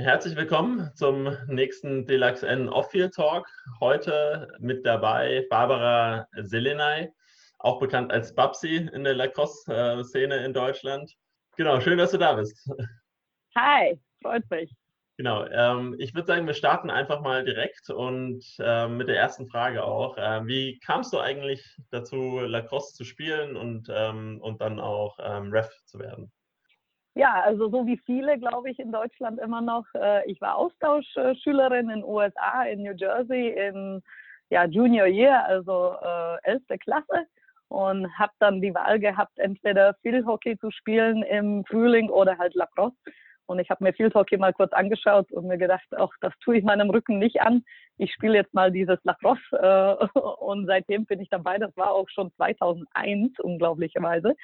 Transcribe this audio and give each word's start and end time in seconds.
Herzlich 0.00 0.34
willkommen 0.34 0.90
zum 0.94 1.36
nächsten 1.46 2.06
Deluxe 2.06 2.48
N 2.48 2.70
Off-Field 2.70 3.12
Talk. 3.12 3.46
Heute 3.80 4.50
mit 4.58 4.86
dabei 4.86 5.46
Barbara 5.50 6.26
Selenay, 6.40 7.12
auch 7.58 7.78
bekannt 7.78 8.10
als 8.10 8.34
Babsi 8.34 8.88
in 8.94 9.04
der 9.04 9.12
Lacrosse-Szene 9.12 10.38
in 10.38 10.54
Deutschland. 10.54 11.12
Genau, 11.58 11.80
schön, 11.80 11.98
dass 11.98 12.12
du 12.12 12.16
da 12.16 12.32
bist. 12.32 12.66
Hi, 13.54 14.00
freut 14.22 14.48
mich. 14.50 14.74
Genau, 15.18 15.44
ähm, 15.44 15.94
ich 15.98 16.14
würde 16.14 16.28
sagen, 16.28 16.46
wir 16.46 16.54
starten 16.54 16.88
einfach 16.88 17.20
mal 17.20 17.44
direkt 17.44 17.90
und 17.90 18.42
äh, 18.58 18.88
mit 18.88 19.06
der 19.08 19.18
ersten 19.18 19.48
Frage 19.48 19.84
auch. 19.84 20.16
Äh, 20.16 20.46
wie 20.46 20.78
kamst 20.78 21.12
du 21.12 21.18
eigentlich 21.18 21.76
dazu, 21.90 22.38
Lacrosse 22.38 22.94
zu 22.94 23.04
spielen 23.04 23.54
und, 23.54 23.88
ähm, 23.94 24.40
und 24.40 24.62
dann 24.62 24.80
auch 24.80 25.18
ähm, 25.20 25.52
Ref 25.52 25.68
zu 25.84 25.98
werden? 25.98 26.32
Ja, 27.14 27.42
also 27.42 27.68
so 27.70 27.86
wie 27.86 27.98
viele, 28.06 28.38
glaube 28.38 28.70
ich, 28.70 28.78
in 28.78 28.92
Deutschland 28.92 29.40
immer 29.40 29.60
noch. 29.60 29.84
Äh, 29.94 30.30
ich 30.30 30.40
war 30.40 30.56
Austauschschülerin 30.56 31.90
in 31.90 32.04
USA, 32.04 32.62
in 32.64 32.82
New 32.82 32.94
Jersey, 32.94 33.48
in 33.48 34.02
ja, 34.50 34.64
Junior 34.64 35.06
Year, 35.06 35.44
also 35.44 35.96
äh, 36.02 36.50
11. 36.50 36.62
Klasse 36.80 37.26
und 37.68 38.06
habe 38.18 38.32
dann 38.40 38.60
die 38.60 38.74
Wahl 38.74 38.98
gehabt, 38.98 39.38
entweder 39.38 39.94
Field 40.02 40.26
Hockey 40.26 40.58
zu 40.58 40.70
spielen 40.70 41.22
im 41.22 41.64
Frühling 41.64 42.10
oder 42.10 42.36
halt 42.36 42.54
Lacrosse. 42.54 42.96
Und 43.50 43.58
ich 43.58 43.68
habe 43.68 43.82
mir 43.82 43.92
Field 43.92 44.14
Hockey 44.14 44.36
mal 44.36 44.52
kurz 44.52 44.72
angeschaut 44.72 45.32
und 45.32 45.48
mir 45.48 45.58
gedacht, 45.58 45.84
ach, 45.98 46.10
das 46.20 46.32
tue 46.38 46.58
ich 46.58 46.62
meinem 46.62 46.88
Rücken 46.88 47.18
nicht 47.18 47.40
an. 47.42 47.64
Ich 47.98 48.12
spiele 48.12 48.34
jetzt 48.34 48.54
mal 48.54 48.70
dieses 48.70 48.98
Lacrosse 49.02 49.40
äh, 50.14 50.18
und 50.38 50.66
seitdem 50.66 51.04
bin 51.04 51.18
ich 51.18 51.28
dabei. 51.30 51.58
Das 51.58 51.76
war 51.76 51.90
auch 51.90 52.08
schon 52.10 52.32
2001, 52.36 53.40
unglaublicherweise. 53.40 54.36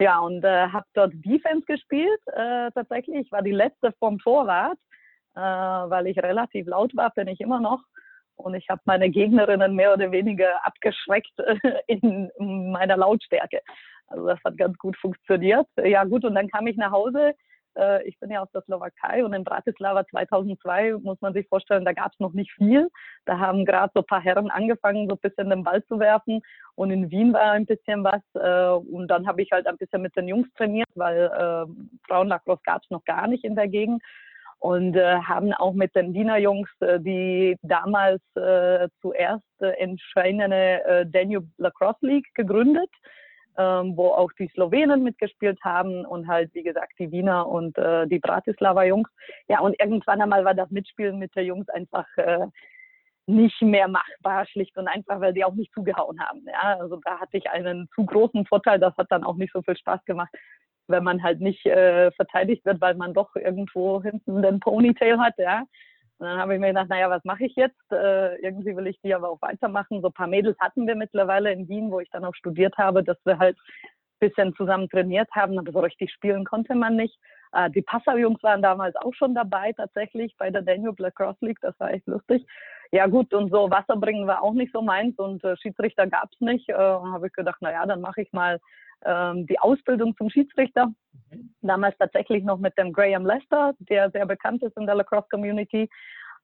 Ja, 0.00 0.18
und 0.20 0.42
äh, 0.44 0.66
habe 0.68 0.86
dort 0.94 1.12
Defense 1.16 1.66
gespielt. 1.66 2.20
Äh, 2.28 2.70
tatsächlich, 2.70 3.26
ich 3.26 3.32
war 3.32 3.42
die 3.42 3.52
letzte 3.52 3.92
vom 3.98 4.18
Torwart, 4.18 4.78
äh, 5.34 5.40
weil 5.40 6.06
ich 6.06 6.16
relativ 6.16 6.66
laut 6.66 6.96
war, 6.96 7.10
bin 7.10 7.28
ich 7.28 7.40
immer 7.42 7.60
noch. 7.60 7.82
Und 8.36 8.54
ich 8.54 8.66
habe 8.70 8.80
meine 8.86 9.10
Gegnerinnen 9.10 9.74
mehr 9.74 9.92
oder 9.92 10.10
weniger 10.10 10.64
abgeschreckt 10.64 11.34
in 11.86 12.30
meiner 12.38 12.96
Lautstärke. 12.96 13.60
Also 14.06 14.26
das 14.26 14.40
hat 14.42 14.56
ganz 14.56 14.78
gut 14.78 14.96
funktioniert. 14.96 15.66
Ja 15.84 16.04
gut, 16.04 16.24
und 16.24 16.34
dann 16.34 16.48
kam 16.48 16.66
ich 16.66 16.78
nach 16.78 16.92
Hause 16.92 17.34
äh, 17.76 18.02
ich 18.06 18.18
bin 18.18 18.30
ja 18.30 18.42
aus 18.42 18.50
der 18.52 18.62
Slowakei 18.62 19.24
und 19.24 19.32
in 19.32 19.44
Bratislava 19.44 20.06
2002 20.06 20.94
muss 21.02 21.20
man 21.20 21.32
sich 21.32 21.48
vorstellen, 21.48 21.84
da 21.84 21.92
gab 21.92 22.12
es 22.12 22.20
noch 22.20 22.32
nicht 22.32 22.52
viel. 22.52 22.88
Da 23.24 23.38
haben 23.38 23.64
gerade 23.64 23.90
so 23.94 24.00
ein 24.00 24.06
paar 24.06 24.20
Herren 24.20 24.50
angefangen, 24.50 25.08
so 25.08 25.14
ein 25.14 25.20
bisschen 25.20 25.50
den 25.50 25.64
Ball 25.64 25.84
zu 25.84 25.98
werfen. 25.98 26.40
Und 26.74 26.90
in 26.90 27.10
Wien 27.10 27.32
war 27.32 27.52
ein 27.52 27.66
bisschen 27.66 28.04
was. 28.04 28.22
Äh, 28.34 28.80
und 28.90 29.08
dann 29.08 29.26
habe 29.26 29.42
ich 29.42 29.50
halt 29.52 29.66
ein 29.66 29.76
bisschen 29.76 30.02
mit 30.02 30.16
den 30.16 30.28
Jungs 30.28 30.48
trainiert, 30.56 30.88
weil 30.94 31.24
äh, 31.24 31.66
Frauenlacrosse 32.06 32.62
gab 32.64 32.82
es 32.82 32.90
noch 32.90 33.04
gar 33.04 33.26
nicht 33.26 33.44
in 33.44 33.56
der 33.56 33.68
Gegend. 33.68 34.02
Und 34.58 34.94
äh, 34.94 35.18
haben 35.18 35.52
auch 35.54 35.72
mit 35.72 35.94
den 35.96 36.14
Wiener 36.14 36.38
Jungs 36.38 36.70
äh, 36.80 37.00
die 37.00 37.56
damals 37.62 38.22
äh, 38.36 38.88
zuerst 39.00 39.42
äh, 39.60 39.70
entscheidende 39.78 40.84
äh, 40.84 41.06
Danube 41.06 41.48
Lacrosse 41.58 42.06
League 42.06 42.32
gegründet 42.34 42.90
ähm, 43.58 43.96
wo 43.96 44.08
auch 44.08 44.32
die 44.38 44.48
Slowenen 44.48 45.02
mitgespielt 45.02 45.58
haben 45.62 46.04
und 46.04 46.28
halt, 46.28 46.54
wie 46.54 46.62
gesagt, 46.62 46.92
die 46.98 47.10
Wiener 47.10 47.46
und 47.48 47.76
äh, 47.78 48.06
die 48.06 48.18
Bratislava 48.18 48.84
Jungs. 48.84 49.08
Ja, 49.48 49.60
und 49.60 49.78
irgendwann 49.80 50.20
einmal 50.20 50.44
war 50.44 50.54
das 50.54 50.70
Mitspielen 50.70 51.18
mit 51.18 51.34
der 51.36 51.44
Jungs 51.44 51.68
einfach 51.68 52.06
äh, 52.16 52.46
nicht 53.26 53.60
mehr 53.62 53.88
machbar, 53.88 54.46
schlicht 54.46 54.76
und 54.76 54.88
einfach, 54.88 55.20
weil 55.20 55.32
die 55.32 55.44
auch 55.44 55.54
nicht 55.54 55.72
zugehauen 55.72 56.20
haben. 56.20 56.44
Ja, 56.46 56.78
also 56.78 56.98
da 57.04 57.20
hatte 57.20 57.36
ich 57.36 57.48
einen 57.50 57.88
zu 57.94 58.04
großen 58.04 58.46
Vorteil, 58.46 58.78
das 58.78 58.96
hat 58.96 59.06
dann 59.10 59.24
auch 59.24 59.36
nicht 59.36 59.52
so 59.52 59.62
viel 59.62 59.76
Spaß 59.76 60.04
gemacht, 60.04 60.30
wenn 60.88 61.04
man 61.04 61.22
halt 61.22 61.40
nicht 61.40 61.64
äh, 61.66 62.10
verteidigt 62.12 62.64
wird, 62.64 62.80
weil 62.80 62.94
man 62.94 63.14
doch 63.14 63.34
irgendwo 63.36 64.02
hinten 64.02 64.42
den 64.42 64.60
Ponytail 64.60 65.18
hat, 65.18 65.34
ja. 65.38 65.64
Und 66.22 66.28
dann 66.28 66.38
habe 66.38 66.54
ich 66.54 66.60
mir 66.60 66.68
gedacht, 66.68 66.88
naja, 66.88 67.10
was 67.10 67.24
mache 67.24 67.46
ich 67.46 67.56
jetzt? 67.56 67.90
Äh, 67.90 68.36
irgendwie 68.36 68.76
will 68.76 68.86
ich 68.86 68.96
die 69.00 69.12
aber 69.12 69.28
auch 69.28 69.42
weitermachen. 69.42 70.00
So 70.02 70.06
ein 70.06 70.12
paar 70.12 70.28
Mädels 70.28 70.56
hatten 70.60 70.86
wir 70.86 70.94
mittlerweile 70.94 71.52
in 71.52 71.68
Wien, 71.68 71.90
wo 71.90 71.98
ich 71.98 72.08
dann 72.10 72.24
auch 72.24 72.36
studiert 72.36 72.78
habe, 72.78 73.02
dass 73.02 73.16
wir 73.24 73.40
halt 73.40 73.56
ein 73.58 74.28
bisschen 74.28 74.54
zusammen 74.54 74.88
trainiert 74.88 75.28
haben, 75.32 75.58
aber 75.58 75.72
so 75.72 75.80
richtig 75.80 76.12
spielen 76.12 76.44
konnte 76.44 76.76
man 76.76 76.94
nicht. 76.94 77.18
Äh, 77.52 77.70
die 77.70 77.82
Passau-Jungs 77.82 78.40
waren 78.44 78.62
damals 78.62 78.94
auch 78.94 79.12
schon 79.14 79.34
dabei, 79.34 79.72
tatsächlich 79.72 80.32
bei 80.38 80.48
der 80.48 80.62
Daniel 80.62 80.92
Black 80.92 81.16
Cross 81.16 81.40
League, 81.40 81.58
das 81.60 81.74
war 81.80 81.90
echt 81.90 82.06
lustig. 82.06 82.46
Ja 82.92 83.08
gut, 83.08 83.34
und 83.34 83.50
so 83.50 83.68
Wasser 83.68 83.96
bringen 83.96 84.28
war 84.28 84.44
auch 84.44 84.54
nicht 84.54 84.72
so 84.72 84.80
meins 84.80 85.18
und 85.18 85.42
äh, 85.42 85.56
Schiedsrichter 85.56 86.06
gab 86.06 86.28
es 86.32 86.40
nicht. 86.40 86.68
Äh, 86.68 86.74
habe 86.74 87.26
ich 87.26 87.32
gedacht, 87.32 87.60
naja, 87.62 87.84
dann 87.84 88.00
mache 88.00 88.22
ich 88.22 88.32
mal 88.32 88.60
ähm, 89.04 89.46
die 89.46 89.58
Ausbildung 89.58 90.16
zum 90.16 90.30
Schiedsrichter. 90.30 90.86
Mhm. 91.30 91.54
Damals 91.62 91.96
tatsächlich 91.98 92.44
noch 92.44 92.58
mit 92.58 92.76
dem 92.78 92.92
Graham 92.92 93.26
Lester, 93.26 93.74
der 93.78 94.10
sehr 94.10 94.26
bekannt 94.26 94.62
ist 94.62 94.76
in 94.76 94.86
der 94.86 94.94
Lacrosse 94.94 95.28
Community. 95.30 95.88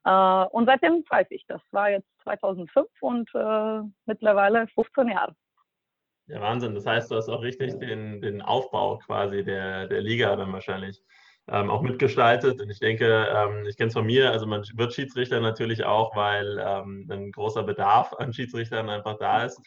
Äh, 0.05 0.11
und 0.11 0.67
seitdem 0.67 1.05
weiß 1.09 1.27
ich, 1.31 1.45
das 1.47 1.61
war 1.71 1.91
jetzt 1.91 2.09
2005 2.23 2.89
und 3.01 3.29
äh, 3.35 3.81
mittlerweile 4.07 4.67
15 4.69 5.09
Jahre. 5.09 5.35
Ja, 6.27 6.41
Wahnsinn. 6.41 6.75
Das 6.75 6.87
heißt, 6.87 7.11
du 7.11 7.17
hast 7.17 7.29
auch 7.29 7.43
richtig 7.43 7.79
den, 7.79 8.21
den 8.21 8.43
Aufbau 8.43 8.99
quasi 8.99 9.43
der, 9.43 9.87
der 9.87 10.03
Liga 10.03 10.37
dann 10.37 10.53
wahrscheinlich 10.53 11.03
ähm, 11.49 11.71
auch 11.71 11.81
mitgestaltet. 11.81 12.61
Und 12.61 12.71
ich 12.71 12.79
denke, 12.79 13.27
ähm, 13.35 13.65
ich 13.67 13.77
kenne 13.77 13.89
es 13.89 13.95
von 13.95 14.07
mir, 14.07 14.31
also 14.31 14.47
man 14.47 14.63
wird 14.75 14.93
Schiedsrichter 14.93 15.41
natürlich 15.41 15.85
auch, 15.85 16.15
weil 16.15 16.59
ähm, 16.61 17.09
ein 17.11 17.33
großer 17.33 17.63
Bedarf 17.63 18.13
an 18.13 18.33
Schiedsrichtern 18.33 18.91
einfach 18.91 19.17
da 19.19 19.45
ist. 19.45 19.61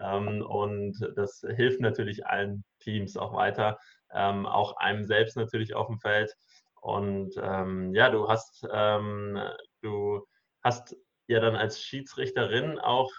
Ähm, 0.00 0.42
und 0.42 0.98
das 1.16 1.44
hilft 1.56 1.80
natürlich 1.80 2.26
allen 2.26 2.64
Teams 2.80 3.16
auch 3.16 3.32
weiter, 3.34 3.78
ähm, 4.12 4.46
auch 4.46 4.76
einem 4.76 5.04
selbst 5.04 5.36
natürlich 5.36 5.74
auf 5.74 5.86
dem 5.86 5.98
Feld. 5.98 6.34
Und 6.80 7.34
ähm, 7.40 7.94
ja, 7.94 8.10
du 8.10 8.28
hast, 8.28 8.62
du 8.62 10.26
hast 10.62 10.96
ja 11.28 11.40
dann 11.40 11.56
als 11.56 11.80
Schiedsrichterin 11.80 12.78
auch 12.78 13.10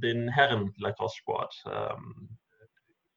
den 0.00 0.28
Herren-Lacrosse-Sport 0.28 1.62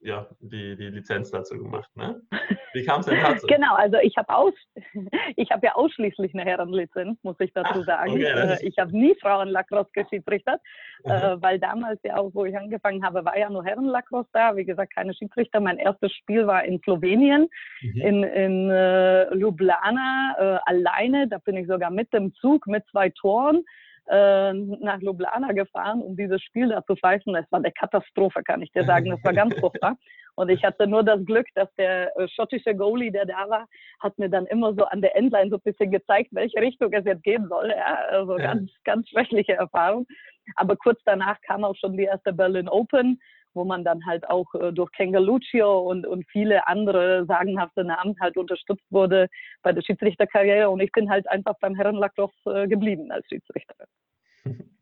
ja, 0.05 0.27
die, 0.39 0.75
die 0.75 0.89
Lizenz 0.89 1.31
dazu 1.31 1.57
gemacht. 1.57 1.89
Ne? 1.95 2.21
Wie 2.73 2.85
kam 2.85 2.99
es 2.99 3.07
denn 3.07 3.21
dazu? 3.21 3.47
genau, 3.47 3.73
also 3.75 3.97
ich 4.01 4.15
habe 4.17 4.35
aus, 4.35 4.53
ich 5.35 5.49
ja 5.49 5.75
ausschließlich 5.75 6.33
eine 6.33 6.43
Herrenlizenz, 6.43 7.17
muss 7.23 7.35
ich 7.39 7.51
dazu 7.53 7.81
Ach, 7.81 7.85
sagen. 7.85 8.11
Okay, 8.11 8.23
äh, 8.23 8.67
ich 8.67 8.77
habe 8.77 8.95
nie 8.95 9.15
Frauenlacrosse 9.19 9.89
geschiedsrichtert, 9.93 10.61
äh, 11.05 11.37
weil 11.39 11.59
damals 11.59 11.99
ja 12.03 12.17
auch, 12.17 12.31
wo 12.33 12.45
ich 12.45 12.55
angefangen 12.55 13.03
habe, 13.03 13.25
war 13.25 13.37
ja 13.37 13.49
nur 13.49 13.65
Herrenlacrosse 13.65 14.29
da. 14.33 14.55
Wie 14.55 14.65
gesagt, 14.65 14.93
keine 14.93 15.13
Schiedsrichter. 15.13 15.59
Mein 15.59 15.77
erstes 15.77 16.11
Spiel 16.13 16.45
war 16.45 16.63
in 16.63 16.79
Slowenien, 16.81 17.47
mhm. 17.81 18.01
in, 18.01 18.23
in 18.23 18.69
äh, 18.69 19.33
Ljubljana, 19.33 20.35
äh, 20.37 20.59
alleine. 20.65 21.27
Da 21.27 21.39
bin 21.39 21.57
ich 21.57 21.67
sogar 21.67 21.89
mit 21.89 22.13
dem 22.13 22.33
Zug 22.35 22.67
mit 22.67 22.85
zwei 22.91 23.09
Toren 23.09 23.63
äh, 24.07 24.53
nach 24.53 24.99
Ljubljana 24.99 25.51
gefahren, 25.53 26.01
um 26.01 26.15
dieses 26.15 26.41
Spiel 26.43 26.69
da 26.69 26.83
zu 26.85 26.95
pfeifen. 26.95 27.35
Es 27.35 27.51
war 27.51 27.59
eine 27.59 27.71
Katastrophe, 27.71 28.43
kann 28.43 28.61
ich 28.61 28.71
dir 28.71 28.85
sagen. 28.85 29.09
Das 29.09 29.23
war 29.23 29.33
ganz 29.33 29.55
furchtbar. 29.59 29.97
Und 30.35 30.49
ich 30.49 30.63
hatte 30.63 30.85
nur 30.85 31.03
das 31.03 31.25
Glück, 31.25 31.47
dass 31.55 31.73
der 31.75 32.15
äh, 32.17 32.27
schottische 32.27 32.75
Goalie, 32.75 33.11
der 33.11 33.25
da 33.25 33.49
war, 33.49 33.67
hat 33.99 34.17
mir 34.17 34.29
dann 34.29 34.45
immer 34.47 34.73
so 34.73 34.83
an 34.85 35.01
der 35.01 35.15
Endline 35.15 35.49
so 35.49 35.55
ein 35.55 35.61
bisschen 35.63 35.91
gezeigt, 35.91 36.29
welche 36.31 36.59
Richtung 36.59 36.91
es 36.91 37.05
jetzt 37.05 37.23
gehen 37.23 37.47
soll. 37.47 37.69
Ja, 37.69 37.99
also 38.09 38.37
ja. 38.37 38.53
ganz, 38.53 38.71
ganz 38.83 39.09
schwächliche 39.09 39.53
Erfahrung. 39.53 40.05
Aber 40.55 40.75
kurz 40.75 40.99
danach 41.05 41.39
kam 41.41 41.63
auch 41.63 41.75
schon 41.75 41.97
die 41.97 42.03
erste 42.03 42.33
Berlin 42.33 42.69
Open 42.69 43.19
wo 43.55 43.63
man 43.63 43.83
dann 43.83 44.05
halt 44.05 44.29
auch 44.29 44.53
äh, 44.55 44.71
durch 44.71 44.91
Kengaluccio 44.91 45.79
und, 45.79 46.05
und 46.05 46.25
viele 46.29 46.67
andere 46.67 47.25
sagenhafte 47.25 47.83
Namen 47.83 48.15
halt 48.19 48.37
unterstützt 48.37 48.85
wurde 48.91 49.27
bei 49.63 49.71
der 49.71 49.81
Schiedsrichterkarriere. 49.81 50.69
Und 50.69 50.81
ich 50.81 50.91
bin 50.91 51.09
halt 51.09 51.27
einfach 51.29 51.55
beim 51.59 51.75
Herrenlacrosse 51.75 52.33
äh, 52.45 52.67
geblieben 52.67 53.11
als 53.11 53.25
Schiedsrichterin. 53.27 53.87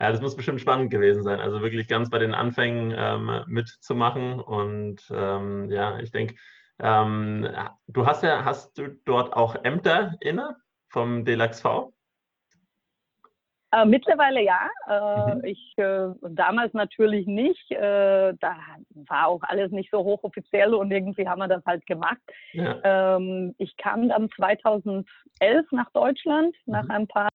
Ja, 0.00 0.10
das 0.10 0.20
muss 0.20 0.34
bestimmt 0.34 0.60
spannend 0.60 0.90
gewesen 0.90 1.22
sein. 1.22 1.38
Also 1.38 1.62
wirklich 1.62 1.86
ganz 1.86 2.10
bei 2.10 2.18
den 2.18 2.34
Anfängen 2.34 2.92
ähm, 2.96 3.44
mitzumachen. 3.46 4.40
Und 4.40 5.00
ähm, 5.14 5.70
ja, 5.70 6.00
ich 6.00 6.10
denke, 6.10 6.34
ähm, 6.80 7.48
du 7.86 8.04
hast 8.04 8.24
ja, 8.24 8.44
hast 8.44 8.76
du 8.76 8.88
dort 9.04 9.32
auch 9.32 9.54
Ämter 9.62 10.16
inne 10.18 10.56
vom 10.88 11.24
DLXV? 11.24 11.92
Äh, 13.72 13.86
mittlerweile 13.86 14.42
ja. 14.42 14.68
Äh, 14.86 15.34
mhm. 15.34 15.44
Ich 15.44 15.72
äh, 15.78 16.08
damals 16.28 16.74
natürlich 16.74 17.26
nicht. 17.26 17.70
Äh, 17.70 18.34
da 18.38 18.56
war 19.08 19.28
auch 19.28 19.40
alles 19.42 19.72
nicht 19.72 19.90
so 19.90 20.04
hochoffiziell 20.04 20.74
und 20.74 20.90
irgendwie 20.90 21.26
haben 21.26 21.40
wir 21.40 21.48
das 21.48 21.64
halt 21.64 21.86
gemacht. 21.86 22.20
Ja. 22.52 23.16
Ähm, 23.16 23.54
ich 23.58 23.74
kam 23.78 24.10
dann 24.10 24.28
2011 24.36 25.06
nach 25.70 25.90
Deutschland 25.92 26.54
mhm. 26.66 26.72
nach 26.72 26.88
ein 26.90 27.08
paar 27.08 27.30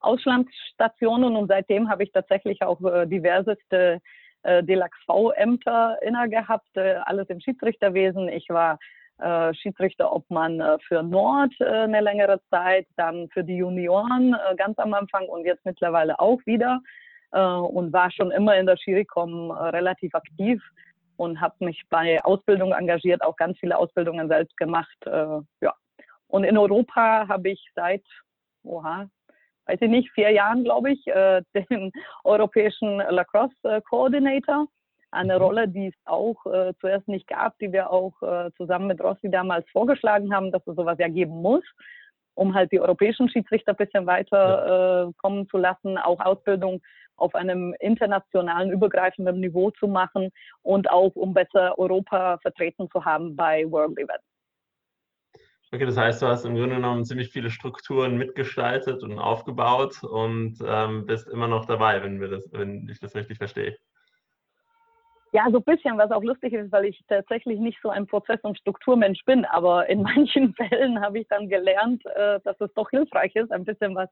Auslandsstationen 0.00 1.34
und 1.36 1.48
seitdem 1.48 1.88
habe 1.88 2.04
ich 2.04 2.12
tatsächlich 2.12 2.62
auch 2.62 2.80
äh, 2.82 3.06
diverseste 3.06 4.00
äh, 4.42 4.62
DLAX-V-Ämter 4.62 5.98
inne 6.02 6.28
gehabt, 6.28 6.68
alles 6.76 7.28
im 7.30 7.40
Schiedsrichterwesen. 7.40 8.28
Ich 8.28 8.48
war 8.50 8.78
äh, 9.18 9.52
Schiedsrichterobmann 9.54 10.60
äh, 10.60 10.78
für 10.86 11.02
Nord 11.02 11.52
äh, 11.60 11.64
eine 11.64 12.00
längere 12.00 12.40
Zeit, 12.50 12.86
dann 12.96 13.28
für 13.30 13.42
die 13.42 13.56
Junioren 13.56 14.34
äh, 14.34 14.54
ganz 14.56 14.78
am 14.78 14.94
Anfang 14.94 15.26
und 15.28 15.44
jetzt 15.44 15.64
mittlerweile 15.64 16.18
auch 16.20 16.38
wieder 16.46 16.80
äh, 17.32 17.40
und 17.40 17.92
war 17.92 18.10
schon 18.10 18.30
immer 18.30 18.56
in 18.56 18.66
der 18.66 18.76
Schiricom 18.76 19.50
relativ 19.50 20.14
aktiv 20.14 20.62
und 21.16 21.40
habe 21.40 21.64
mich 21.64 21.82
bei 21.90 22.22
Ausbildung 22.24 22.72
engagiert, 22.72 23.22
auch 23.22 23.36
ganz 23.36 23.58
viele 23.58 23.76
Ausbildungen 23.76 24.28
selbst 24.28 24.56
gemacht. 24.56 24.96
ja. 25.04 25.74
Und 26.28 26.44
in 26.44 26.56
Europa 26.56 27.26
habe 27.26 27.50
ich 27.50 27.68
seit, 27.74 28.04
oha, 28.62 29.08
weiß 29.66 29.78
ich 29.80 29.90
nicht, 29.90 30.12
vier 30.12 30.30
Jahren, 30.30 30.62
glaube 30.62 30.92
ich, 30.92 31.02
den 31.70 31.90
europäischen 32.22 32.98
Lacrosse 32.98 33.82
Coordinator. 33.90 34.68
Eine 35.10 35.36
mhm. 35.36 35.42
Rolle, 35.42 35.68
die 35.68 35.88
es 35.88 35.94
auch 36.04 36.44
äh, 36.46 36.74
zuerst 36.80 37.08
nicht 37.08 37.26
gab, 37.26 37.58
die 37.58 37.72
wir 37.72 37.90
auch 37.90 38.20
äh, 38.22 38.50
zusammen 38.56 38.88
mit 38.88 39.00
Rossi 39.00 39.30
damals 39.30 39.68
vorgeschlagen 39.70 40.34
haben, 40.34 40.52
dass 40.52 40.66
es 40.66 40.76
sowas 40.76 40.98
ja 40.98 41.08
geben 41.08 41.40
muss, 41.40 41.64
um 42.34 42.54
halt 42.54 42.70
die 42.72 42.80
europäischen 42.80 43.28
Schiedsrichter 43.28 43.72
ein 43.72 43.76
bisschen 43.76 44.06
weiter 44.06 45.08
äh, 45.08 45.12
kommen 45.16 45.48
zu 45.48 45.56
lassen, 45.56 45.96
auch 45.96 46.20
Ausbildung 46.20 46.82
auf 47.16 47.34
einem 47.34 47.74
internationalen, 47.80 48.70
übergreifenden 48.70 49.40
Niveau 49.40 49.70
zu 49.72 49.88
machen 49.88 50.30
und 50.62 50.88
auch 50.90 51.14
um 51.16 51.34
besser 51.34 51.78
Europa 51.78 52.38
vertreten 52.38 52.88
zu 52.90 53.04
haben 53.04 53.34
bei 53.34 53.64
World 53.70 53.98
Events. 53.98 54.24
Okay, 55.70 55.84
das 55.84 55.98
heißt, 55.98 56.22
du 56.22 56.26
hast 56.26 56.46
im 56.46 56.54
Grunde 56.54 56.76
genommen 56.76 57.04
ziemlich 57.04 57.28
viele 57.28 57.50
Strukturen 57.50 58.16
mitgestaltet 58.16 59.02
und 59.02 59.18
aufgebaut 59.18 60.02
und 60.02 60.58
ähm, 60.64 61.04
bist 61.04 61.28
immer 61.28 61.46
noch 61.46 61.66
dabei, 61.66 62.02
wenn, 62.02 62.18
das, 62.20 62.48
wenn 62.52 62.88
ich 62.88 63.00
das 63.00 63.14
richtig 63.14 63.36
verstehe. 63.36 63.76
Ja, 65.32 65.46
so 65.50 65.58
ein 65.58 65.64
bisschen, 65.64 65.98
was 65.98 66.10
auch 66.10 66.22
lustig 66.22 66.54
ist, 66.54 66.72
weil 66.72 66.86
ich 66.86 67.02
tatsächlich 67.06 67.58
nicht 67.60 67.78
so 67.82 67.90
ein 67.90 68.06
Prozess- 68.06 68.42
und 68.42 68.58
Strukturmensch 68.58 69.24
bin. 69.24 69.44
Aber 69.44 69.88
in 69.88 70.02
manchen 70.02 70.54
Fällen 70.54 71.00
habe 71.00 71.18
ich 71.20 71.28
dann 71.28 71.48
gelernt, 71.48 72.04
äh, 72.06 72.40
dass 72.44 72.60
es 72.60 72.72
doch 72.74 72.90
hilfreich 72.90 73.34
ist, 73.36 73.52
ein 73.52 73.64
bisschen 73.64 73.94
was 73.94 74.08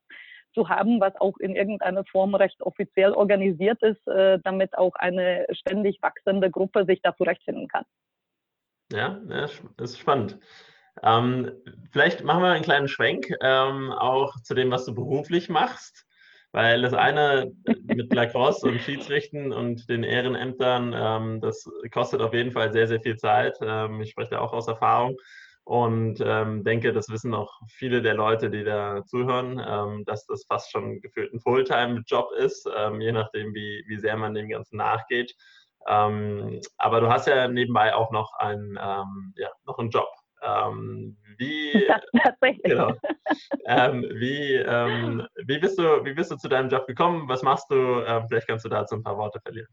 zu 0.54 0.68
haben, 0.68 1.00
was 1.00 1.14
auch 1.16 1.36
in 1.38 1.54
irgendeiner 1.54 2.04
Form 2.04 2.34
recht 2.34 2.60
offiziell 2.62 3.12
organisiert 3.12 3.82
ist, 3.82 4.06
äh, 4.08 4.38
damit 4.42 4.76
auch 4.76 4.94
eine 4.94 5.46
ständig 5.50 6.00
wachsende 6.02 6.50
Gruppe 6.50 6.84
sich 6.86 7.00
da 7.02 7.14
zurechtfinden 7.16 7.68
kann. 7.68 7.84
Ja, 8.92 9.20
das 9.26 9.60
ist 9.78 9.98
spannend. 9.98 10.38
Ähm, 11.02 11.52
vielleicht 11.92 12.24
machen 12.24 12.42
wir 12.42 12.50
einen 12.50 12.64
kleinen 12.64 12.88
Schwenk 12.88 13.30
ähm, 13.42 13.92
auch 13.92 14.40
zu 14.40 14.54
dem, 14.54 14.70
was 14.70 14.86
du 14.86 14.94
beruflich 14.94 15.48
machst, 15.48 16.05
weil 16.56 16.80
das 16.80 16.94
eine 16.94 17.52
mit 17.84 18.14
Lacrosse 18.14 18.66
und 18.66 18.80
Schiedsrichten 18.80 19.52
und 19.52 19.90
den 19.90 20.02
Ehrenämtern, 20.02 20.94
ähm, 20.96 21.40
das 21.42 21.68
kostet 21.92 22.22
auf 22.22 22.32
jeden 22.32 22.50
Fall 22.50 22.72
sehr, 22.72 22.88
sehr 22.88 23.02
viel 23.02 23.18
Zeit. 23.18 23.58
Ähm, 23.60 24.00
ich 24.00 24.12
spreche 24.12 24.30
da 24.30 24.38
auch 24.38 24.54
aus 24.54 24.66
Erfahrung 24.66 25.18
und 25.64 26.18
ähm, 26.24 26.64
denke, 26.64 26.94
das 26.94 27.10
wissen 27.10 27.34
auch 27.34 27.52
viele 27.68 28.00
der 28.00 28.14
Leute, 28.14 28.48
die 28.48 28.64
da 28.64 29.04
zuhören, 29.04 29.62
ähm, 29.68 30.04
dass 30.06 30.24
das 30.24 30.46
fast 30.46 30.72
schon 30.72 31.02
gefühlt 31.02 31.34
ein 31.34 31.40
Fulltime-Job 31.40 32.30
ist, 32.38 32.66
je 33.00 33.12
nachdem, 33.12 33.52
wie, 33.52 33.84
wie 33.86 33.98
sehr 33.98 34.16
man 34.16 34.32
dem 34.32 34.48
Ganzen 34.48 34.78
nachgeht. 34.78 35.34
aber 35.84 37.00
du 37.00 37.08
hast 37.08 37.26
ja 37.26 37.48
nebenbei 37.48 37.94
auch 37.94 38.10
noch 38.12 38.32
einen, 38.38 38.76
ja, 39.36 39.50
noch 39.66 39.78
einen 39.78 39.90
Job. 39.90 40.08
Ähm, 40.42 41.16
wie, 41.38 41.86
Tatsächlich. 42.22 42.62
Genau. 42.64 42.92
Ähm, 43.66 44.02
wie, 44.14 44.54
ähm, 44.54 45.26
wie, 45.44 45.58
bist 45.58 45.78
du, 45.78 46.04
wie 46.04 46.14
bist 46.14 46.30
du 46.30 46.36
zu 46.36 46.48
deinem 46.48 46.68
Job 46.68 46.86
gekommen? 46.86 47.28
Was 47.28 47.42
machst 47.42 47.70
du? 47.70 47.74
Ähm, 47.74 48.26
vielleicht 48.28 48.48
kannst 48.48 48.64
du 48.64 48.68
dazu 48.68 48.94
ein 48.94 49.02
paar 49.02 49.18
Worte 49.18 49.40
verlieren. 49.40 49.68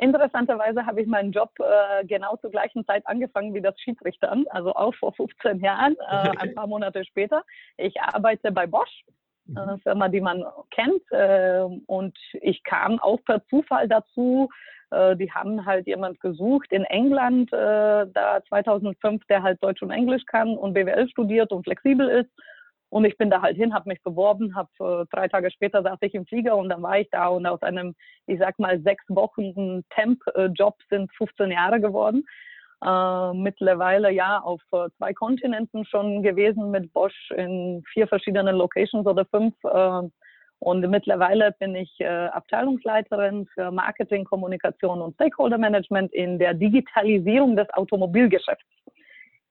Interessanterweise 0.00 0.86
habe 0.86 1.02
ich 1.02 1.06
meinen 1.06 1.30
Job 1.30 1.50
äh, 1.58 2.06
genau 2.06 2.34
zur 2.36 2.50
gleichen 2.50 2.86
Zeit 2.86 3.06
angefangen 3.06 3.52
wie 3.52 3.60
das 3.60 3.78
Schiedsrichtern, 3.80 4.46
also 4.48 4.74
auch 4.74 4.94
vor 4.94 5.12
15 5.12 5.60
Jahren, 5.60 5.94
äh, 6.10 6.30
ein 6.38 6.54
paar 6.54 6.66
Monate 6.66 7.04
später. 7.04 7.44
Ich 7.76 8.00
arbeite 8.00 8.50
bei 8.50 8.66
Bosch, 8.66 9.04
mhm. 9.44 9.58
eine 9.58 9.78
Firma, 9.80 10.08
die 10.08 10.22
man 10.22 10.42
kennt, 10.70 11.02
äh, 11.10 11.66
und 11.86 12.16
ich 12.40 12.62
kam 12.62 12.98
auch 12.98 13.22
per 13.26 13.44
Zufall 13.48 13.88
dazu, 13.88 14.48
äh, 14.90 15.16
die 15.16 15.30
haben 15.30 15.64
halt 15.66 15.86
jemand 15.86 16.20
gesucht 16.20 16.72
in 16.72 16.84
England, 16.84 17.52
äh, 17.52 18.06
da 18.12 18.40
2005, 18.48 19.24
der 19.26 19.42
halt 19.42 19.62
Deutsch 19.62 19.82
und 19.82 19.90
Englisch 19.90 20.24
kann 20.26 20.56
und 20.56 20.74
BWL 20.74 21.08
studiert 21.08 21.52
und 21.52 21.64
flexibel 21.64 22.08
ist. 22.08 22.30
Und 22.90 23.04
ich 23.04 23.16
bin 23.16 23.30
da 23.30 23.40
halt 23.40 23.56
hin, 23.56 23.72
habe 23.72 23.88
mich 23.88 24.02
beworben, 24.02 24.56
habe 24.56 24.70
äh, 24.80 25.06
drei 25.14 25.28
Tage 25.28 25.50
später 25.52 25.82
saß 25.82 25.98
ich 26.00 26.14
im 26.14 26.26
Flieger 26.26 26.56
und 26.56 26.68
dann 26.68 26.82
war 26.82 26.98
ich 26.98 27.08
da 27.10 27.28
und 27.28 27.46
aus 27.46 27.62
einem, 27.62 27.94
ich 28.26 28.40
sag 28.40 28.58
mal, 28.58 28.80
sechs 28.80 29.04
Wochen 29.08 29.84
Temp-Job 29.90 30.74
sind 30.90 31.12
15 31.16 31.52
Jahre 31.52 31.80
geworden. 31.80 32.24
Äh, 32.84 33.34
mittlerweile 33.34 34.10
ja 34.10 34.38
auf 34.40 34.62
äh, 34.72 34.88
zwei 34.96 35.12
Kontinenten 35.12 35.84
schon 35.84 36.22
gewesen 36.22 36.70
mit 36.70 36.92
Bosch 36.92 37.30
in 37.36 37.84
vier 37.92 38.08
verschiedenen 38.08 38.56
Locations 38.56 39.06
oder 39.06 39.24
fünf. 39.26 39.54
Äh, 39.64 40.08
und 40.60 40.88
mittlerweile 40.88 41.52
bin 41.58 41.74
ich 41.74 41.90
äh, 42.00 42.06
Abteilungsleiterin 42.06 43.46
für 43.54 43.70
Marketing, 43.70 44.24
Kommunikation 44.24 45.00
und 45.00 45.14
Stakeholder 45.14 45.56
Management 45.56 46.12
in 46.12 46.38
der 46.38 46.52
Digitalisierung 46.52 47.56
des 47.56 47.68
Automobilgeschäfts. 47.70 48.64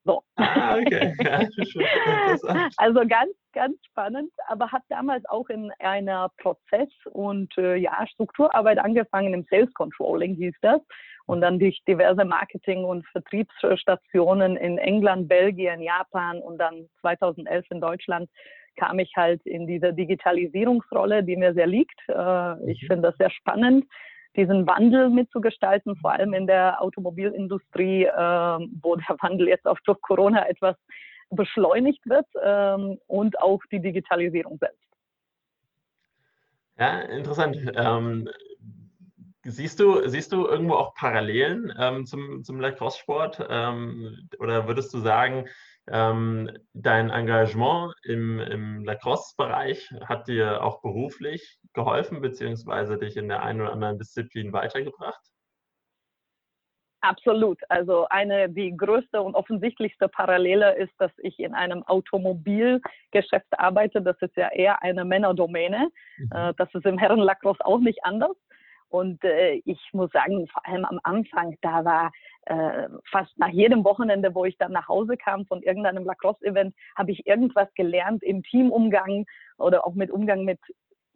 So. 0.05 0.23
Ah, 0.35 0.77
okay. 0.77 1.13
also 2.77 2.99
ganz, 3.01 3.33
ganz 3.53 3.75
spannend, 3.87 4.31
aber 4.47 4.71
hat 4.71 4.83
damals 4.89 5.25
auch 5.25 5.49
in 5.49 5.71
einer 5.79 6.29
Prozess- 6.37 6.89
und 7.11 7.57
äh, 7.57 7.75
ja, 7.75 8.05
Strukturarbeit 8.07 8.77
angefangen, 8.77 9.33
im 9.33 9.45
Sales 9.49 9.73
Controlling 9.73 10.35
hieß 10.35 10.55
das. 10.61 10.79
Und 11.25 11.41
dann 11.41 11.59
durch 11.59 11.79
diverse 11.87 12.25
Marketing- 12.25 12.85
und 12.85 13.05
Vertriebsstationen 13.07 14.57
in 14.57 14.77
England, 14.79 15.27
Belgien, 15.27 15.81
Japan 15.81 16.39
und 16.39 16.57
dann 16.57 16.87
2011 17.01 17.65
in 17.69 17.81
Deutschland 17.81 18.29
kam 18.79 18.99
ich 18.99 19.11
halt 19.15 19.45
in 19.45 19.67
diese 19.67 19.93
Digitalisierungsrolle, 19.93 21.23
die 21.23 21.35
mir 21.35 21.53
sehr 21.53 21.67
liegt. 21.67 21.99
Äh, 22.07 22.71
ich 22.71 22.81
mhm. 22.83 22.87
finde 22.87 23.09
das 23.09 23.17
sehr 23.17 23.29
spannend, 23.29 23.85
diesen 24.35 24.65
Wandel 24.67 25.09
mitzugestalten, 25.09 25.95
vor 25.97 26.11
allem 26.11 26.33
in 26.33 26.47
der 26.47 26.81
Automobilindustrie, 26.81 28.03
ähm, 28.05 28.79
wo 28.81 28.95
der 28.95 29.17
Wandel 29.21 29.47
jetzt 29.47 29.67
auch 29.67 29.79
durch 29.85 30.01
Corona 30.01 30.47
etwas 30.47 30.75
beschleunigt 31.29 32.01
wird 32.05 32.27
ähm, 32.43 32.99
und 33.07 33.39
auch 33.39 33.61
die 33.71 33.81
Digitalisierung 33.81 34.57
selbst. 34.57 34.89
Ja, 36.77 37.01
interessant. 37.01 37.57
Ähm, 37.75 38.29
siehst, 39.43 39.79
du, 39.79 40.07
siehst 40.07 40.31
du 40.31 40.47
irgendwo 40.47 40.75
auch 40.75 40.93
Parallelen 40.95 41.73
ähm, 41.77 42.05
zum, 42.05 42.43
zum 42.43 42.59
Lacrosse-Sport? 42.59 43.45
Ähm, 43.49 44.29
oder 44.39 44.67
würdest 44.67 44.93
du 44.93 44.99
sagen, 44.99 45.45
ähm, 45.91 46.49
dein 46.73 47.09
Engagement 47.09 47.93
im, 48.03 48.39
im 48.39 48.83
Lacrosse-Bereich 48.83 49.89
hat 50.05 50.27
dir 50.27 50.63
auch 50.63 50.81
beruflich 50.81 51.59
geholfen, 51.73 52.21
beziehungsweise 52.21 52.97
dich 52.97 53.17
in 53.17 53.27
der 53.27 53.43
einen 53.43 53.61
oder 53.61 53.73
anderen 53.73 53.97
Disziplin 53.97 54.53
weitergebracht? 54.53 55.21
Absolut. 57.01 57.59
Also 57.69 58.07
eine, 58.09 58.49
die 58.49 58.75
größte 58.75 59.21
und 59.21 59.35
offensichtlichste 59.35 60.09
Parallele 60.09 60.75
ist, 60.75 60.91
dass 60.97 61.11
ich 61.19 61.39
in 61.39 61.53
einem 61.53 61.83
Automobilgeschäft 61.83 63.57
arbeite. 63.57 64.01
Das 64.01 64.17
ist 64.21 64.35
ja 64.35 64.49
eher 64.49 64.83
eine 64.83 65.05
Männerdomäne. 65.05 65.89
Mhm. 66.17 66.29
Äh, 66.33 66.53
das 66.57 66.73
ist 66.73 66.85
im 66.85 66.97
Herrenlacrosse 66.97 67.65
auch 67.65 67.79
nicht 67.79 68.03
anders. 68.03 68.35
Und 68.89 69.23
äh, 69.23 69.61
ich 69.65 69.79
muss 69.93 70.11
sagen, 70.11 70.47
vor 70.47 70.65
allem 70.65 70.83
am 70.83 70.99
Anfang, 71.03 71.55
da 71.61 71.85
war 71.85 72.11
äh, 72.49 72.89
fast 73.11 73.37
nach 73.37 73.49
jedem 73.49 73.83
Wochenende, 73.83 74.33
wo 74.33 74.43
ich 74.43 74.57
dann 74.57 74.71
nach 74.71 74.87
Hause 74.87 75.17
kam 75.17 75.45
von 75.45 75.61
irgendeinem 75.61 76.03
Lacrosse-Event, 76.03 76.73
habe 76.97 77.11
ich 77.11 77.27
irgendwas 77.27 77.71
gelernt 77.75 78.23
im 78.23 78.41
Teamumgang 78.43 79.25
oder 79.57 79.85
auch 79.85 79.93
mit 79.93 80.09
Umgang 80.09 80.45
mit 80.45 80.59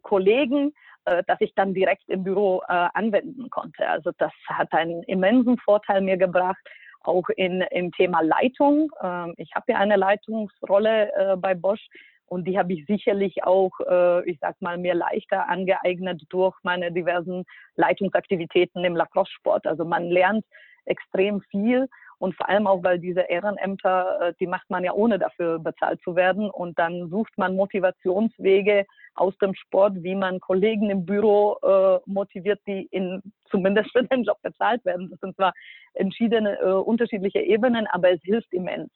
Kollegen, 0.02 0.72
äh, 1.06 1.24
dass 1.26 1.40
ich 1.40 1.52
dann 1.54 1.74
direkt 1.74 2.08
im 2.08 2.22
Büro 2.22 2.62
äh, 2.68 2.88
anwenden 2.94 3.50
konnte. 3.50 3.88
Also 3.88 4.12
das 4.18 4.32
hat 4.48 4.72
einen 4.72 5.02
immensen 5.04 5.58
Vorteil 5.58 6.02
mir 6.02 6.16
gebracht, 6.16 6.62
auch 7.00 7.28
in, 7.36 7.62
im 7.72 7.90
Thema 7.90 8.20
Leitung. 8.20 8.92
Ähm, 9.02 9.34
ich 9.36 9.50
habe 9.56 9.72
ja 9.72 9.78
eine 9.78 9.96
Leitungsrolle 9.96 11.12
äh, 11.14 11.36
bei 11.36 11.54
Bosch 11.54 11.84
und 12.26 12.46
die 12.46 12.58
habe 12.58 12.74
ich 12.74 12.86
sicherlich 12.86 13.42
auch, 13.42 13.72
äh, 13.80 14.30
ich 14.30 14.38
sag 14.40 14.60
mal, 14.62 14.78
mir 14.78 14.94
leichter 14.94 15.48
angeeignet 15.48 16.22
durch 16.28 16.54
meine 16.62 16.92
diversen 16.92 17.44
Leitungsaktivitäten 17.74 18.84
im 18.84 18.94
Lacrosse-Sport. 18.94 19.66
Also 19.66 19.84
man 19.84 20.04
lernt 20.04 20.44
extrem 20.86 21.40
viel 21.42 21.88
und 22.18 22.34
vor 22.36 22.48
allem 22.48 22.66
auch, 22.66 22.82
weil 22.82 22.98
diese 22.98 23.20
Ehrenämter, 23.20 24.20
äh, 24.20 24.34
die 24.40 24.46
macht 24.46 24.70
man 24.70 24.84
ja 24.84 24.92
ohne 24.92 25.18
dafür 25.18 25.58
bezahlt 25.58 26.00
zu 26.02 26.16
werden 26.16 26.50
und 26.50 26.78
dann 26.78 27.08
sucht 27.10 27.36
man 27.36 27.56
Motivationswege 27.56 28.86
aus 29.14 29.36
dem 29.38 29.54
Sport, 29.54 30.02
wie 30.02 30.14
man 30.14 30.40
Kollegen 30.40 30.90
im 30.90 31.04
Büro 31.04 31.58
äh, 31.62 31.98
motiviert, 32.06 32.60
die 32.66 32.88
in, 32.90 33.22
zumindest 33.50 33.90
für 33.92 34.04
den 34.04 34.24
Job 34.24 34.38
bezahlt 34.42 34.84
werden. 34.84 35.10
Das 35.10 35.20
sind 35.20 35.36
zwar 35.36 35.52
entschiedene 35.94 36.58
äh, 36.60 36.72
unterschiedliche 36.72 37.40
Ebenen, 37.40 37.86
aber 37.88 38.10
es 38.12 38.20
hilft 38.22 38.52
immens. 38.52 38.90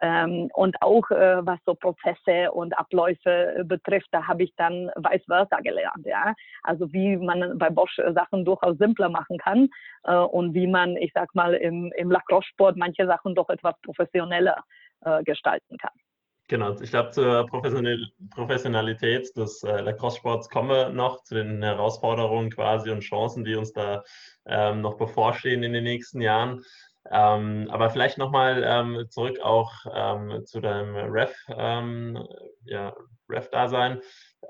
Ähm, 0.00 0.48
und 0.54 0.80
auch 0.80 1.10
äh, 1.10 1.44
was 1.44 1.58
so 1.66 1.74
Prozesse 1.74 2.52
und 2.52 2.76
Abläufe 2.78 3.56
äh, 3.56 3.64
betrifft, 3.64 4.08
da 4.12 4.26
habe 4.26 4.44
ich 4.44 4.54
dann 4.56 4.90
vice 4.96 5.24
versa 5.26 5.58
gelernt. 5.60 6.06
Ja? 6.06 6.34
Also 6.62 6.92
wie 6.92 7.16
man 7.16 7.58
bei 7.58 7.70
Bosch 7.70 7.98
äh, 7.98 8.12
Sachen 8.12 8.44
durchaus 8.44 8.78
simpler 8.78 9.08
machen 9.08 9.38
kann 9.38 9.68
äh, 10.04 10.14
und 10.14 10.54
wie 10.54 10.68
man, 10.68 10.96
ich 10.96 11.10
sag 11.14 11.34
mal, 11.34 11.54
im, 11.54 11.92
im 11.96 12.10
Lacrosse-Sport 12.10 12.76
manche 12.76 13.06
Sachen 13.06 13.34
doch 13.34 13.48
etwas 13.48 13.74
professioneller 13.82 14.62
äh, 15.04 15.22
gestalten 15.24 15.76
kann. 15.78 15.92
Genau, 16.48 16.74
ich 16.80 16.90
glaube, 16.90 17.10
zur 17.10 17.46
Professionalität 17.46 19.36
des 19.36 19.62
äh, 19.64 19.82
Lacrosse-Sports 19.82 20.48
kommen 20.48 20.70
wir 20.70 20.88
noch, 20.88 21.22
zu 21.22 21.34
den 21.34 21.62
Herausforderungen 21.62 22.50
quasi 22.50 22.90
und 22.90 23.00
Chancen, 23.00 23.44
die 23.44 23.54
uns 23.54 23.74
da 23.74 24.02
ähm, 24.46 24.80
noch 24.80 24.96
bevorstehen 24.96 25.62
in 25.62 25.74
den 25.74 25.84
nächsten 25.84 26.22
Jahren. 26.22 26.64
Ähm, 27.10 27.68
aber 27.70 27.90
vielleicht 27.90 28.18
nochmal 28.18 28.62
ähm, 28.66 29.06
zurück 29.08 29.40
auch 29.40 29.72
ähm, 29.92 30.44
zu 30.44 30.60
deinem 30.60 30.94
Ref, 30.94 31.34
ähm, 31.48 32.22
ja, 32.64 32.94
Ref-Dasein. 33.30 34.00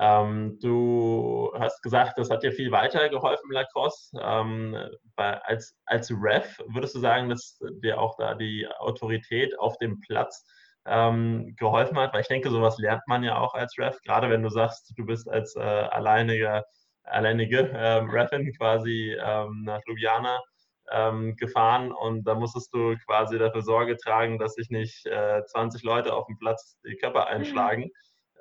Ähm, 0.00 0.59
du 0.61 1.53
hast 1.59 1.83
gesagt, 1.83 2.19
das 2.19 2.31
hat 2.31 2.43
dir 2.43 2.53
viel 2.53 2.73
weitergeholfen, 2.73 3.50
Lacrosse. 3.53 4.19
Ähm, 4.21 4.77
als, 5.17 5.77
als 5.87 6.11
Ref 6.11 6.59
würdest 6.67 6.95
du 6.95 7.00
sagen, 7.00 7.29
dass 7.29 7.59
dir 7.83 8.00
auch 8.00 8.17
da 8.17 8.35
die 8.35 8.67
Autorität 8.79 9.59
auf 9.59 9.77
dem 9.79 10.00
Platz 10.00 10.45
geholfen 10.85 11.99
hat? 11.99 12.15
Weil 12.15 12.23
ich 12.23 12.29
denke, 12.29 12.49
sowas 12.49 12.79
lernt 12.79 13.03
man 13.09 13.23
ja 13.23 13.38
auch 13.38 13.53
als 13.53 13.77
Ref, 13.77 14.00
gerade 14.07 14.31
wenn 14.31 14.43
du 14.43 14.49
sagst, 14.49 14.95
du 14.97 15.05
bist 15.05 15.29
als 15.29 15.55
äh, 15.55 15.61
alleiniger, 15.61 16.65
alleinige 17.03 17.71
ähm, 17.75 18.09
Refin 18.09 18.50
quasi 18.57 19.15
nach 19.19 19.81
Ljubljana 19.87 20.41
ähm, 20.92 21.37
gefahren 21.37 21.92
und 21.92 22.25
da 22.25 22.35
musstest 22.35 22.73
du 22.75 22.97
quasi 23.07 23.38
dafür 23.38 23.62
Sorge 23.62 23.97
tragen, 23.97 24.38
dass 24.38 24.54
sich 24.54 24.71
nicht 24.71 25.07
äh, 25.07 25.42
20 25.45 25.83
Leute 25.83 26.14
auf 26.14 26.26
dem 26.26 26.38
Platz 26.38 26.78
die 26.87 26.97
Körper 26.97 27.26
einschlagen. 27.26 27.90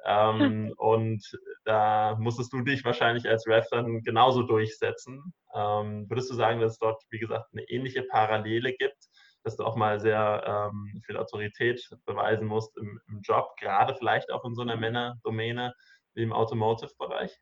Ähm, 0.05 0.73
und 0.77 1.23
da 1.65 2.15
musstest 2.19 2.53
du 2.53 2.61
dich 2.61 2.85
wahrscheinlich 2.85 3.27
als 3.27 3.47
Ref 3.47 3.65
dann 3.71 4.01
genauso 4.03 4.43
durchsetzen. 4.43 5.33
Ähm, 5.53 6.09
würdest 6.09 6.29
du 6.29 6.35
sagen, 6.35 6.61
dass 6.61 6.73
es 6.73 6.79
dort, 6.79 7.01
wie 7.09 7.19
gesagt, 7.19 7.47
eine 7.51 7.63
ähnliche 7.63 8.03
Parallele 8.03 8.73
gibt, 8.73 8.97
dass 9.43 9.57
du 9.57 9.63
auch 9.63 9.75
mal 9.75 9.99
sehr 9.99 10.43
ähm, 10.45 11.01
viel 11.05 11.17
Autorität 11.17 11.81
beweisen 12.05 12.47
musst 12.47 12.77
im, 12.77 12.99
im 13.07 13.21
Job, 13.21 13.55
gerade 13.59 13.95
vielleicht 13.95 14.31
auch 14.31 14.43
in 14.45 14.55
so 14.55 14.61
einer 14.61 14.75
Männerdomäne 14.75 15.73
wie 16.13 16.23
im 16.23 16.33
Automotive-Bereich? 16.33 17.37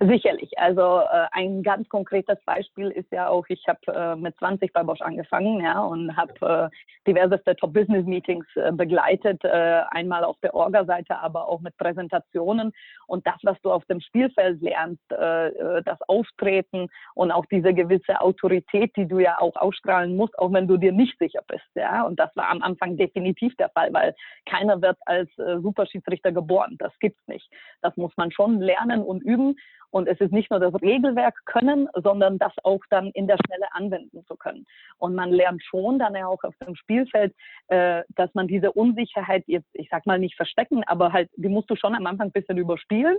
Sicherlich. 0.00 0.56
Also 0.56 1.00
äh, 1.00 1.26
ein 1.32 1.64
ganz 1.64 1.88
konkretes 1.88 2.38
Beispiel 2.44 2.90
ist 2.92 3.10
ja 3.10 3.28
auch, 3.28 3.44
ich 3.48 3.66
habe 3.66 3.80
äh, 3.88 4.14
mit 4.14 4.36
20 4.36 4.72
bei 4.72 4.84
Bosch 4.84 5.00
angefangen 5.00 5.60
ja, 5.60 5.80
und 5.80 6.16
habe 6.16 6.70
äh, 6.72 7.10
diverseste 7.10 7.56
Top-Business-Meetings 7.56 8.46
äh, 8.54 8.70
begleitet, 8.70 9.42
äh, 9.42 9.82
einmal 9.90 10.22
auf 10.22 10.36
der 10.40 10.54
Orga-Seite, 10.54 11.18
aber 11.18 11.48
auch 11.48 11.58
mit 11.62 11.76
Präsentationen. 11.78 12.72
Und 13.08 13.26
das, 13.26 13.38
was 13.42 13.60
du 13.62 13.72
auf 13.72 13.84
dem 13.86 14.00
Spielfeld 14.00 14.62
lernst, 14.62 15.02
äh, 15.10 15.82
das 15.82 16.00
Auftreten 16.06 16.86
und 17.14 17.32
auch 17.32 17.46
diese 17.46 17.74
gewisse 17.74 18.20
Autorität, 18.20 18.94
die 18.94 19.08
du 19.08 19.18
ja 19.18 19.40
auch 19.40 19.56
ausstrahlen 19.56 20.14
musst, 20.16 20.38
auch 20.38 20.52
wenn 20.52 20.68
du 20.68 20.76
dir 20.76 20.92
nicht 20.92 21.18
sicher 21.18 21.42
bist. 21.48 21.66
Ja? 21.74 22.04
Und 22.04 22.20
das 22.20 22.30
war 22.36 22.50
am 22.50 22.62
Anfang 22.62 22.96
definitiv 22.96 23.56
der 23.56 23.70
Fall, 23.70 23.92
weil 23.92 24.14
keiner 24.48 24.80
wird 24.80 24.96
als 25.06 25.28
Superschiedsrichter 25.36 26.30
geboren. 26.30 26.76
Das 26.78 26.96
gibt's 27.00 27.26
nicht. 27.26 27.50
Das 27.82 27.96
muss 27.96 28.16
man 28.16 28.30
schon 28.30 28.60
lernen 28.60 29.02
und 29.02 29.22
üben. 29.22 29.56
Und 29.90 30.08
es 30.08 30.20
ist 30.20 30.32
nicht 30.32 30.50
nur 30.50 30.60
das 30.60 30.74
Regelwerk 30.82 31.34
können, 31.46 31.88
sondern 31.94 32.38
das 32.38 32.52
auch 32.62 32.80
dann 32.90 33.10
in 33.10 33.26
der 33.26 33.38
Schnelle 33.46 33.66
anwenden 33.72 34.24
zu 34.26 34.36
können. 34.36 34.66
Und 34.98 35.14
man 35.14 35.30
lernt 35.30 35.62
schon 35.62 35.98
dann 35.98 36.14
ja 36.14 36.26
auch 36.26 36.42
auf 36.44 36.54
dem 36.66 36.74
Spielfeld, 36.74 37.34
äh, 37.68 38.02
dass 38.16 38.32
man 38.34 38.48
diese 38.48 38.72
Unsicherheit 38.72 39.44
jetzt, 39.46 39.68
ich 39.72 39.88
sag 39.90 40.06
mal 40.06 40.18
nicht 40.18 40.36
verstecken, 40.36 40.84
aber 40.86 41.12
halt, 41.12 41.30
die 41.36 41.48
musst 41.48 41.70
du 41.70 41.76
schon 41.76 41.94
am 41.94 42.06
Anfang 42.06 42.28
ein 42.28 42.32
bisschen 42.32 42.58
überspielen. 42.58 43.16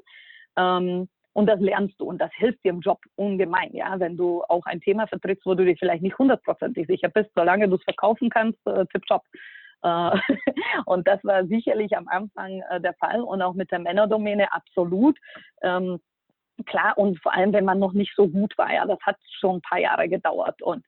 Ähm, 0.58 1.08
und 1.34 1.46
das 1.46 1.60
lernst 1.60 2.00
du 2.00 2.06
und 2.06 2.20
das 2.20 2.32
hilft 2.34 2.64
dir 2.66 2.72
im 2.72 2.82
Job 2.82 3.00
ungemein, 3.16 3.70
ja, 3.74 4.00
wenn 4.00 4.18
du 4.18 4.44
auch 4.50 4.66
ein 4.66 4.82
Thema 4.82 5.08
vertrittst, 5.08 5.46
wo 5.46 5.54
du 5.54 5.64
dir 5.64 5.78
vielleicht 5.78 6.02
nicht 6.02 6.18
hundertprozentig 6.18 6.88
sicher 6.88 7.10
bist, 7.10 7.30
solange 7.36 7.70
du 7.70 7.76
es 7.76 7.84
verkaufen 7.84 8.30
kannst, 8.30 8.60
äh, 8.66 8.86
tipptopp. 8.88 9.24
Äh, 9.84 10.12
und 10.86 11.08
das 11.08 11.24
war 11.24 11.46
sicherlich 11.46 11.96
am 11.96 12.08
Anfang 12.08 12.62
äh, 12.70 12.82
der 12.82 12.94
Fall 12.96 13.22
und 13.22 13.42
auch 13.42 13.54
mit 13.54 13.72
der 13.72 13.80
Männerdomäne 13.80 14.52
absolut. 14.52 15.18
Ähm, 15.62 16.00
klar, 16.66 16.98
und 16.98 17.20
vor 17.22 17.34
allem, 17.34 17.54
wenn 17.54 17.66
man 17.66 17.80
noch 17.80 17.94
nicht 17.94 18.14
so 18.16 18.28
gut 18.28 18.58
war, 18.58 18.74
ja, 18.74 18.86
das 18.86 19.00
hat 19.02 19.18
schon 19.40 19.58
ein 19.58 19.62
paar 19.62 19.80
Jahre 19.80 20.08
gedauert. 20.08 20.62
Und 20.62 20.86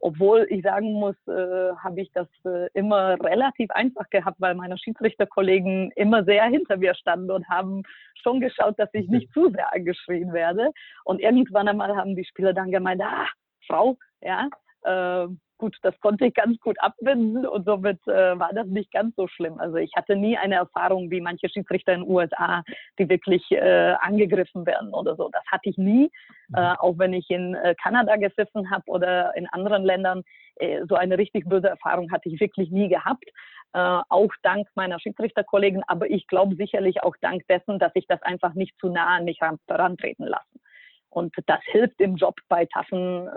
obwohl 0.00 0.46
ich 0.50 0.62
sagen 0.62 0.92
muss, 0.92 1.16
äh, 1.26 1.74
habe 1.82 2.02
ich 2.02 2.10
das 2.12 2.28
äh, 2.44 2.68
immer 2.74 3.16
relativ 3.22 3.70
einfach 3.70 4.08
gehabt, 4.10 4.38
weil 4.38 4.54
meine 4.54 4.76
Schiedsrichterkollegen 4.76 5.92
immer 5.96 6.24
sehr 6.24 6.44
hinter 6.44 6.76
mir 6.76 6.94
standen 6.94 7.30
und 7.30 7.48
haben 7.48 7.84
schon 8.22 8.40
geschaut, 8.40 8.78
dass 8.78 8.90
ich 8.92 9.08
nicht 9.08 9.32
zu 9.32 9.50
sehr 9.50 9.72
angeschrien 9.72 10.32
werde. 10.32 10.72
Und 11.04 11.20
irgendwann 11.20 11.68
einmal 11.68 11.96
haben 11.96 12.16
die 12.16 12.24
Spieler 12.26 12.52
dann 12.52 12.70
gemeint, 12.70 13.00
ah, 13.02 13.26
Frau, 13.66 13.96
ja, 14.20 14.48
äh, 14.82 15.26
gut, 15.64 15.78
das 15.80 15.98
konnte 16.00 16.26
ich 16.26 16.34
ganz 16.34 16.60
gut 16.60 16.76
abwenden 16.80 17.46
und 17.46 17.64
somit 17.64 18.06
äh, 18.06 18.38
war 18.38 18.50
das 18.52 18.66
nicht 18.66 18.92
ganz 18.92 19.16
so 19.16 19.26
schlimm. 19.28 19.58
Also 19.58 19.76
ich 19.76 19.92
hatte 19.96 20.14
nie 20.14 20.36
eine 20.36 20.56
Erfahrung 20.56 21.10
wie 21.10 21.22
manche 21.22 21.48
Schiedsrichter 21.48 21.94
in 21.94 22.02
den 22.02 22.10
USA, 22.10 22.62
die 22.98 23.08
wirklich 23.08 23.50
äh, 23.50 23.94
angegriffen 24.00 24.66
werden 24.66 24.92
oder 24.92 25.16
so. 25.16 25.30
Das 25.30 25.42
hatte 25.50 25.70
ich 25.70 25.78
nie, 25.78 26.10
mhm. 26.48 26.54
äh, 26.54 26.74
auch 26.78 26.98
wenn 26.98 27.14
ich 27.14 27.30
in 27.30 27.54
äh, 27.54 27.74
Kanada 27.82 28.16
gepfiffen 28.16 28.70
habe 28.70 28.84
oder 28.88 29.34
in 29.36 29.46
anderen 29.46 29.84
Ländern. 29.84 30.22
Äh, 30.56 30.82
so 30.86 30.96
eine 30.96 31.16
richtig 31.16 31.48
böse 31.48 31.68
Erfahrung 31.68 32.12
hatte 32.12 32.28
ich 32.28 32.38
wirklich 32.40 32.70
nie 32.70 32.88
gehabt. 32.88 33.24
Äh, 33.72 34.00
auch 34.10 34.32
dank 34.42 34.68
meiner 34.74 35.00
Schiedsrichterkollegen, 35.00 35.82
aber 35.86 36.10
ich 36.10 36.26
glaube 36.26 36.56
sicherlich 36.56 37.02
auch 37.02 37.16
dank 37.22 37.46
dessen, 37.48 37.78
dass 37.78 37.92
ich 37.94 38.06
das 38.06 38.20
einfach 38.20 38.52
nicht 38.52 38.78
zu 38.78 38.90
nah 38.90 39.16
an 39.16 39.24
mich 39.24 39.40
herantreten 39.40 40.26
lassen. 40.26 40.60
Und 41.08 41.34
das 41.46 41.60
hilft 41.66 42.00
im 42.00 42.16
Job 42.16 42.34
bei 42.48 42.66
taffen 42.66 43.28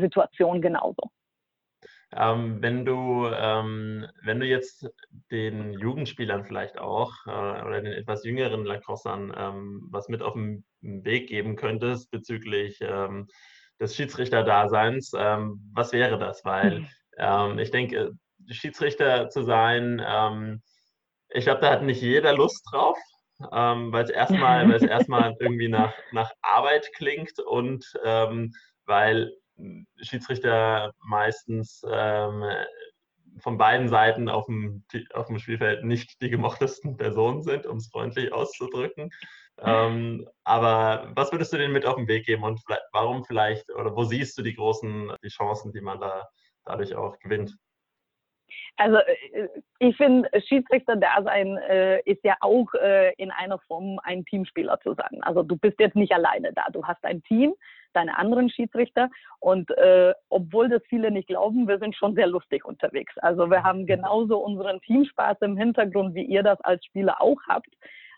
Situation 0.00 0.60
genauso. 0.60 1.10
Ähm, 2.12 2.62
wenn 2.62 2.84
du, 2.84 3.28
ähm, 3.28 4.06
wenn 4.22 4.38
du 4.38 4.46
jetzt 4.46 4.88
den 5.32 5.72
Jugendspielern 5.72 6.44
vielleicht 6.44 6.78
auch 6.78 7.12
äh, 7.26 7.30
oder 7.30 7.82
den 7.82 7.92
etwas 7.92 8.24
jüngeren 8.24 8.64
Lacrossern 8.64 9.34
ähm, 9.36 9.88
was 9.90 10.08
mit 10.08 10.22
auf 10.22 10.34
den 10.34 10.64
Weg 10.80 11.28
geben 11.28 11.56
könntest 11.56 12.10
bezüglich 12.12 12.78
ähm, 12.80 13.26
des 13.80 13.96
Schiedsrichterdaseins, 13.96 15.12
ähm, 15.18 15.60
was 15.74 15.92
wäre 15.92 16.18
das? 16.18 16.44
Weil 16.44 16.86
mhm. 17.18 17.58
ich 17.58 17.70
denke, 17.70 18.12
Schiedsrichter 18.48 19.28
zu 19.28 19.42
sein, 19.42 20.00
ähm, 20.06 20.62
ich 21.30 21.44
glaube, 21.44 21.60
da 21.60 21.70
hat 21.70 21.82
nicht 21.82 22.00
jeder 22.00 22.34
Lust 22.34 22.64
drauf, 22.70 22.96
weil 23.38 24.04
es 24.04 24.10
erstmal, 24.10 24.68
weil 24.68 24.76
es 24.76 24.82
erstmal 24.82 25.34
irgendwie 25.40 25.68
nach, 25.68 25.92
nach 26.12 26.30
Arbeit 26.40 26.88
klingt 26.94 27.38
und 27.40 27.84
weil 28.86 29.32
Schiedsrichter 30.02 30.92
meistens 31.04 31.84
ähm, 31.90 32.44
von 33.38 33.58
beiden 33.58 33.88
Seiten 33.88 34.28
auf 34.28 34.46
dem, 34.46 34.84
auf 35.12 35.26
dem 35.26 35.38
Spielfeld 35.38 35.84
nicht 35.84 36.20
die 36.22 36.30
gemochtesten 36.30 36.96
Personen 36.96 37.42
sind, 37.42 37.66
um 37.66 37.78
es 37.78 37.88
freundlich 37.88 38.32
auszudrücken. 38.32 39.10
Ähm, 39.58 40.28
aber 40.44 41.10
was 41.14 41.32
würdest 41.32 41.52
du 41.52 41.56
denen 41.56 41.72
mit 41.72 41.86
auf 41.86 41.96
den 41.96 42.08
Weg 42.08 42.26
geben 42.26 42.44
und 42.44 42.60
warum 42.92 43.24
vielleicht 43.24 43.70
oder 43.70 43.96
wo 43.96 44.04
siehst 44.04 44.36
du 44.36 44.42
die 44.42 44.54
großen 44.54 45.12
die 45.24 45.28
Chancen, 45.28 45.72
die 45.72 45.80
man 45.80 45.98
da 45.98 46.28
dadurch 46.64 46.94
auch 46.94 47.18
gewinnt? 47.20 47.56
Also 48.76 48.98
äh, 48.98 49.48
ich 49.78 49.96
finde, 49.96 50.28
Schiedsrichter-Dasein 50.46 51.56
äh, 51.56 52.00
ist 52.04 52.22
ja 52.22 52.36
auch 52.40 52.72
äh, 52.74 53.14
in 53.16 53.30
einer 53.30 53.58
Form 53.60 53.98
ein 54.02 54.24
Teamspieler 54.26 54.78
zu 54.80 54.94
sein. 54.94 55.22
Also 55.22 55.42
du 55.42 55.56
bist 55.56 55.80
jetzt 55.80 55.96
nicht 55.96 56.12
alleine 56.12 56.52
da. 56.52 56.66
Du 56.70 56.84
hast 56.84 57.02
ein 57.04 57.22
Team, 57.22 57.54
deine 57.96 58.16
anderen 58.18 58.50
Schiedsrichter. 58.50 59.08
Und 59.40 59.70
äh, 59.78 60.12
obwohl 60.28 60.68
das 60.68 60.82
viele 60.88 61.10
nicht 61.10 61.28
glauben, 61.28 61.66
wir 61.66 61.78
sind 61.78 61.96
schon 61.96 62.14
sehr 62.14 62.26
lustig 62.26 62.64
unterwegs. 62.64 63.16
Also 63.18 63.50
wir 63.50 63.62
haben 63.62 63.86
genauso 63.86 64.38
unseren 64.38 64.80
Teamspaß 64.82 65.38
im 65.40 65.56
Hintergrund, 65.56 66.14
wie 66.14 66.24
ihr 66.24 66.42
das 66.42 66.60
als 66.60 66.84
Spieler 66.84 67.20
auch 67.20 67.40
habt. 67.48 67.70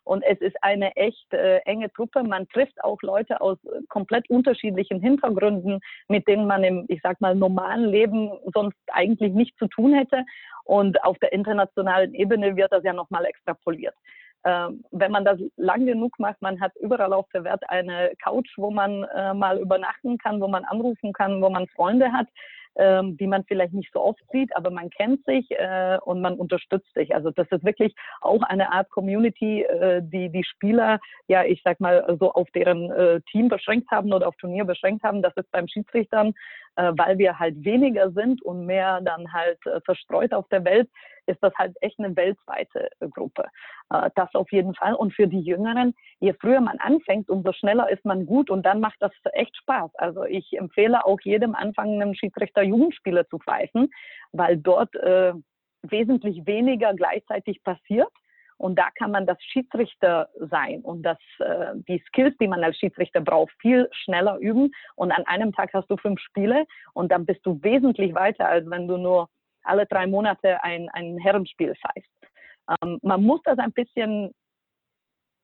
Und 0.08 0.22
es 0.22 0.40
ist 0.40 0.56
eine 0.62 0.96
echt 0.96 1.34
äh, 1.34 1.58
enge 1.66 1.92
Truppe. 1.92 2.22
Man 2.22 2.48
trifft 2.48 2.82
auch 2.82 2.96
Leute 3.02 3.42
aus 3.42 3.58
äh, 3.64 3.82
komplett 3.90 4.30
unterschiedlichen 4.30 5.02
Hintergründen, 5.02 5.80
mit 6.08 6.26
denen 6.26 6.46
man 6.46 6.64
im, 6.64 6.86
ich 6.88 7.00
sag 7.02 7.20
mal, 7.20 7.34
normalen 7.34 7.90
Leben 7.90 8.30
sonst 8.54 8.78
eigentlich 8.90 9.34
nichts 9.34 9.58
zu 9.58 9.66
tun 9.66 9.92
hätte. 9.92 10.24
Und 10.64 11.04
auf 11.04 11.18
der 11.18 11.34
internationalen 11.34 12.14
Ebene 12.14 12.56
wird 12.56 12.72
das 12.72 12.84
ja 12.84 12.94
nochmal 12.94 13.26
extrapoliert. 13.26 13.94
Ähm, 14.44 14.84
wenn 14.92 15.12
man 15.12 15.24
das 15.24 15.40
lang 15.56 15.86
genug 15.86 16.18
macht, 16.18 16.40
man 16.40 16.60
hat 16.60 16.72
überall 16.76 17.12
auf 17.12 17.26
der 17.34 17.44
Welt 17.44 17.62
eine 17.68 18.12
Couch, 18.22 18.48
wo 18.56 18.70
man 18.70 19.04
äh, 19.04 19.34
mal 19.34 19.58
übernachten 19.58 20.18
kann, 20.18 20.40
wo 20.40 20.48
man 20.48 20.64
anrufen 20.64 21.12
kann, 21.12 21.42
wo 21.42 21.50
man 21.50 21.66
Freunde 21.68 22.12
hat 22.12 22.28
ähm, 22.78 23.16
die 23.16 23.26
man 23.26 23.44
vielleicht 23.44 23.74
nicht 23.74 23.92
so 23.92 24.00
oft 24.02 24.22
sieht, 24.32 24.54
aber 24.56 24.70
man 24.70 24.88
kennt 24.90 25.24
sich 25.24 25.50
äh, 25.50 25.98
und 26.04 26.20
man 26.20 26.34
unterstützt 26.34 26.92
sich. 26.94 27.14
Also 27.14 27.30
das 27.30 27.46
ist 27.50 27.64
wirklich 27.64 27.94
auch 28.20 28.42
eine 28.42 28.72
Art 28.72 28.88
Community, 28.90 29.62
äh, 29.62 30.00
die 30.02 30.30
die 30.30 30.44
Spieler, 30.44 31.00
ja, 31.26 31.44
ich 31.44 31.60
sag 31.64 31.80
mal, 31.80 32.16
so 32.20 32.32
auf 32.32 32.48
deren 32.52 32.90
äh, 32.90 33.20
Team 33.32 33.48
beschränkt 33.48 33.90
haben 33.90 34.12
oder 34.12 34.28
auf 34.28 34.36
Turnier 34.36 34.64
beschränkt 34.64 35.02
haben. 35.02 35.22
Das 35.22 35.36
ist 35.36 35.50
beim 35.50 35.68
Schiedsrichtern, 35.68 36.28
äh, 36.28 36.32
weil 36.96 37.18
wir 37.18 37.38
halt 37.38 37.64
weniger 37.64 38.10
sind 38.12 38.42
und 38.42 38.66
mehr 38.66 39.00
dann 39.00 39.32
halt 39.32 39.58
äh, 39.66 39.80
verstreut 39.80 40.32
auf 40.32 40.48
der 40.48 40.64
Welt, 40.64 40.88
ist 41.26 41.42
das 41.42 41.52
halt 41.56 41.76
echt 41.80 41.98
eine 41.98 42.16
weltweite 42.16 42.88
äh, 43.00 43.08
Gruppe. 43.08 43.44
Äh, 43.90 44.10
das 44.14 44.34
auf 44.34 44.50
jeden 44.52 44.74
Fall. 44.74 44.94
Und 44.94 45.14
für 45.14 45.26
die 45.26 45.40
Jüngeren, 45.40 45.94
je 46.20 46.32
früher 46.32 46.60
man 46.60 46.78
anfängt, 46.78 47.28
umso 47.30 47.52
schneller 47.52 47.90
ist 47.90 48.04
man 48.04 48.26
gut 48.26 48.50
und 48.50 48.64
dann 48.64 48.80
macht 48.80 48.96
das 49.00 49.12
echt 49.32 49.56
Spaß. 49.56 49.90
Also 49.96 50.24
ich 50.24 50.56
empfehle 50.56 51.04
auch 51.04 51.20
jedem 51.22 51.54
anfangenden 51.54 52.14
Schiedsrichter 52.14 52.62
Jugendspiele 52.62 53.26
zu 53.28 53.38
pfeifen, 53.38 53.90
weil 54.32 54.56
dort 54.56 54.94
äh, 54.96 55.32
wesentlich 55.82 56.46
weniger 56.46 56.94
gleichzeitig 56.94 57.62
passiert 57.62 58.10
Und 58.58 58.76
da 58.76 58.90
kann 58.98 59.12
man 59.12 59.24
das 59.24 59.42
Schiedsrichter 59.42 60.28
sein 60.38 60.82
und 60.82 61.02
das, 61.02 61.18
äh, 61.38 61.74
die 61.88 62.02
Skills, 62.08 62.36
die 62.38 62.48
man 62.48 62.62
als 62.62 62.76
Schiedsrichter 62.76 63.20
braucht, 63.20 63.52
viel 63.60 63.88
schneller 63.92 64.36
üben. 64.38 64.72
Und 64.96 65.12
an 65.12 65.24
einem 65.26 65.52
Tag 65.52 65.72
hast 65.72 65.88
du 65.88 65.96
fünf 65.96 66.20
Spiele 66.20 66.66
und 66.92 67.10
dann 67.12 67.24
bist 67.24 67.46
du 67.46 67.62
wesentlich 67.62 68.14
weiter, 68.14 68.48
als 68.48 68.68
wenn 68.68 68.88
du 68.88 68.96
nur 68.96 69.28
alle 69.62 69.86
drei 69.86 70.06
Monate 70.06 70.62
ein, 70.64 70.88
ein 70.90 71.18
Herrenspiel 71.18 71.74
pfeifst. 71.76 72.10
Ähm, 72.82 72.98
man 73.02 73.22
muss 73.22 73.40
das 73.44 73.58
ein 73.58 73.72
bisschen 73.72 74.34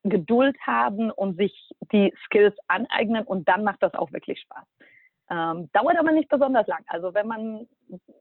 Geduld 0.03 0.57
haben 0.61 1.11
und 1.11 1.37
sich 1.39 1.71
die 1.93 2.13
Skills 2.27 2.55
aneignen 2.67 3.25
und 3.25 3.49
dann 3.49 3.65
macht 3.65 3.83
das 3.83 3.95
auch 3.95 4.13
wirklich 4.13 4.41
Spaß. 4.41 4.67
Ähm, 5.31 5.71
dauert 5.73 5.97
aber 5.99 6.13
nicht 6.13 6.29
besonders 6.29 6.67
lang. 6.67 6.85
Also 6.87 7.15
wenn 7.15 7.27
man 7.27 7.67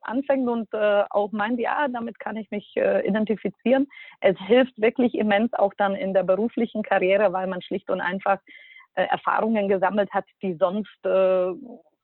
anfängt 0.02 0.48
und 0.48 0.74
äh, 0.74 1.04
auch 1.10 1.32
meint, 1.32 1.60
ja, 1.60 1.88
damit 1.90 2.18
kann 2.20 2.38
ich 2.38 2.50
mich 2.50 2.72
äh, 2.78 3.06
identifizieren, 3.06 3.88
es 4.22 4.38
hilft 4.40 4.80
wirklich 4.80 5.16
immens 5.16 5.54
auch 5.54 5.74
dann 5.78 5.96
in 5.96 6.14
der 6.14 6.24
beruflichen 6.24 6.82
Karriere, 6.82 7.34
weil 7.34 7.48
man 7.48 7.62
schlicht 7.62 7.90
und 7.90 8.00
einfach 8.00 8.40
äh, 8.96 9.04
Erfahrungen 9.06 9.68
gesammelt 9.68 10.14
hat, 10.14 10.26
die 10.42 10.56
sonst 10.56 11.06
äh, 11.06 11.52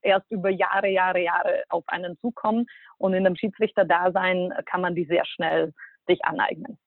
erst 0.01 0.29
über 0.31 0.49
Jahre, 0.49 0.89
Jahre, 0.89 1.21
Jahre 1.21 1.63
auf 1.69 1.83
einen 1.87 2.17
zukommen. 2.19 2.65
Und 2.97 3.13
in 3.13 3.23
dem 3.23 3.35
Schiedsrichterdasein 3.35 4.53
kann 4.65 4.81
man 4.81 4.95
die 4.95 5.05
sehr 5.05 5.25
schnell 5.25 5.73
sich 6.07 6.23
aneignen. 6.25 6.77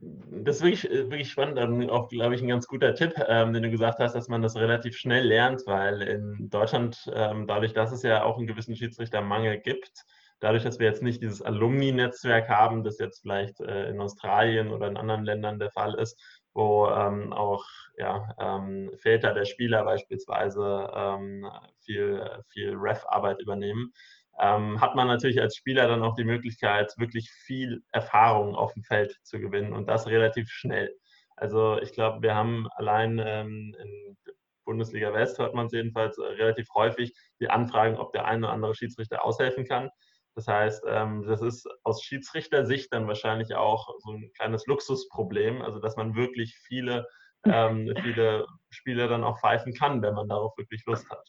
Das 0.00 0.56
ist 0.56 0.62
wirklich, 0.62 0.90
äh, 0.90 1.10
wirklich 1.10 1.30
spannend 1.30 1.58
und 1.58 1.90
auch, 1.90 2.08
glaube 2.08 2.34
ich, 2.34 2.42
ein 2.42 2.48
ganz 2.48 2.66
guter 2.66 2.94
Tipp, 2.94 3.14
ähm, 3.28 3.52
den 3.52 3.62
du 3.62 3.70
gesagt 3.70 3.98
hast, 3.98 4.14
dass 4.14 4.28
man 4.28 4.42
das 4.42 4.56
relativ 4.56 4.96
schnell 4.96 5.26
lernt, 5.26 5.62
weil 5.66 6.02
in 6.02 6.50
Deutschland, 6.50 7.10
ähm, 7.14 7.46
dadurch, 7.46 7.72
dass 7.72 7.92
es 7.92 8.02
ja 8.02 8.22
auch 8.22 8.36
einen 8.36 8.46
gewissen 8.46 8.76
Schiedsrichtermangel 8.76 9.58
gibt, 9.58 10.04
dadurch, 10.40 10.64
dass 10.64 10.78
wir 10.78 10.86
jetzt 10.86 11.02
nicht 11.02 11.22
dieses 11.22 11.40
Alumni-Netzwerk 11.40 12.48
haben, 12.48 12.84
das 12.84 12.98
jetzt 12.98 13.20
vielleicht 13.22 13.60
äh, 13.60 13.88
in 13.88 14.00
Australien 14.00 14.68
oder 14.68 14.88
in 14.88 14.96
anderen 14.98 15.24
Ländern 15.24 15.58
der 15.58 15.70
Fall 15.70 15.94
ist, 15.94 16.20
wo 16.52 16.88
ähm, 16.88 17.32
auch 17.32 17.64
ja, 17.96 18.34
ähm, 18.38 18.90
Väter 18.98 19.32
der 19.32 19.44
Spieler 19.46 19.84
beispielsweise 19.84 20.90
ähm, 20.94 21.50
viel, 21.80 22.28
viel 22.48 22.74
Ref-Arbeit 22.74 23.40
übernehmen, 23.40 23.92
ähm, 24.40 24.80
hat 24.80 24.94
man 24.94 25.06
natürlich 25.06 25.40
als 25.40 25.56
Spieler 25.56 25.88
dann 25.88 26.02
auch 26.02 26.14
die 26.14 26.24
Möglichkeit, 26.24 26.92
wirklich 26.98 27.30
viel 27.30 27.82
Erfahrung 27.92 28.54
auf 28.54 28.74
dem 28.74 28.82
Feld 28.84 29.16
zu 29.22 29.38
gewinnen 29.38 29.72
und 29.72 29.88
das 29.88 30.06
relativ 30.06 30.50
schnell. 30.50 30.94
Also 31.36 31.78
ich 31.80 31.92
glaube, 31.92 32.22
wir 32.22 32.34
haben 32.34 32.66
allein 32.76 33.18
ähm, 33.24 33.74
in 33.78 34.16
Bundesliga 34.64 35.12
West, 35.14 35.38
hört 35.38 35.54
man 35.54 35.66
es 35.66 35.72
jedenfalls, 35.72 36.18
äh, 36.18 36.22
relativ 36.24 36.68
häufig 36.74 37.14
die 37.40 37.48
Anfragen, 37.48 37.96
ob 37.96 38.12
der 38.12 38.26
eine 38.26 38.46
oder 38.46 38.52
andere 38.52 38.74
Schiedsrichter 38.74 39.24
aushelfen 39.24 39.64
kann. 39.64 39.90
Das 40.34 40.48
heißt, 40.48 40.84
ähm, 40.86 41.24
das 41.26 41.40
ist 41.40 41.66
aus 41.82 42.02
Schiedsrichtersicht 42.02 42.92
dann 42.92 43.08
wahrscheinlich 43.08 43.54
auch 43.54 43.88
so 44.00 44.12
ein 44.12 44.30
kleines 44.34 44.66
Luxusproblem, 44.66 45.62
also 45.62 45.78
dass 45.78 45.96
man 45.96 46.14
wirklich 46.14 46.58
viele, 46.58 47.06
ähm, 47.44 47.94
viele 48.02 48.46
Spiele 48.68 49.08
dann 49.08 49.24
auch 49.24 49.40
pfeifen 49.40 49.72
kann, 49.72 50.02
wenn 50.02 50.14
man 50.14 50.28
darauf 50.28 50.56
wirklich 50.58 50.84
Lust 50.84 51.08
hat. 51.08 51.26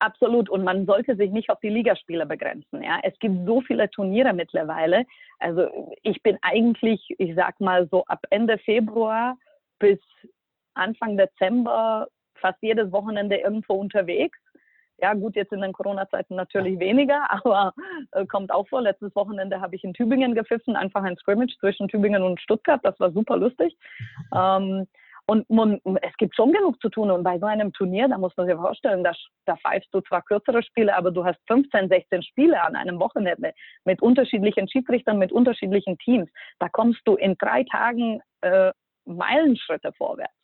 Absolut. 0.00 0.48
Und 0.48 0.64
man 0.64 0.86
sollte 0.86 1.14
sich 1.14 1.30
nicht 1.30 1.50
auf 1.50 1.60
die 1.60 1.68
Ligaspiele 1.68 2.24
begrenzen. 2.24 2.82
Ja, 2.82 2.98
es 3.02 3.16
gibt 3.18 3.46
so 3.46 3.60
viele 3.60 3.88
Turniere 3.90 4.32
mittlerweile. 4.32 5.04
Also 5.38 5.68
ich 6.02 6.22
bin 6.22 6.38
eigentlich, 6.40 7.14
ich 7.18 7.34
sag 7.34 7.60
mal 7.60 7.86
so 7.90 8.04
ab 8.06 8.20
Ende 8.30 8.58
Februar 8.58 9.36
bis 9.78 9.98
Anfang 10.74 11.18
Dezember 11.18 12.08
fast 12.34 12.58
jedes 12.62 12.90
Wochenende 12.92 13.36
irgendwo 13.36 13.74
unterwegs. 13.74 14.38
Ja, 15.02 15.14
gut, 15.14 15.36
jetzt 15.36 15.52
in 15.52 15.60
den 15.60 15.72
Corona-Zeiten 15.72 16.34
natürlich 16.34 16.78
weniger, 16.78 17.30
aber 17.44 17.74
äh, 18.12 18.24
kommt 18.26 18.52
auch 18.52 18.68
vor. 18.68 18.80
Letztes 18.80 19.14
Wochenende 19.14 19.60
habe 19.60 19.76
ich 19.76 19.84
in 19.84 19.92
Tübingen 19.92 20.34
gepfiffen, 20.34 20.76
einfach 20.76 21.02
ein 21.02 21.16
Scrimmage 21.16 21.56
zwischen 21.58 21.88
Tübingen 21.88 22.22
und 22.22 22.40
Stuttgart. 22.40 22.80
Das 22.82 22.98
war 23.00 23.12
super 23.12 23.36
lustig. 23.36 23.76
Ähm, 24.32 24.86
und 25.26 25.48
man, 25.50 25.80
es 26.02 26.16
gibt 26.18 26.34
schon 26.34 26.52
genug 26.52 26.80
zu 26.80 26.88
tun. 26.88 27.10
Und 27.10 27.22
bei 27.22 27.38
so 27.38 27.46
einem 27.46 27.72
Turnier, 27.72 28.08
da 28.08 28.18
muss 28.18 28.36
man 28.36 28.46
sich 28.46 28.56
vorstellen, 28.56 29.04
da, 29.04 29.12
da 29.46 29.56
pfeifst 29.56 29.88
du 29.92 30.00
zwar 30.02 30.22
kürzere 30.22 30.62
Spiele, 30.62 30.94
aber 30.94 31.10
du 31.10 31.24
hast 31.24 31.38
15, 31.46 31.88
16 31.88 32.22
Spiele 32.22 32.62
an 32.62 32.76
einem 32.76 32.98
Wochenende 32.98 33.52
mit 33.84 34.02
unterschiedlichen 34.02 34.68
Schiedsrichtern, 34.68 35.18
mit 35.18 35.32
unterschiedlichen 35.32 35.98
Teams. 35.98 36.28
Da 36.58 36.68
kommst 36.68 37.00
du 37.04 37.16
in 37.16 37.36
drei 37.38 37.64
Tagen 37.64 38.20
äh, 38.40 38.72
Meilenschritte 39.04 39.92
vorwärts. 39.92 40.34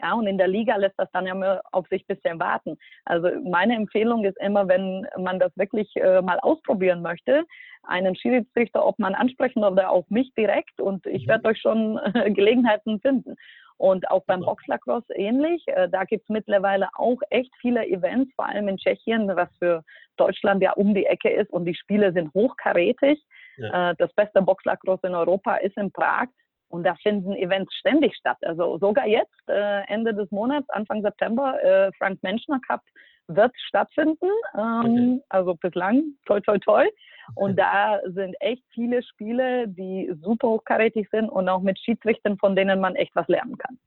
Ja, 0.00 0.14
und 0.14 0.28
in 0.28 0.38
der 0.38 0.46
Liga 0.46 0.76
lässt 0.76 0.94
das 0.96 1.10
dann 1.12 1.26
ja 1.26 1.32
immer 1.32 1.60
auf 1.72 1.86
sich 1.88 2.02
ein 2.02 2.14
bisschen 2.14 2.38
warten. 2.38 2.78
Also 3.04 3.30
meine 3.42 3.74
Empfehlung 3.74 4.24
ist 4.24 4.38
immer, 4.40 4.68
wenn 4.68 5.06
man 5.16 5.40
das 5.40 5.50
wirklich 5.56 5.90
äh, 5.96 6.22
mal 6.22 6.38
ausprobieren 6.40 7.02
möchte, 7.02 7.44
einen 7.82 8.14
Schiedsrichter, 8.14 8.86
ob 8.86 8.98
man 8.98 9.14
ansprechen 9.14 9.64
oder 9.64 9.90
auch 9.90 10.08
mich 10.08 10.32
direkt 10.34 10.80
und 10.80 11.04
ich 11.06 11.24
mhm. 11.24 11.30
werde 11.30 11.48
euch 11.48 11.60
schon 11.60 11.98
äh, 12.14 12.30
Gelegenheiten 12.30 13.00
finden. 13.00 13.34
Und 13.78 14.10
auch 14.10 14.24
beim 14.26 14.40
Boxlacrosse 14.40 15.14
ähnlich. 15.14 15.62
Äh, 15.66 15.88
da 15.88 16.04
gibt 16.04 16.24
es 16.24 16.28
mittlerweile 16.28 16.88
auch 16.94 17.18
echt 17.30 17.52
viele 17.60 17.86
Events, 17.86 18.34
vor 18.34 18.46
allem 18.46 18.68
in 18.68 18.76
Tschechien, 18.76 19.28
was 19.28 19.48
für 19.58 19.84
Deutschland 20.16 20.62
ja 20.62 20.72
um 20.72 20.94
die 20.94 21.06
Ecke 21.06 21.30
ist. 21.30 21.50
Und 21.52 21.64
die 21.64 21.74
Spiele 21.74 22.12
sind 22.12 22.34
hochkarätig. 22.34 23.24
Ja. 23.56 23.90
Äh, 23.90 23.94
das 23.96 24.12
beste 24.14 24.42
Boxlacrosse 24.42 25.06
in 25.06 25.14
Europa 25.14 25.56
ist 25.56 25.76
in 25.76 25.92
Prag. 25.92 26.26
Und 26.68 26.84
da 26.84 26.94
finden 26.96 27.32
Events 27.34 27.74
ständig 27.74 28.14
statt. 28.16 28.38
Also 28.42 28.78
sogar 28.78 29.06
jetzt, 29.06 29.48
äh, 29.48 29.82
Ende 29.88 30.14
des 30.14 30.30
Monats, 30.30 30.68
Anfang 30.70 31.02
September, 31.02 31.58
Frank 31.98 32.22
Menschner 32.22 32.60
Cup 32.66 32.82
wird 33.28 33.52
stattfinden. 33.68 34.26
Ähm, 34.54 34.80
okay. 34.80 35.20
Also 35.28 35.54
bislang, 35.54 36.02
toi, 36.26 36.40
toi, 36.40 36.58
toi. 36.58 36.86
Und 37.34 37.58
da 37.58 38.00
sind 38.06 38.34
echt 38.40 38.62
viele 38.72 39.02
Spiele, 39.02 39.68
die 39.68 40.10
super 40.22 40.48
hochkarätig 40.48 41.08
sind 41.10 41.28
und 41.28 41.48
auch 41.48 41.60
mit 41.60 41.78
Schiedsrichtern, 41.78 42.38
von 42.38 42.56
denen 42.56 42.80
man 42.80 42.94
echt 42.94 43.14
was 43.14 43.28
lernen 43.28 43.58
kann. 43.58 43.78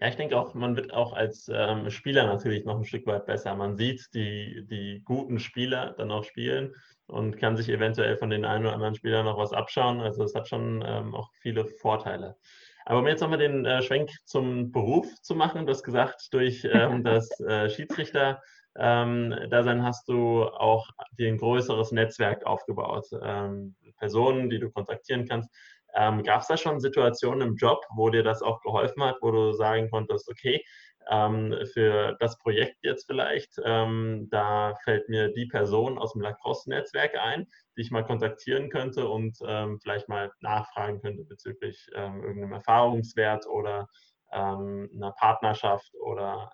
Ja, 0.00 0.06
ich 0.06 0.16
denke 0.16 0.38
auch, 0.38 0.54
man 0.54 0.76
wird 0.76 0.92
auch 0.92 1.12
als 1.12 1.50
ähm, 1.52 1.90
Spieler 1.90 2.26
natürlich 2.26 2.64
noch 2.64 2.76
ein 2.78 2.84
Stück 2.84 3.06
weit 3.06 3.26
besser. 3.26 3.54
Man 3.56 3.76
sieht 3.76 4.06
die, 4.14 4.64
die 4.70 5.02
guten 5.04 5.40
Spieler 5.40 5.94
dann 5.98 6.12
auch 6.12 6.22
spielen 6.22 6.72
und 7.06 7.36
kann 7.36 7.56
sich 7.56 7.68
eventuell 7.68 8.16
von 8.16 8.30
den 8.30 8.44
einen 8.44 8.64
oder 8.66 8.74
anderen 8.74 8.94
Spielern 8.94 9.24
noch 9.24 9.38
was 9.38 9.52
abschauen. 9.52 10.00
Also 10.00 10.22
es 10.22 10.34
hat 10.36 10.46
schon 10.46 10.84
ähm, 10.86 11.16
auch 11.16 11.30
viele 11.40 11.64
Vorteile. 11.66 12.36
Aber 12.84 13.00
um 13.00 13.08
jetzt 13.08 13.20
nochmal 13.20 13.38
den 13.38 13.64
äh, 13.64 13.82
Schwenk 13.82 14.10
zum 14.24 14.70
Beruf 14.70 15.06
zu 15.22 15.34
machen, 15.34 15.66
du 15.66 15.72
hast 15.72 15.82
gesagt, 15.82 16.28
durch 16.32 16.64
ähm, 16.70 17.02
das 17.04 17.28
äh, 17.40 17.68
Schiedsrichter 17.68 18.40
ähm, 18.78 19.34
Dasein 19.50 19.82
hast 19.82 20.08
du 20.08 20.44
auch 20.44 20.88
dir 21.18 21.28
ein 21.28 21.38
größeres 21.38 21.90
Netzwerk 21.90 22.46
aufgebaut. 22.46 23.06
Ähm, 23.20 23.74
Personen, 23.98 24.48
die 24.48 24.60
du 24.60 24.70
kontaktieren 24.70 25.26
kannst. 25.26 25.50
Ähm, 25.98 26.22
Gab 26.22 26.42
es 26.42 26.46
da 26.46 26.56
schon 26.56 26.78
Situationen 26.78 27.48
im 27.48 27.56
Job, 27.56 27.84
wo 27.96 28.08
dir 28.08 28.22
das 28.22 28.40
auch 28.40 28.60
geholfen 28.60 29.02
hat, 29.02 29.16
wo 29.20 29.32
du 29.32 29.52
sagen 29.52 29.90
konntest, 29.90 30.28
okay, 30.30 30.64
ähm, 31.10 31.56
für 31.72 32.16
das 32.20 32.38
Projekt 32.38 32.76
jetzt 32.82 33.06
vielleicht, 33.06 33.60
ähm, 33.64 34.28
da 34.30 34.76
fällt 34.84 35.08
mir 35.08 35.32
die 35.32 35.46
Person 35.46 35.98
aus 35.98 36.12
dem 36.12 36.22
Lacrosse-Netzwerk 36.22 37.16
ein, 37.16 37.48
die 37.76 37.80
ich 37.80 37.90
mal 37.90 38.04
kontaktieren 38.04 38.70
könnte 38.70 39.08
und 39.08 39.38
ähm, 39.44 39.80
vielleicht 39.82 40.08
mal 40.08 40.30
nachfragen 40.40 41.00
könnte 41.00 41.24
bezüglich 41.24 41.88
irgendeinem 41.92 42.52
Erfahrungswert 42.52 43.46
oder 43.46 43.88
einer 44.30 45.14
Partnerschaft 45.16 45.90
oder, 45.94 46.52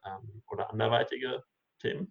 oder 0.49 0.71
anderweitige 0.71 1.43
Themen? 1.81 2.09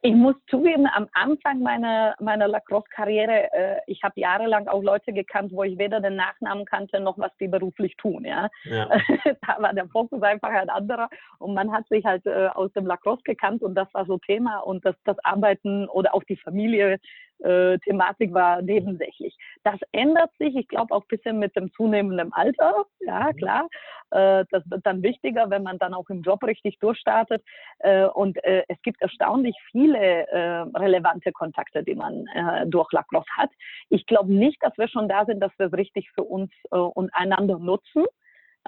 Ich 0.00 0.14
muss 0.14 0.36
zugeben, 0.48 0.86
am 0.94 1.08
Anfang 1.12 1.60
meiner, 1.60 2.14
meiner 2.20 2.46
Lacrosse-Karriere, 2.46 3.52
äh, 3.52 3.76
ich 3.88 4.00
habe 4.04 4.20
jahrelang 4.20 4.68
auch 4.68 4.82
Leute 4.82 5.12
gekannt, 5.12 5.50
wo 5.52 5.64
ich 5.64 5.76
weder 5.76 6.00
den 6.00 6.14
Nachnamen 6.14 6.64
kannte, 6.66 7.00
noch 7.00 7.18
was 7.18 7.32
die 7.40 7.48
beruflich 7.48 7.96
tun. 7.96 8.24
Ja? 8.24 8.48
ja. 8.64 8.88
da 9.46 9.60
war 9.60 9.74
der 9.74 9.88
Fokus 9.88 10.22
einfach 10.22 10.50
ein 10.50 10.70
anderer 10.70 11.08
und 11.38 11.54
man 11.54 11.72
hat 11.72 11.88
sich 11.88 12.04
halt 12.04 12.24
äh, 12.26 12.48
aus 12.54 12.72
dem 12.74 12.86
Lacrosse 12.86 13.22
gekannt 13.24 13.62
und 13.62 13.74
das 13.74 13.92
war 13.92 14.06
so 14.06 14.18
Thema 14.18 14.58
und 14.58 14.84
das, 14.84 14.94
das 15.04 15.16
Arbeiten 15.24 15.88
oder 15.88 16.14
auch 16.14 16.22
die 16.22 16.36
Familie 16.36 17.00
äh, 17.40 17.78
Thematik 17.78 18.32
war 18.32 18.62
nebensächlich. 18.62 19.36
Das 19.64 19.78
ändert 19.92 20.30
sich, 20.38 20.56
ich 20.56 20.68
glaube, 20.68 20.94
auch 20.94 21.02
ein 21.02 21.08
bisschen 21.08 21.38
mit 21.38 21.54
dem 21.56 21.72
zunehmenden 21.72 22.32
Alter. 22.32 22.84
Ja, 23.00 23.30
mhm. 23.32 23.36
klar. 23.36 23.68
Äh, 24.10 24.44
das 24.50 24.62
wird 24.70 24.84
dann 24.86 25.02
wichtiger, 25.02 25.50
wenn 25.50 25.62
man 25.62 25.78
dann 25.78 25.94
auch 25.94 26.08
im 26.10 26.22
Job 26.22 26.42
richtig 26.44 26.78
durchstartet. 26.78 27.42
Äh, 27.80 28.06
und 28.06 28.42
äh, 28.44 28.64
es 28.68 28.80
gibt 28.82 29.00
erstaunlich 29.02 29.56
viele 29.70 30.26
äh, 30.28 30.64
relevante 30.76 31.32
Kontakte, 31.32 31.82
die 31.82 31.94
man 31.94 32.26
äh, 32.34 32.66
durch 32.66 32.90
Lacrosse 32.92 33.30
hat. 33.36 33.50
Ich 33.88 34.06
glaube 34.06 34.32
nicht, 34.32 34.62
dass 34.62 34.76
wir 34.76 34.88
schon 34.88 35.08
da 35.08 35.24
sind, 35.24 35.40
dass 35.40 35.52
wir 35.58 35.66
es 35.66 35.72
richtig 35.72 36.10
für 36.14 36.24
uns 36.24 36.50
und 36.70 37.10
einander 37.14 37.58
nutzen. 37.58 38.04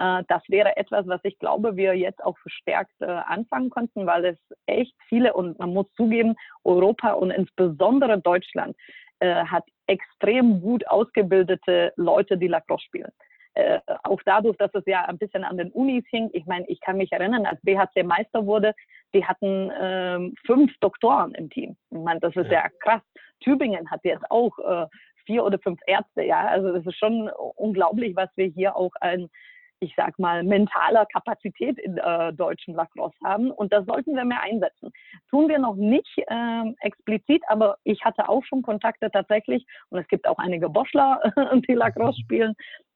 Äh, 0.01 0.23
das 0.27 0.41
wäre 0.47 0.75
etwas, 0.77 1.07
was 1.07 1.21
ich 1.23 1.37
glaube, 1.37 1.75
wir 1.75 1.95
jetzt 1.95 2.23
auch 2.23 2.37
verstärkt 2.39 2.93
äh, 3.01 3.05
anfangen 3.05 3.69
konnten, 3.69 4.07
weil 4.07 4.25
es 4.25 4.39
echt 4.65 4.95
viele 5.07 5.33
und 5.33 5.59
man 5.59 5.73
muss 5.73 5.85
zugeben, 5.95 6.35
Europa 6.63 7.11
und 7.13 7.29
insbesondere 7.31 8.19
Deutschland 8.19 8.75
äh, 9.19 9.45
hat 9.45 9.63
extrem 9.87 10.61
gut 10.61 10.87
ausgebildete 10.87 11.93
Leute, 11.97 12.37
die 12.37 12.47
Lacrosse 12.47 12.85
spielen. 12.85 13.11
Äh, 13.53 13.79
auch 14.03 14.21
dadurch, 14.25 14.57
dass 14.57 14.73
es 14.73 14.83
ja 14.85 15.05
ein 15.05 15.17
bisschen 15.17 15.43
an 15.43 15.57
den 15.57 15.71
Unis 15.71 16.05
hing. 16.09 16.29
Ich 16.33 16.45
meine, 16.45 16.65
ich 16.67 16.79
kann 16.81 16.97
mich 16.97 17.11
erinnern, 17.11 17.45
als 17.45 17.61
BHC 17.61 18.03
Meister 18.03 18.45
wurde, 18.45 18.73
die 19.13 19.25
hatten 19.25 19.69
ähm, 19.79 20.33
fünf 20.45 20.71
Doktoren 20.79 21.35
im 21.35 21.49
Team. 21.49 21.75
Ich 21.91 21.99
meine, 21.99 22.21
das 22.21 22.35
ist 22.35 22.49
ja, 22.49 22.63
ja 22.63 22.69
krass. 22.79 23.01
Tübingen 23.41 23.91
hat 23.91 23.99
jetzt 24.05 24.23
auch 24.31 24.57
äh, 24.59 24.87
vier 25.25 25.43
oder 25.43 25.59
fünf 25.59 25.79
Ärzte, 25.85 26.23
ja. 26.23 26.47
Also 26.47 26.71
das 26.71 26.85
ist 26.85 26.97
schon 26.97 27.29
unglaublich, 27.55 28.15
was 28.15 28.29
wir 28.35 28.45
hier 28.45 28.75
auch 28.75 28.93
an, 29.01 29.27
ich 29.81 29.93
sag 29.97 30.17
mal, 30.19 30.43
mentaler 30.43 31.05
Kapazität 31.07 31.77
in 31.79 31.97
äh, 31.97 32.31
deutschen 32.33 32.75
Lacrosse 32.75 33.17
haben. 33.23 33.51
Und 33.51 33.73
das 33.73 33.85
sollten 33.85 34.15
wir 34.15 34.23
mehr 34.23 34.41
einsetzen. 34.41 34.91
Tun 35.29 35.49
wir 35.49 35.59
noch 35.59 35.75
nicht 35.75 36.17
äh, 36.17 36.71
explizit, 36.81 37.41
aber 37.47 37.77
ich 37.83 38.05
hatte 38.05 38.29
auch 38.29 38.45
schon 38.45 38.61
Kontakte 38.61 39.09
tatsächlich. 39.11 39.65
Und 39.89 39.99
es 39.99 40.07
gibt 40.07 40.27
auch 40.27 40.37
einige 40.37 40.69
Boschler, 40.69 41.19
die 41.67 41.73
Lacrosse 41.73 42.21
spielen, 42.21 42.53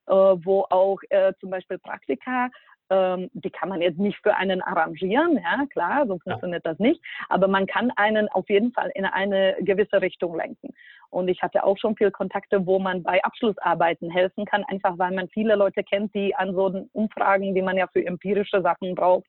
äh, 0.07 0.13
wo 0.13 0.65
auch 0.69 0.99
äh, 1.09 1.33
zum 1.39 1.49
Beispiel 1.49 1.79
Praktika 1.79 2.49
ähm, 2.89 3.29
die 3.33 3.49
kann 3.49 3.69
man 3.69 3.81
jetzt 3.81 3.97
nicht 3.97 4.19
für 4.21 4.35
einen 4.35 4.61
arrangieren, 4.61 5.39
ja 5.41 5.65
klar, 5.71 6.05
so 6.05 6.19
funktioniert 6.19 6.63
ja. 6.65 6.71
das 6.71 6.79
nicht, 6.79 7.01
aber 7.29 7.47
man 7.47 7.65
kann 7.65 7.91
einen 7.95 8.29
auf 8.29 8.47
jeden 8.49 8.71
Fall 8.73 8.91
in 8.93 9.05
eine 9.05 9.55
gewisse 9.61 10.01
Richtung 10.01 10.35
lenken. 10.35 10.69
Und 11.15 11.29
ich 11.29 11.41
hatte 11.41 11.63
auch 11.63 11.77
schon 11.77 11.95
viel 11.95 12.11
Kontakte, 12.11 12.65
wo 12.65 12.77
man 12.77 13.01
bei 13.01 13.23
Abschlussarbeiten 13.23 14.11
helfen 14.11 14.43
kann, 14.43 14.65
einfach 14.65 14.97
weil 14.97 15.13
man 15.13 15.29
viele 15.29 15.55
Leute 15.55 15.81
kennt, 15.81 16.13
die 16.13 16.35
an 16.35 16.53
so 16.53 16.85
Umfragen, 16.91 17.55
die 17.55 17.61
man 17.61 17.77
ja 17.77 17.87
für 17.87 18.05
empirische 18.05 18.61
Sachen 18.61 18.95
braucht, 18.95 19.25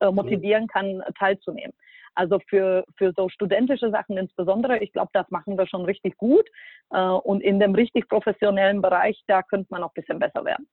äh, 0.00 0.10
motivieren 0.10 0.66
kann, 0.66 1.02
teilzunehmen. 1.18 1.74
Also 2.14 2.38
für, 2.48 2.86
für 2.96 3.12
so 3.14 3.28
studentische 3.28 3.90
Sachen 3.90 4.16
insbesondere, 4.16 4.78
ich 4.78 4.94
glaube, 4.94 5.10
das 5.12 5.30
machen 5.30 5.58
wir 5.58 5.66
schon 5.66 5.84
richtig 5.84 6.16
gut. 6.16 6.48
Äh, 6.90 7.02
und 7.02 7.42
in 7.42 7.60
dem 7.60 7.74
richtig 7.74 8.08
professionellen 8.08 8.80
Bereich, 8.80 9.22
da 9.26 9.42
könnte 9.42 9.66
man 9.68 9.82
noch 9.82 9.90
ein 9.90 10.00
bisschen 10.00 10.18
besser 10.18 10.42
werden. 10.42 10.66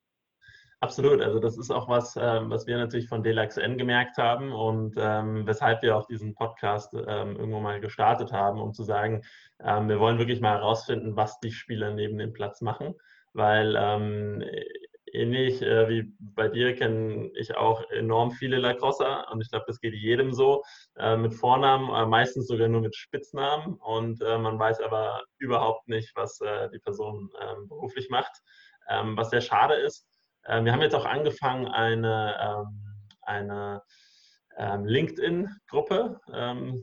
Absolut, 0.83 1.21
also 1.21 1.39
das 1.39 1.57
ist 1.57 1.71
auch 1.71 1.87
was, 1.87 2.17
ähm, 2.19 2.49
was 2.49 2.67
wir 2.67 2.75
natürlich 2.75 3.07
von 3.07 3.23
DLXN 3.23 3.77
gemerkt 3.77 4.17
haben 4.17 4.51
und 4.51 4.95
ähm, 4.97 5.47
weshalb 5.47 5.81
wir 5.81 5.95
auch 5.95 6.07
diesen 6.07 6.35
Podcast 6.35 6.93
ähm, 6.93 7.37
irgendwo 7.37 7.61
mal 7.61 7.79
gestartet 7.79 8.33
haben, 8.33 8.59
um 8.59 8.73
zu 8.73 8.83
sagen, 8.83 9.21
ähm, 9.63 9.87
wir 9.87 10.01
wollen 10.01 10.17
wirklich 10.17 10.41
mal 10.41 10.57
herausfinden, 10.57 11.15
was 11.15 11.39
die 11.39 11.53
Spieler 11.53 11.93
neben 11.93 12.17
dem 12.17 12.33
Platz 12.33 12.59
machen, 12.59 12.95
weil 13.31 13.77
ähm, 13.79 14.43
ähnlich 15.13 15.61
äh, 15.61 15.87
wie 15.87 16.13
bei 16.19 16.49
dir 16.49 16.75
kenne 16.75 17.31
ich 17.35 17.55
auch 17.55 17.89
enorm 17.89 18.31
viele 18.31 18.57
Lacrosser 18.57 19.31
und 19.31 19.39
ich 19.39 19.49
glaube, 19.49 19.63
das 19.67 19.79
geht 19.79 19.93
jedem 19.93 20.33
so, 20.33 20.63
äh, 20.97 21.15
mit 21.15 21.33
Vornamen, 21.33 21.95
äh, 21.95 22.05
meistens 22.05 22.47
sogar 22.47 22.67
nur 22.67 22.81
mit 22.81 22.97
Spitznamen 22.97 23.75
und 23.75 24.21
äh, 24.21 24.37
man 24.37 24.59
weiß 24.59 24.81
aber 24.81 25.23
überhaupt 25.37 25.87
nicht, 25.87 26.11
was 26.15 26.41
äh, 26.41 26.69
die 26.71 26.79
Person 26.79 27.29
ähm, 27.39 27.69
beruflich 27.69 28.09
macht, 28.09 28.41
was 29.15 29.29
sehr 29.29 29.39
schade 29.39 29.75
ist. 29.75 30.12
Ähm, 30.47 30.65
wir 30.65 30.73
haben 30.73 30.81
jetzt 30.81 30.95
auch 30.95 31.05
angefangen, 31.05 31.67
eine, 31.67 32.35
ähm, 32.41 33.05
eine 33.21 33.81
ähm, 34.55 34.85
LinkedIn-Gruppe 34.85 36.19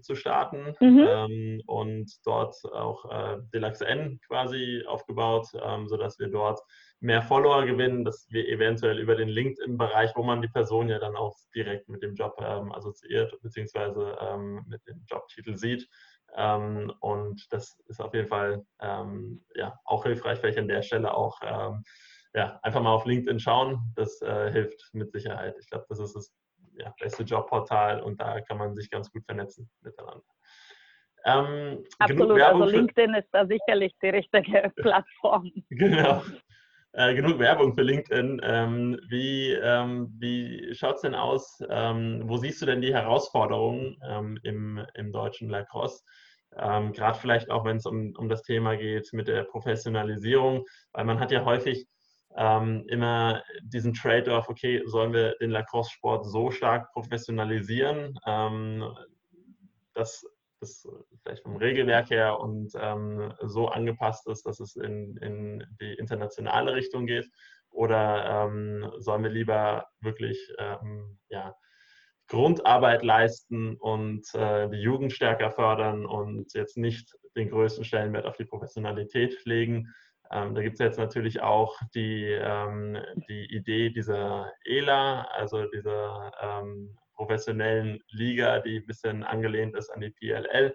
zu 0.03 0.17
starten 0.17 0.75
mhm. 0.81 1.63
und 1.67 2.11
dort 2.25 2.57
auch 2.65 3.05
äh, 3.09 3.37
Deluxe 3.55 3.87
N 3.87 4.19
quasi 4.27 4.83
aufgebaut, 4.89 5.47
sodass 5.85 6.19
wir 6.19 6.27
dort 6.29 6.59
mehr 6.99 7.23
Follower 7.23 7.65
gewinnen, 7.65 8.05
dass 8.05 8.27
wir 8.29 8.49
eventuell 8.49 8.99
über 8.99 9.15
den 9.15 9.29
LinkedIn-Bereich, 9.29 10.11
wo 10.17 10.25
man 10.25 10.43
die 10.43 10.49
Person 10.49 10.89
ja 10.89 10.99
dann 10.99 11.15
auch 11.15 11.37
direkt 11.55 11.89
mit 11.89 12.03
dem 12.03 12.17
Job 12.17 12.35
assoziiert, 12.43 13.41
beziehungsweise 13.41 14.17
mit 14.67 14.85
dem 14.89 15.05
Jobtitel 15.09 15.57
sieht, 15.57 15.89
ähm, 16.37 16.93
und 17.01 17.47
das 17.51 17.79
ist 17.87 18.01
auf 18.01 18.15
jeden 18.15 18.29
Fall 18.29 18.65
ähm, 18.81 19.45
ja, 19.55 19.79
auch 19.85 20.05
hilfreich, 20.05 20.39
vielleicht 20.39 20.59
an 20.59 20.69
der 20.69 20.83
Stelle 20.83 21.15
auch 21.15 21.39
ähm, 21.43 21.85
ja, 22.35 22.61
einfach 22.63 22.83
mal 22.83 22.93
auf 22.93 23.07
LinkedIn 23.07 23.41
schauen. 23.41 23.93
Das 23.97 24.21
äh, 24.23 24.51
hilft 24.53 24.91
mit 24.93 25.11
Sicherheit. 25.13 25.57
Ich 25.61 25.69
glaube, 25.69 25.87
das 25.89 25.99
ist 25.99 26.15
das 26.15 26.33
ja, 26.75 26.95
beste 27.01 27.23
Jobportal 27.25 28.01
und 28.01 28.21
da 28.21 28.41
kann 28.41 28.59
man 28.59 28.75
sich 28.75 28.91
ganz 28.91 29.11
gut 29.11 29.25
vernetzen 29.25 29.71
miteinander. 29.83 30.25
Ähm, 31.27 31.85
Absolut, 31.99 32.41
also 32.41 32.65
LinkedIn 32.65 33.15
ist 33.15 33.29
da 33.33 33.47
sicherlich 33.47 33.93
die 34.03 34.09
richtige 34.09 34.73
Plattform. 34.77 35.51
genau. 35.71 36.23
Äh, 36.93 37.15
genug 37.15 37.39
Werbung 37.39 37.73
für 37.75 37.83
LinkedIn. 37.83 38.41
Ähm, 38.43 38.99
wie 39.09 39.53
ähm, 39.53 40.13
wie 40.19 40.75
schaut 40.75 40.97
es 40.97 41.03
denn 41.03 41.15
aus? 41.15 41.63
Ähm, 41.69 42.23
wo 42.25 42.37
siehst 42.37 42.61
du 42.63 42.67
denn 42.67 42.81
die 42.81 42.93
Herausforderungen 42.93 43.97
ähm, 44.05 44.39
im, 44.43 44.85
im 44.95 45.13
deutschen 45.13 45.51
Lacrosse? 45.51 46.03
Ähm, 46.57 46.93
Gerade 46.93 47.17
vielleicht 47.17 47.49
auch, 47.49 47.65
wenn 47.65 47.77
es 47.77 47.87
um, 47.87 48.13
um 48.17 48.29
das 48.29 48.43
Thema 48.43 48.77
geht 48.77 49.13
mit 49.13 49.29
der 49.29 49.45
Professionalisierung, 49.45 50.65
weil 50.93 51.05
man 51.05 51.21
hat 51.21 51.31
ja 51.31 51.45
häufig 51.45 51.87
ähm, 52.37 52.85
immer 52.89 53.43
diesen 53.63 53.95
Trade-off, 53.95 54.49
okay, 54.49 54.83
sollen 54.87 55.13
wir 55.13 55.37
den 55.41 55.51
Lacrosse-Sport 55.51 56.27
so 56.27 56.51
stark 56.51 56.93
professionalisieren, 56.93 58.19
ähm, 58.27 58.85
dass 59.95 60.25
das 60.61 60.87
vielleicht 61.23 61.43
vom 61.43 61.57
Regelwerk 61.57 62.11
her 62.11 62.39
und 62.39 62.73
ähm, 62.79 63.33
so 63.43 63.69
angepasst 63.69 64.29
ist, 64.29 64.45
dass 64.47 64.61
es 64.61 64.77
in, 64.77 65.17
in 65.17 65.65
die 65.81 65.95
internationale 65.95 66.75
Richtung 66.75 67.07
geht? 67.07 67.29
Oder 67.71 68.47
ähm, 68.47 68.91
sollen 68.99 69.23
wir 69.23 69.31
lieber 69.31 69.87
wirklich 70.01 70.39
ähm, 70.59 71.19
ja, 71.29 71.55
Grundarbeit 72.29 73.03
leisten 73.03 73.77
und 73.77 74.27
äh, 74.35 74.69
die 74.69 74.81
Jugend 74.81 75.13
stärker 75.13 75.51
fördern 75.51 76.05
und 76.05 76.53
jetzt 76.55 76.77
nicht 76.77 77.17
den 77.37 77.49
größten 77.49 77.85
Stellenwert 77.85 78.27
auf 78.27 78.37
die 78.37 78.45
Professionalität 78.45 79.45
legen? 79.45 79.93
Ähm, 80.33 80.55
da 80.55 80.63
gibt 80.63 80.75
es 80.75 80.81
jetzt 80.81 80.99
natürlich 80.99 81.41
auch 81.41 81.77
die, 81.95 82.25
ähm, 82.25 82.99
die 83.29 83.53
Idee 83.55 83.91
dieser 83.91 84.53
ELA, 84.65 85.23
also 85.23 85.67
dieser 85.67 86.33
ähm, 86.41 86.97
professionellen 87.15 88.01
Liga, 88.11 88.61
die 88.61 88.79
ein 88.79 88.87
bisschen 88.87 89.25
angelehnt 89.25 89.77
ist 89.77 89.91
an 89.91 90.01
die 90.01 90.11
PLL. 90.11 90.75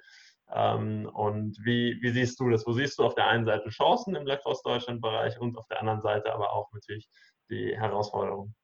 Ähm, 0.54 1.10
und 1.14 1.58
wie, 1.64 1.98
wie 2.02 2.10
siehst 2.10 2.40
du 2.40 2.50
das? 2.50 2.68
Wo 2.68 2.74
siehst 2.74 3.00
du 3.00 3.04
auf 3.04 3.16
der 3.16 3.28
einen 3.28 3.46
Seite 3.46 3.70
Chancen 3.70 4.16
im 4.16 4.26
Lacrosse 4.26 4.62
Deutschland-Bereich 4.64 5.40
und 5.40 5.58
auf 5.58 5.68
der 5.68 5.80
anderen 5.80 6.02
Seite 6.02 6.34
aber 6.34 6.54
auch 6.54 6.72
natürlich 6.74 7.10
die 7.50 7.76
Herausforderungen? 7.76 8.56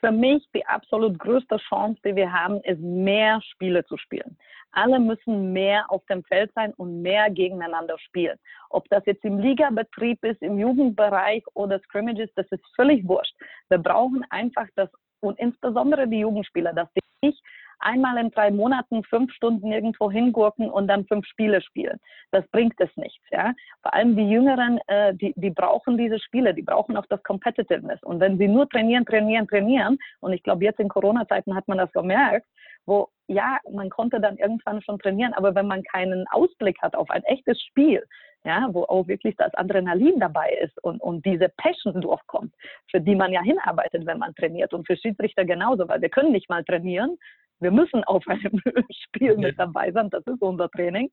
Für 0.00 0.10
mich 0.10 0.46
die 0.54 0.66
absolut 0.66 1.18
größte 1.18 1.58
Chance, 1.68 2.00
die 2.04 2.16
wir 2.16 2.32
haben, 2.32 2.60
ist 2.62 2.80
mehr 2.80 3.40
Spiele 3.42 3.84
zu 3.84 3.96
spielen. 3.98 4.36
Alle 4.72 4.98
müssen 4.98 5.52
mehr 5.52 5.90
auf 5.90 6.04
dem 6.06 6.24
Feld 6.24 6.50
sein 6.54 6.72
und 6.74 7.02
mehr 7.02 7.28
gegeneinander 7.30 7.98
spielen. 7.98 8.38
Ob 8.70 8.88
das 8.88 9.04
jetzt 9.06 9.24
im 9.24 9.38
Ligabetrieb 9.38 10.24
ist, 10.24 10.40
im 10.42 10.58
Jugendbereich 10.58 11.44
oder 11.54 11.80
Scrimmages, 11.80 12.30
das 12.34 12.46
ist 12.50 12.64
völlig 12.76 13.06
wurscht. 13.06 13.34
Wir 13.68 13.78
brauchen 13.78 14.24
einfach 14.30 14.66
das 14.76 14.88
und 15.20 15.38
insbesondere 15.38 16.08
die 16.08 16.20
Jugendspieler, 16.20 16.72
dass 16.72 16.88
die 16.94 17.26
nicht 17.26 17.42
einmal 17.80 18.18
in 18.18 18.30
drei 18.30 18.50
Monaten 18.50 19.02
fünf 19.04 19.32
Stunden 19.32 19.72
irgendwo 19.72 20.10
hingurken 20.10 20.70
und 20.70 20.88
dann 20.88 21.06
fünf 21.06 21.26
Spiele 21.26 21.60
spielen. 21.62 21.98
Das 22.30 22.46
bringt 22.48 22.74
es 22.78 22.94
nichts. 22.96 23.24
Ja? 23.30 23.54
Vor 23.82 23.94
allem 23.94 24.16
die 24.16 24.28
Jüngeren, 24.28 24.78
äh, 24.86 25.14
die, 25.14 25.32
die 25.36 25.50
brauchen 25.50 25.98
diese 25.98 26.18
Spiele, 26.18 26.54
die 26.54 26.62
brauchen 26.62 26.96
auch 26.96 27.06
das 27.06 27.22
Competitiveness. 27.22 28.02
Und 28.02 28.20
wenn 28.20 28.38
sie 28.38 28.48
nur 28.48 28.68
trainieren, 28.68 29.04
trainieren, 29.04 29.48
trainieren, 29.48 29.98
und 30.20 30.32
ich 30.32 30.42
glaube, 30.42 30.64
jetzt 30.64 30.80
in 30.80 30.88
Corona-Zeiten 30.88 31.54
hat 31.54 31.66
man 31.68 31.78
das 31.78 31.92
gemerkt, 31.92 32.46
wo 32.86 33.08
ja, 33.26 33.58
man 33.70 33.90
konnte 33.90 34.20
dann 34.20 34.36
irgendwann 34.38 34.82
schon 34.82 34.98
trainieren, 34.98 35.32
aber 35.34 35.54
wenn 35.54 35.66
man 35.66 35.84
keinen 35.84 36.26
Ausblick 36.32 36.80
hat 36.82 36.96
auf 36.96 37.10
ein 37.10 37.22
echtes 37.24 37.60
Spiel, 37.62 38.04
ja, 38.44 38.68
wo 38.72 38.84
auch 38.84 39.06
wirklich 39.06 39.36
das 39.36 39.54
Adrenalin 39.54 40.18
dabei 40.18 40.50
ist 40.62 40.82
und, 40.82 41.00
und 41.00 41.24
diese 41.26 41.48
Passion 41.56 42.00
durchkommt, 42.00 42.52
für 42.90 43.00
die 43.00 43.14
man 43.14 43.32
ja 43.32 43.42
hinarbeitet, 43.42 44.06
wenn 44.06 44.18
man 44.18 44.34
trainiert 44.34 44.72
und 44.72 44.86
für 44.86 44.96
Schiedsrichter 44.96 45.44
genauso, 45.44 45.88
weil 45.88 46.00
wir 46.00 46.08
können 46.08 46.32
nicht 46.32 46.48
mal 46.48 46.64
trainieren, 46.64 47.18
wir 47.60 47.70
müssen 47.70 48.04
auf 48.04 48.26
einem 48.26 48.60
Spiel 49.04 49.36
mit 49.36 49.58
dabei 49.58 49.92
sein, 49.92 50.10
das 50.10 50.26
ist 50.26 50.42
unser 50.42 50.68
Training. 50.70 51.10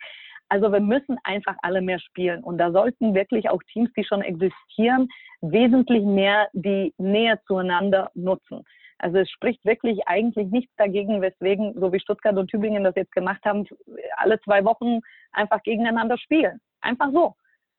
Also 0.50 0.72
wir 0.72 0.80
müssen 0.80 1.18
einfach 1.24 1.56
alle 1.62 1.82
mehr 1.82 2.00
spielen 2.00 2.44
und 2.44 2.58
da 2.58 2.72
sollten 2.72 3.14
wirklich 3.14 3.50
auch 3.50 3.62
Teams, 3.72 3.92
die 3.98 4.06
schon 4.06 4.22
existieren, 4.22 5.10
wesentlich 5.42 6.04
mehr 6.04 6.48
die 6.54 6.94
Nähe 6.98 7.40
zueinander 7.48 8.12
nutzen. 8.16 8.64
Also 9.00 9.20
es 9.20 9.30
spricht 9.30 9.64
wirklich 9.66 10.08
eigentlich 10.08 10.48
nichts 10.48 10.74
dagegen, 10.78 11.22
weswegen, 11.22 11.74
so 11.80 11.92
wie 11.94 12.00
Stuttgart 12.00 12.36
und 12.38 12.50
Tübingen 12.50 12.84
das 12.84 12.96
jetzt 12.96 13.12
gemacht 13.12 13.44
haben, 13.46 13.66
alle 14.16 14.40
zwei 14.42 14.64
Wochen 14.66 15.02
einfach 15.32 15.62
gegeneinander 15.64 16.18
spielen. 16.18 16.60
Einfach 16.82 17.12
so. 17.12 17.36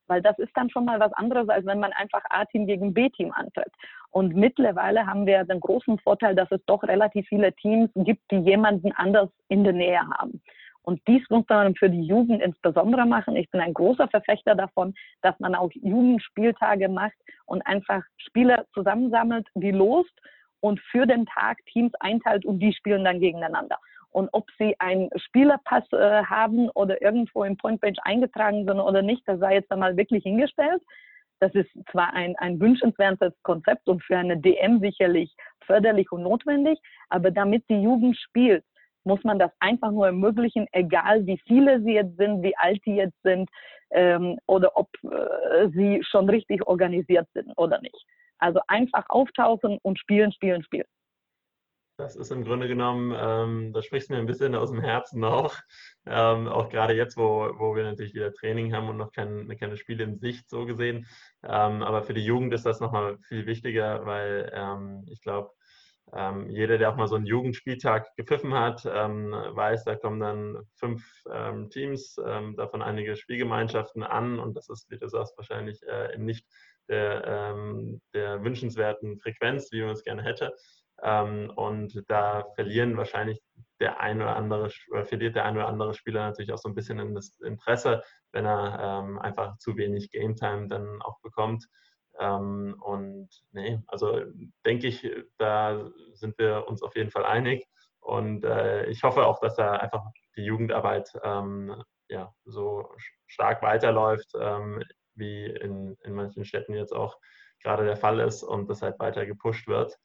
Weil 0.09 0.23
das 0.23 0.39
ist 0.39 0.51
dann 0.55 0.71
schon 0.71 0.85
mal 0.85 0.99
was 0.99 1.13
anderes, 1.13 1.49
als 1.49 1.65
wenn 1.67 1.81
man 1.81 1.93
einfach 1.93 2.23
A-Team 2.31 2.67
gegen 2.67 2.93
B-Team 2.93 3.33
antritt. 3.33 3.73
Und 4.11 4.35
mittlerweile 4.35 5.07
haben 5.07 5.27
wir 5.27 5.45
den 5.45 5.61
großen 5.61 5.99
Vorteil, 5.99 6.35
dass 6.35 6.51
es 6.51 6.65
doch 6.67 6.83
relativ 6.83 7.29
viele 7.29 7.53
Teams 7.53 7.91
gibt, 7.95 8.31
die 8.31 8.39
jemanden 8.39 8.93
anders 8.93 9.29
in 9.49 9.65
der 9.65 9.75
Nähe 9.75 10.01
haben. 10.19 10.41
Und 10.83 11.07
dies 11.07 11.23
muss 11.29 11.45
man 11.51 11.75
für 11.75 11.91
die 11.91 12.03
Jugend 12.03 12.41
insbesondere 12.41 13.05
machen. 13.05 13.37
Ich 13.37 13.51
bin 13.51 13.61
ein 13.61 13.75
großer 13.75 14.09
Verfechter 14.09 14.55
davon, 14.55 14.95
dass 15.21 15.39
man 15.39 15.55
auch 15.55 15.71
Jugendspieltage 15.75 16.89
macht 16.89 17.13
und 17.45 17.61
einfach 17.67 18.03
Spieler 18.17 18.65
zusammensammelt, 18.73 19.47
die 19.55 19.71
lost 19.71 20.15
und 20.61 20.81
für 20.81 21.07
den 21.07 21.27
Tag 21.27 21.59
Teams 21.67 21.93
einteilt 22.01 22.47
und 22.47 22.61
die 22.61 22.73
spielen 22.73 23.05
dann 23.05 23.21
gegeneinander. 23.21 23.79
Und 24.11 24.29
ob 24.33 24.47
sie 24.59 24.75
einen 24.79 25.11
Spielerpass 25.17 25.85
äh, 25.93 26.23
haben 26.25 26.71
oder 26.71 27.01
irgendwo 27.03 27.45
im 27.45 27.57
Point 27.57 27.81
Bench 27.81 27.99
eingetragen 28.03 28.67
sind 28.67 28.81
oder 28.81 29.03
nicht, 29.03 29.23
das 29.27 29.39
sei 29.39 29.55
jetzt 29.55 29.71
einmal 29.71 29.97
wirklich 29.97 30.23
hingestellt. 30.23 30.83
Das 31.41 31.55
ist 31.55 31.71
zwar 31.93 32.13
ein, 32.15 32.35
ein 32.37 32.59
wünschenswertes 32.59 33.33
Konzept 33.43 33.89
und 33.89 34.03
für 34.03 34.17
eine 34.17 34.37
DM 34.39 34.81
sicherlich 34.81 35.35
förderlich 35.67 36.11
und 36.11 36.23
notwendig, 36.23 36.81
aber 37.11 37.31
damit 37.31 37.63
die 37.69 37.81
Jugend 37.81 38.17
spielt, 38.17 38.65
muss 39.05 39.23
man 39.23 39.39
das 39.39 39.53
einfach 39.61 39.91
nur 39.91 40.07
ermöglichen, 40.07 40.67
egal 40.73 41.25
wie 41.27 41.41
viele 41.47 41.81
sie 41.83 41.95
jetzt 41.95 42.17
sind, 42.17 42.43
wie 42.43 42.57
alt 42.57 42.81
die 42.85 42.97
jetzt 42.97 43.21
sind 43.23 43.49
ähm, 43.91 44.39
oder 44.47 44.77
ob 44.77 44.89
äh, 45.05 45.69
sie 45.71 46.03
schon 46.03 46.29
richtig 46.29 46.67
organisiert 46.67 47.29
sind 47.35 47.53
oder 47.57 47.81
nicht. 47.81 48.05
Also 48.39 48.61
einfach 48.67 49.05
auftauchen 49.09 49.79
und 49.83 49.99
spielen, 49.99 50.33
spielen, 50.33 50.63
spielen. 50.63 50.87
Das 51.99 52.15
ist 52.15 52.31
im 52.31 52.45
Grunde 52.45 52.69
genommen, 52.69 53.13
ähm, 53.19 53.73
das 53.73 53.85
spricht 53.85 54.09
mir 54.09 54.19
ein 54.19 54.27
bisschen 54.27 54.55
aus 54.55 54.71
dem 54.71 54.81
Herzen 54.81 55.25
auch. 55.25 55.57
Ähm, 56.07 56.47
auch 56.47 56.69
gerade 56.69 56.95
jetzt, 56.95 57.17
wo, 57.17 57.51
wo 57.59 57.75
wir 57.75 57.83
natürlich 57.83 58.15
wieder 58.15 58.33
Training 58.33 58.73
haben 58.73 58.89
und 58.89 58.99
noch 58.99 59.11
kein, 59.11 59.49
keine 59.59 59.77
Spiele 59.77 60.05
in 60.05 60.17
Sicht 60.17 60.49
so 60.49 60.65
gesehen. 60.65 61.09
Ähm, 61.43 61.83
aber 61.83 62.05
für 62.05 62.15
die 62.15 62.25
Jugend 62.25 62.55
ist 62.55 62.65
das 62.65 62.79
nochmal 62.79 63.19
viel 63.27 63.47
wichtiger, 63.47 64.07
weil 64.07 64.49
ähm, 64.55 65.07
ich 65.09 65.21
glaube, 65.23 65.51
ähm, 66.13 66.49
jeder, 66.49 66.79
der 66.79 66.91
auch 66.91 66.97
mal 66.97 67.09
so 67.09 67.17
einen 67.17 67.27
Jugendspieltag 67.27 68.15
gepfiffen 68.15 68.55
hat, 68.55 68.87
ähm, 68.89 69.33
weiß, 69.33 69.83
da 69.83 69.97
kommen 69.97 70.21
dann 70.21 70.63
fünf 70.77 71.05
Teams, 71.71 72.15
davon 72.15 72.81
einige 72.81 73.17
Spielgemeinschaften 73.17 74.05
an 74.05 74.39
und 74.39 74.57
das 74.57 74.69
ist, 74.69 74.89
wie 74.89 74.99
du 74.99 75.09
sagst, 75.09 75.37
wahrscheinlich 75.37 75.83
äh, 75.83 76.17
nicht 76.17 76.47
der, 76.89 77.55
der 78.15 78.43
wünschenswerten 78.45 79.19
Frequenz, 79.19 79.71
wie 79.73 79.83
man 79.83 79.91
es 79.91 80.05
gerne 80.05 80.23
hätte. 80.23 80.55
Ähm, 81.03 81.51
und 81.55 82.05
da 82.09 82.45
verlieren 82.55 82.97
wahrscheinlich 82.97 83.41
der 83.81 84.01
ein 84.01 84.21
oder 84.21 84.37
andere, 84.37 84.71
oder 84.91 85.07
verliert 85.07 85.37
der 85.37 85.45
ein 85.45 85.57
oder 85.57 85.69
andere 85.69 85.95
Spieler 85.95 86.27
natürlich 86.27 86.53
auch 86.53 86.59
so 86.59 86.69
ein 86.69 86.75
bisschen 86.75 86.99
in 86.99 87.15
das 87.15 87.39
Interesse, 87.41 88.03
wenn 88.33 88.45
er 88.45 89.21
einfach 89.21 89.57
zu 89.59 89.77
wenig 89.77 90.11
Game 90.11 90.35
Time 90.35 90.67
dann 90.69 91.01
auch 91.03 91.21
bekommt. 91.23 91.65
Ähm, 92.19 92.77
und 92.81 93.29
nee, 93.53 93.79
also 93.87 94.21
denke 94.67 94.89
ich, 94.89 95.09
da 95.39 95.89
sind 96.15 96.37
wir 96.39 96.67
uns 96.67 96.83
auf 96.83 96.97
jeden 96.97 97.11
Fall 97.11 97.25
einig. 97.25 97.65
Und 98.01 98.45
äh, 98.45 98.87
ich 98.87 99.03
hoffe 99.03 99.27
auch, 99.27 99.39
dass 99.41 99.57
da 99.57 99.73
einfach 99.73 100.03
die 100.37 100.45
Jugendarbeit 100.45 101.11
ähm, 101.23 101.83
ja, 102.09 102.33
so 102.45 102.91
stark 103.27 103.63
weiterläuft, 103.63 104.31
ähm, 104.41 104.83
wie 105.15 105.47
in, 105.47 105.97
in 106.03 106.15
manchen 106.15 106.45
Städten 106.45 106.75
jetzt 106.75 106.95
auch 106.95 107.17
gerade 107.63 107.85
der 107.85 107.97
Fall 107.97 108.21
ist 108.21 108.43
und 108.43 108.69
das 108.71 108.83
halt 108.83 108.99
weiter 108.99 109.27
gepusht 109.27 109.67
wird. 109.69 109.97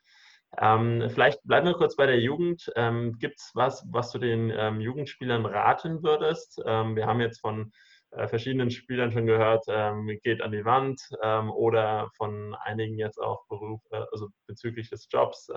Ähm, 0.59 1.09
vielleicht 1.09 1.41
bleiben 1.43 1.67
wir 1.67 1.73
kurz 1.73 1.95
bei 1.95 2.05
der 2.05 2.19
Jugend. 2.19 2.71
Ähm, 2.75 3.17
Gibt 3.19 3.39
es 3.39 3.51
was, 3.53 3.85
was 3.91 4.11
du 4.11 4.19
den 4.19 4.51
ähm, 4.55 4.81
Jugendspielern 4.81 5.45
raten 5.45 6.03
würdest? 6.03 6.61
Ähm, 6.65 6.95
wir 6.95 7.07
haben 7.07 7.21
jetzt 7.21 7.41
von 7.41 7.71
äh, 8.15 8.27
verschiedenen 8.27 8.69
Spielern 8.69 9.11
schon 9.11 9.25
gehört, 9.25 9.65
ähm, 9.67 10.07
geht 10.23 10.41
an 10.41 10.51
die 10.51 10.65
Wand 10.65 11.01
ähm, 11.23 11.49
oder 11.49 12.11
von 12.15 12.53
einigen 12.55 12.99
jetzt 12.99 13.17
auch 13.17 13.47
Beruf, 13.47 13.81
äh, 13.89 14.03
also 14.11 14.29
bezüglich 14.45 14.89
des 14.89 15.07
Jobs, 15.11 15.49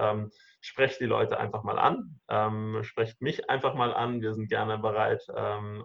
sprecht 0.60 1.00
die 1.00 1.06
Leute 1.06 1.38
einfach 1.38 1.62
mal 1.62 1.78
an, 1.78 2.82
sprecht 2.82 3.20
mich 3.20 3.48
einfach 3.50 3.74
mal 3.74 3.92
an. 3.92 4.20
Wir 4.20 4.34
sind 4.34 4.48
gerne 4.48 4.78
bereit, 4.78 5.22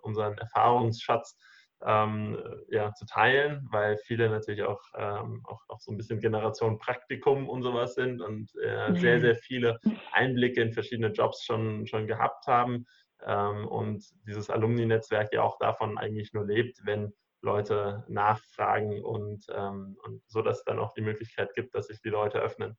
unseren 0.01 0.37
Erfahrungsschatz 0.37 1.37
ähm, 1.85 2.37
ja, 2.69 2.93
zu 2.93 3.05
teilen, 3.05 3.67
weil 3.71 3.97
viele 3.97 4.29
natürlich 4.29 4.63
auch, 4.63 4.81
auch, 4.93 5.61
auch, 5.67 5.79
so 5.79 5.91
ein 5.91 5.97
bisschen 5.97 6.19
Generation 6.19 6.77
Praktikum 6.77 7.49
und 7.49 7.63
sowas 7.63 7.95
sind 7.95 8.21
und 8.21 8.51
äh, 8.63 8.93
sehr, 8.95 9.19
sehr 9.19 9.35
viele 9.35 9.79
Einblicke 10.11 10.61
in 10.61 10.73
verschiedene 10.73 11.11
Jobs 11.11 11.43
schon, 11.43 11.87
schon 11.87 12.07
gehabt 12.07 12.47
haben 12.47 12.85
ähm, 13.25 13.67
und 13.67 14.03
dieses 14.27 14.49
Alumni-Netzwerk 14.49 15.33
ja 15.33 15.43
auch 15.43 15.57
davon 15.57 15.97
eigentlich 15.97 16.33
nur 16.33 16.45
lebt, 16.45 16.85
wenn 16.85 17.13
Leute 17.41 18.03
nachfragen 18.07 19.03
und, 19.03 19.45
ähm, 19.53 19.97
und 20.03 20.21
so, 20.27 20.41
dass 20.41 20.59
es 20.59 20.63
dann 20.63 20.79
auch 20.79 20.93
die 20.93 21.01
Möglichkeit 21.01 21.53
gibt, 21.55 21.73
dass 21.73 21.87
sich 21.87 22.01
die 22.01 22.09
Leute 22.09 22.39
öffnen. 22.39 22.77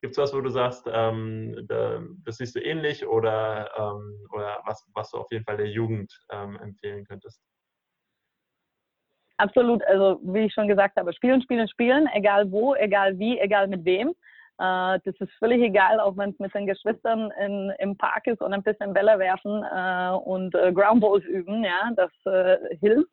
Gibt 0.00 0.12
es 0.12 0.18
was, 0.18 0.34
wo 0.34 0.40
du 0.40 0.50
sagst, 0.50 0.86
ähm, 0.90 1.66
das 1.66 2.36
siehst 2.36 2.54
du 2.54 2.60
ähnlich 2.60 3.06
oder, 3.06 3.70
ähm, 3.76 4.26
oder 4.32 4.60
was, 4.64 4.86
was 4.92 5.10
du 5.10 5.18
auf 5.18 5.30
jeden 5.32 5.44
Fall 5.44 5.56
der 5.56 5.70
Jugend 5.70 6.14
ähm, 6.30 6.56
empfehlen 6.56 7.04
könntest? 7.04 7.42
Absolut, 9.36 9.82
also 9.86 10.20
wie 10.22 10.46
ich 10.46 10.54
schon 10.54 10.68
gesagt 10.68 10.96
habe, 10.96 11.12
spielen, 11.12 11.42
spielen, 11.42 11.68
spielen, 11.68 12.08
egal 12.14 12.50
wo, 12.52 12.74
egal 12.74 13.18
wie, 13.18 13.38
egal 13.38 13.66
mit 13.66 13.84
wem. 13.84 14.10
Äh, 14.58 15.00
das 15.04 15.14
ist 15.18 15.32
völlig 15.38 15.60
egal, 15.60 15.98
ob 15.98 16.16
man 16.16 16.34
mit 16.38 16.54
den 16.54 16.66
Geschwistern 16.66 17.32
in, 17.44 17.72
im 17.80 17.96
Park 17.96 18.26
ist 18.26 18.40
und 18.40 18.52
ein 18.52 18.62
bisschen 18.62 18.92
Bälle 18.92 19.18
werfen 19.18 19.64
äh, 19.64 20.16
und 20.16 20.54
äh, 20.54 20.72
Groundballs 20.72 21.24
üben. 21.24 21.64
Ja, 21.64 21.90
das 21.96 22.12
äh, 22.26 22.76
hilft 22.76 23.10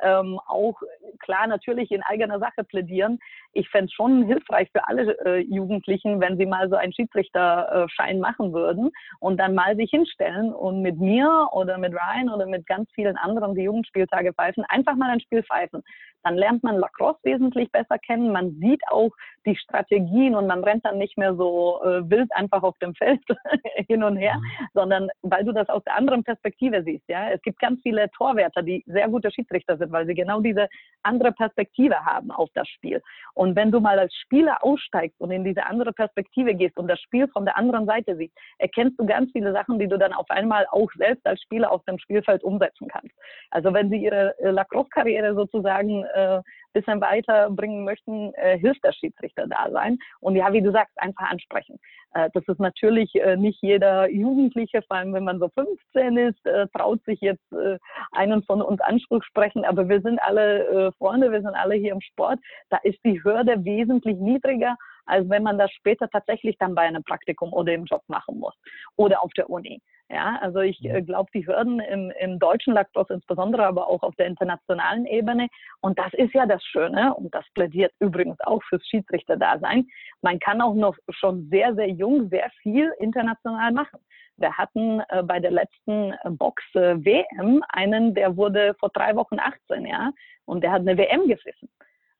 ähm, 0.00 0.38
auch 0.46 0.80
klar 1.20 1.46
natürlich 1.46 1.90
in 1.90 2.02
eigener 2.02 2.38
Sache 2.38 2.64
plädieren. 2.64 3.18
Ich 3.54 3.68
fände 3.68 3.86
es 3.86 3.92
schon 3.92 4.24
hilfreich 4.24 4.68
für 4.72 4.86
alle 4.88 5.16
äh, 5.24 5.38
Jugendlichen, 5.40 6.20
wenn 6.20 6.36
sie 6.36 6.46
mal 6.46 6.68
so 6.68 6.76
einen 6.76 6.92
Schiedsrichterschein 6.92 8.18
machen 8.18 8.52
würden 8.52 8.90
und 9.20 9.38
dann 9.38 9.54
mal 9.54 9.76
sich 9.76 9.90
hinstellen 9.90 10.52
und 10.52 10.82
mit 10.82 10.98
mir 10.98 11.48
oder 11.52 11.78
mit 11.78 11.92
Ryan 11.92 12.30
oder 12.30 12.46
mit 12.46 12.66
ganz 12.66 12.90
vielen 12.94 13.16
anderen, 13.16 13.54
die 13.54 13.62
Jugendspieltage 13.62 14.32
pfeifen, 14.32 14.64
einfach 14.68 14.96
mal 14.96 15.10
ein 15.10 15.20
Spiel 15.20 15.44
pfeifen. 15.44 15.82
Dann 16.24 16.36
lernt 16.36 16.62
man 16.62 16.78
Lacrosse 16.78 17.18
wesentlich 17.22 17.70
besser 17.70 17.98
kennen. 17.98 18.32
Man 18.32 18.52
sieht 18.58 18.80
auch 18.88 19.10
die 19.44 19.56
Strategien 19.56 20.34
und 20.34 20.46
man 20.46 20.64
rennt 20.64 20.82
dann 20.86 20.96
nicht 20.96 21.18
mehr 21.18 21.34
so 21.34 21.82
äh, 21.84 22.08
wild 22.08 22.34
einfach 22.34 22.62
auf 22.62 22.78
dem 22.78 22.94
Feld 22.94 23.20
hin 23.88 24.02
und 24.02 24.16
her, 24.16 24.36
mhm. 24.36 24.66
sondern 24.72 25.08
weil 25.20 25.44
du 25.44 25.52
das 25.52 25.68
aus 25.68 25.84
der 25.84 25.96
anderen 25.96 26.24
Perspektive 26.24 26.82
siehst. 26.82 27.04
Ja, 27.08 27.28
es 27.28 27.42
gibt 27.42 27.58
ganz 27.58 27.80
viele 27.82 28.10
Torwärter, 28.12 28.62
die 28.62 28.82
sehr 28.86 29.08
gute 29.08 29.30
Schiedsrichter 29.30 29.76
sind 29.76 29.84
sind, 29.84 29.92
weil 29.92 30.06
sie 30.06 30.14
genau 30.14 30.40
diese 30.40 30.68
andere 31.02 31.32
Perspektive 31.32 32.04
haben 32.04 32.30
auf 32.30 32.48
das 32.54 32.68
Spiel. 32.68 33.02
Und 33.34 33.43
wenn 33.56 33.70
du 33.70 33.80
mal 33.80 33.98
als 33.98 34.14
Spieler 34.14 34.58
aussteigst 34.62 35.20
und 35.20 35.30
in 35.30 35.44
diese 35.44 35.66
andere 35.66 35.92
Perspektive 35.92 36.54
gehst 36.54 36.76
und 36.76 36.88
das 36.88 37.00
Spiel 37.00 37.28
von 37.28 37.44
der 37.44 37.56
anderen 37.56 37.86
Seite 37.86 38.16
siehst, 38.16 38.34
erkennst 38.58 38.98
du 38.98 39.06
ganz 39.06 39.30
viele 39.32 39.52
Sachen, 39.52 39.78
die 39.78 39.88
du 39.88 39.98
dann 39.98 40.12
auf 40.12 40.30
einmal 40.30 40.66
auch 40.70 40.90
selbst 40.96 41.26
als 41.26 41.40
Spieler 41.42 41.70
auf 41.70 41.84
dem 41.84 41.98
Spielfeld 41.98 42.42
umsetzen 42.42 42.88
kannst. 42.88 43.14
Also 43.50 43.72
wenn 43.74 43.90
sie 43.90 43.98
ihre 43.98 44.38
äh, 44.38 44.50
Lacrosse-Karriere 44.50 45.34
sozusagen 45.34 46.04
äh, 46.04 46.40
bisschen 46.74 47.00
weiterbringen 47.00 47.84
möchten, 47.84 48.34
äh, 48.34 48.58
hilft 48.58 48.84
das 48.84 48.94
Schiedsrichter 48.96 49.46
da 49.46 49.70
sein. 49.70 49.98
Und 50.20 50.36
ja, 50.36 50.52
wie 50.52 50.60
du 50.60 50.70
sagst, 50.70 50.92
einfach 51.00 51.30
ansprechen. 51.30 51.78
Äh, 52.12 52.28
das 52.34 52.44
ist 52.46 52.60
natürlich 52.60 53.14
äh, 53.14 53.36
nicht 53.36 53.62
jeder 53.62 54.10
Jugendliche, 54.10 54.82
vor 54.82 54.98
allem 54.98 55.14
wenn 55.14 55.24
man 55.24 55.38
so 55.38 55.48
15 55.54 56.16
ist, 56.18 56.44
äh, 56.46 56.66
traut 56.76 57.02
sich 57.04 57.20
jetzt 57.20 57.52
äh, 57.52 57.78
einen 58.12 58.42
von 58.42 58.60
uns 58.60 58.80
Anspruch 58.82 59.22
sprechen. 59.24 59.64
Aber 59.64 59.88
wir 59.88 60.02
sind 60.02 60.20
alle 60.22 60.92
Freunde, 60.98 61.30
wir 61.32 61.40
sind 61.40 61.54
alle 61.54 61.74
hier 61.76 61.92
im 61.92 62.00
Sport. 62.00 62.38
Da 62.68 62.78
ist 62.82 62.98
die 63.04 63.22
Hürde 63.22 63.64
wesentlich 63.64 64.16
niedriger 64.18 64.76
als 65.06 65.28
wenn 65.28 65.42
man 65.42 65.58
das 65.58 65.70
später 65.72 66.08
tatsächlich 66.08 66.56
dann 66.58 66.74
bei 66.74 66.82
einem 66.82 67.04
Praktikum 67.04 67.52
oder 67.52 67.72
im 67.72 67.84
Job 67.84 68.02
machen 68.08 68.38
muss 68.38 68.54
oder 68.96 69.22
auf 69.22 69.32
der 69.36 69.50
Uni. 69.50 69.80
Ja, 70.10 70.38
also 70.42 70.60
ich 70.60 70.84
äh, 70.84 71.00
glaube, 71.00 71.30
die 71.34 71.46
Hürden 71.46 71.80
im, 71.80 72.12
im 72.20 72.38
deutschen 72.38 72.74
Lacrosse 72.74 73.14
insbesondere, 73.14 73.64
aber 73.66 73.88
auch 73.88 74.02
auf 74.02 74.14
der 74.16 74.26
internationalen 74.26 75.06
Ebene. 75.06 75.48
Und 75.80 75.98
das 75.98 76.12
ist 76.12 76.34
ja 76.34 76.44
das 76.44 76.62
Schöne 76.62 77.14
und 77.14 77.34
das 77.34 77.44
plädiert 77.54 77.92
übrigens 78.00 78.38
auch 78.40 78.62
fürs 78.64 78.86
Schiedsrichterdasein. 78.86 79.88
Man 80.20 80.38
kann 80.38 80.60
auch 80.60 80.74
noch 80.74 80.96
schon 81.08 81.48
sehr, 81.48 81.74
sehr 81.74 81.88
jung 81.88 82.28
sehr 82.28 82.50
viel 82.62 82.92
international 82.98 83.72
machen. 83.72 83.98
Wir 84.36 84.52
hatten 84.52 85.00
äh, 85.08 85.22
bei 85.22 85.40
der 85.40 85.52
letzten 85.52 86.12
äh, 86.12 86.30
Box-WM 86.30 87.58
äh, 87.58 87.60
einen, 87.68 88.14
der 88.14 88.36
wurde 88.36 88.74
vor 88.80 88.90
drei 88.90 89.14
Wochen 89.16 89.38
18, 89.38 89.86
ja, 89.86 90.10
und 90.44 90.62
der 90.62 90.72
hat 90.72 90.80
eine 90.80 90.98
WM 90.98 91.28
gepfiffen. 91.28 91.68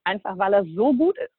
Einfach 0.05 0.39
weil 0.39 0.55
er 0.55 0.65
so 0.65 0.93
gut 0.95 1.19
ist. 1.19 1.35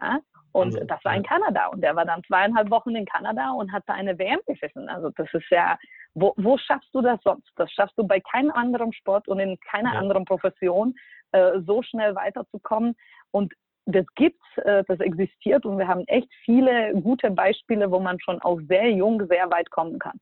Ja? 0.00 0.20
Und 0.54 0.74
also, 0.74 0.86
das 0.86 1.04
war 1.04 1.16
in 1.16 1.24
Kanada. 1.24 1.66
Und 1.66 1.80
der 1.80 1.96
war 1.96 2.04
dann 2.04 2.22
zweieinhalb 2.24 2.70
Wochen 2.70 2.94
in 2.94 3.04
Kanada 3.06 3.50
und 3.50 3.72
hat 3.72 3.82
da 3.86 3.94
eine 3.94 4.16
WM 4.18 4.38
gepfiffen. 4.46 4.88
Also 4.88 5.10
das 5.16 5.26
ist 5.32 5.50
ja, 5.50 5.76
wo, 6.14 6.32
wo 6.36 6.56
schaffst 6.58 6.94
du 6.94 7.02
das 7.02 7.20
sonst? 7.24 7.50
Das 7.56 7.72
schaffst 7.72 7.98
du 7.98 8.06
bei 8.06 8.20
keinem 8.20 8.52
anderen 8.52 8.92
Sport 8.92 9.26
und 9.26 9.40
in 9.40 9.58
keiner 9.58 9.94
ja. 9.94 9.98
anderen 9.98 10.24
Profession, 10.24 10.94
äh, 11.32 11.58
so 11.66 11.82
schnell 11.82 12.14
weiterzukommen. 12.14 12.94
Und 13.32 13.52
das 13.86 14.06
gibt's, 14.14 14.46
äh, 14.58 14.84
das 14.86 15.00
existiert 15.00 15.66
und 15.66 15.76
wir 15.76 15.88
haben 15.88 16.04
echt 16.06 16.32
viele 16.44 16.94
gute 17.00 17.32
Beispiele, 17.32 17.90
wo 17.90 17.98
man 17.98 18.20
schon 18.20 18.40
auch 18.40 18.60
sehr 18.68 18.92
jung 18.92 19.26
sehr 19.26 19.50
weit 19.50 19.70
kommen 19.72 19.98
kann. 19.98 20.20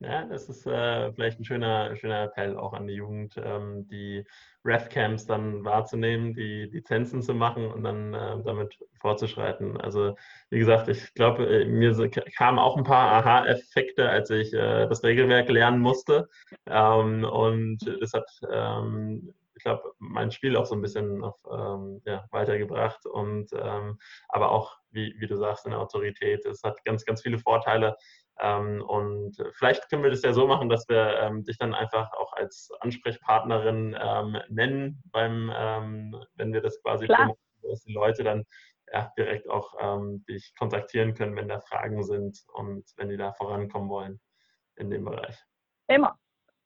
Ja, 0.00 0.26
das 0.26 0.48
ist 0.50 0.66
äh, 0.66 1.10
vielleicht 1.14 1.40
ein 1.40 1.44
schöner, 1.46 1.96
schöner 1.96 2.24
Appell 2.24 2.58
auch 2.58 2.74
an 2.74 2.86
die 2.86 2.94
Jugend, 2.94 3.34
ähm, 3.42 3.88
die 3.88 4.24
RefCamps 4.62 5.24
dann 5.26 5.64
wahrzunehmen, 5.64 6.34
die 6.34 6.64
Lizenzen 6.64 7.22
zu 7.22 7.32
machen 7.32 7.66
und 7.72 7.82
dann 7.82 8.12
äh, 8.12 8.42
damit 8.44 8.78
vorzuschreiten. 9.00 9.80
Also 9.80 10.14
wie 10.50 10.58
gesagt, 10.58 10.88
ich 10.88 11.14
glaube, 11.14 11.46
äh, 11.46 11.64
mir 11.64 11.94
kamen 12.36 12.58
auch 12.58 12.76
ein 12.76 12.84
paar 12.84 13.10
Aha-Effekte, 13.12 14.06
als 14.10 14.28
ich 14.28 14.52
äh, 14.52 14.86
das 14.86 15.02
Regelwerk 15.02 15.48
lernen 15.48 15.80
musste. 15.80 16.28
Ähm, 16.66 17.24
und 17.24 17.78
das 18.00 18.12
hat, 18.12 18.28
ähm, 18.52 19.32
ich 19.54 19.62
glaube, 19.62 19.94
mein 19.98 20.30
Spiel 20.30 20.56
auch 20.58 20.66
so 20.66 20.74
ein 20.74 20.82
bisschen 20.82 21.24
auf, 21.24 21.36
ähm, 21.50 22.02
ja, 22.04 22.26
weitergebracht. 22.32 23.06
Und 23.06 23.50
ähm, 23.54 23.98
aber 24.28 24.50
auch, 24.50 24.76
wie, 24.90 25.14
wie 25.18 25.26
du 25.26 25.36
sagst, 25.36 25.64
eine 25.64 25.78
Autorität. 25.78 26.44
Es 26.44 26.62
hat 26.62 26.84
ganz, 26.84 27.06
ganz 27.06 27.22
viele 27.22 27.38
Vorteile 27.38 27.96
und 28.38 29.36
vielleicht 29.54 29.88
können 29.88 30.02
wir 30.02 30.10
das 30.10 30.22
ja 30.22 30.32
so 30.32 30.46
machen, 30.46 30.68
dass 30.68 30.88
wir 30.88 31.20
ähm, 31.20 31.44
dich 31.44 31.56
dann 31.56 31.74
einfach 31.74 32.12
auch 32.12 32.34
als 32.34 32.70
Ansprechpartnerin 32.80 33.96
ähm, 33.98 34.36
nennen, 34.48 35.02
beim, 35.06 35.50
ähm, 35.54 36.22
wenn 36.34 36.52
wir 36.52 36.60
das 36.60 36.80
quasi 36.82 37.06
promoten, 37.06 37.40
dass 37.62 37.82
die 37.84 37.94
Leute 37.94 38.24
dann 38.24 38.44
ja, 38.92 39.12
direkt 39.16 39.48
auch 39.48 39.74
ähm, 39.80 40.24
dich 40.28 40.54
kontaktieren 40.58 41.14
können, 41.14 41.34
wenn 41.36 41.48
da 41.48 41.60
Fragen 41.60 42.02
sind 42.04 42.38
und 42.52 42.84
wenn 42.96 43.08
die 43.08 43.16
da 43.16 43.32
vorankommen 43.32 43.88
wollen. 43.88 44.20
in 44.76 44.90
dem 44.90 45.04
Bereich. 45.04 45.36
Immer. 45.88 46.18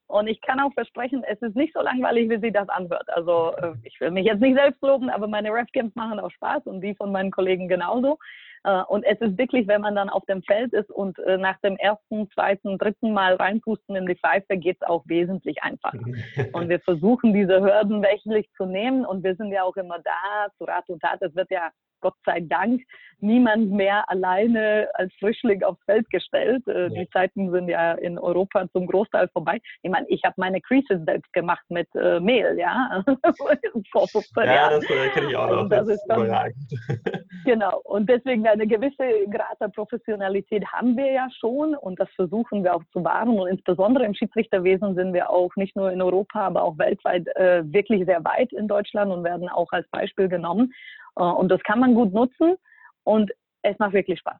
Und 0.08 0.26
ich 0.26 0.40
kann 0.40 0.58
auch 0.58 0.72
versprechen, 0.74 1.22
es 1.22 1.40
ist 1.40 1.54
nicht 1.54 1.72
so 1.72 1.80
langweilig, 1.80 2.28
wie 2.28 2.40
sie 2.40 2.50
das 2.50 2.68
anhört. 2.68 3.08
Also 3.10 3.54
äh, 3.56 3.74
ich 3.84 4.00
will 4.00 4.10
mich 4.10 4.26
jetzt 4.26 4.40
nicht 4.40 4.56
selbst 4.56 4.82
loben, 4.82 5.08
aber 5.08 5.28
meine 5.28 5.52
Ref-Games 5.52 5.94
machen 5.94 6.18
auch 6.18 6.32
Spaß 6.32 6.66
und 6.66 6.80
die 6.80 6.96
von 6.96 7.12
meinen 7.12 7.30
Kollegen 7.30 7.68
genauso. 7.68 8.18
Äh, 8.64 8.82
und 8.88 9.04
es 9.04 9.20
ist 9.20 9.38
wirklich, 9.38 9.66
wenn 9.68 9.80
man 9.80 9.94
dann 9.94 10.08
auf 10.08 10.24
dem 10.26 10.42
Feld 10.42 10.72
ist 10.72 10.90
und 10.90 11.18
äh, 11.20 11.38
nach 11.38 11.58
dem 11.60 11.76
ersten, 11.76 12.30
zweiten, 12.30 12.78
dritten 12.78 13.12
Mal 13.12 13.34
reinpusten 13.34 13.96
in 13.96 14.06
die 14.06 14.16
Pfeife, 14.16 14.56
geht 14.56 14.78
es 14.80 14.88
auch 14.88 15.02
wesentlich 15.06 15.62
einfacher. 15.62 15.98
und 16.52 16.68
wir 16.68 16.80
versuchen, 16.80 17.32
diese 17.32 17.60
Hürden 17.60 18.02
wöchentlich 18.02 18.48
zu 18.56 18.66
nehmen 18.66 19.04
und 19.04 19.24
wir 19.24 19.34
sind 19.36 19.52
ja 19.52 19.62
auch 19.62 19.76
immer 19.76 19.98
da, 19.98 20.48
zu 20.58 20.64
Rat 20.64 20.88
und 20.88 21.00
Tat. 21.00 21.22
Es 21.22 21.34
wird 21.34 21.50
ja 21.50 21.70
Gott 22.00 22.16
sei 22.24 22.40
Dank 22.40 22.82
niemand 23.22 23.70
mehr 23.70 24.08
alleine 24.08 24.88
als 24.94 25.12
Frischling 25.18 25.62
aufs 25.62 25.82
Feld 25.84 26.08
gestellt. 26.10 26.66
Äh, 26.66 26.84
ja. 26.84 26.88
Die 26.88 27.08
Zeiten 27.10 27.50
sind 27.50 27.68
ja 27.68 27.92
in 27.92 28.18
Europa 28.18 28.66
zum 28.72 28.86
Großteil 28.86 29.28
vorbei. 29.28 29.60
Ich 29.82 29.90
meine, 29.90 30.06
ich 30.08 30.22
habe 30.24 30.34
meine 30.38 30.60
Creases 30.60 31.04
selbst 31.04 31.30
gemacht 31.32 31.64
mit 31.68 31.88
äh, 31.94 32.18
Mehl, 32.18 32.58
ja, 32.58 33.04
vor 33.92 34.08
15 34.08 34.44
ja, 34.44 34.54
Jahren. 34.54 34.72
Ja, 34.72 34.78
das 34.78 34.90
äh, 34.90 35.08
kenne 35.10 35.28
ich 35.28 35.36
auch 35.36 35.50
noch. 35.50 35.56
Also 35.58 35.68
das, 35.68 35.86
das 35.86 35.96
ist 35.96 36.06
dann, 36.08 37.24
genau. 37.44 37.80
Und 37.84 38.08
deswegen 38.08 38.42
eine 38.50 38.66
gewisse 38.66 39.28
Grad 39.30 39.60
der 39.60 39.68
Professionalität 39.68 40.64
haben 40.66 40.96
wir 40.96 41.10
ja 41.10 41.28
schon 41.38 41.74
und 41.74 41.98
das 42.00 42.08
versuchen 42.10 42.64
wir 42.64 42.74
auch 42.74 42.84
zu 42.92 43.02
wahren. 43.04 43.38
Und 43.38 43.48
insbesondere 43.48 44.04
im 44.04 44.14
Schiedsrichterwesen 44.14 44.94
sind 44.94 45.12
wir 45.12 45.30
auch 45.30 45.54
nicht 45.56 45.76
nur 45.76 45.90
in 45.90 46.02
Europa, 46.02 46.40
aber 46.40 46.62
auch 46.62 46.78
weltweit 46.78 47.26
äh, 47.36 47.62
wirklich 47.72 48.04
sehr 48.06 48.24
weit 48.24 48.52
in 48.52 48.68
Deutschland 48.68 49.12
und 49.12 49.24
werden 49.24 49.48
auch 49.48 49.70
als 49.72 49.88
Beispiel 49.90 50.28
genommen. 50.28 50.72
Äh, 51.16 51.22
und 51.22 51.48
das 51.48 51.62
kann 51.62 51.80
man 51.80 51.94
gut 51.94 52.12
nutzen 52.12 52.56
und 53.04 53.30
es 53.62 53.78
macht 53.78 53.92
wirklich 53.92 54.18
Spaß. 54.18 54.38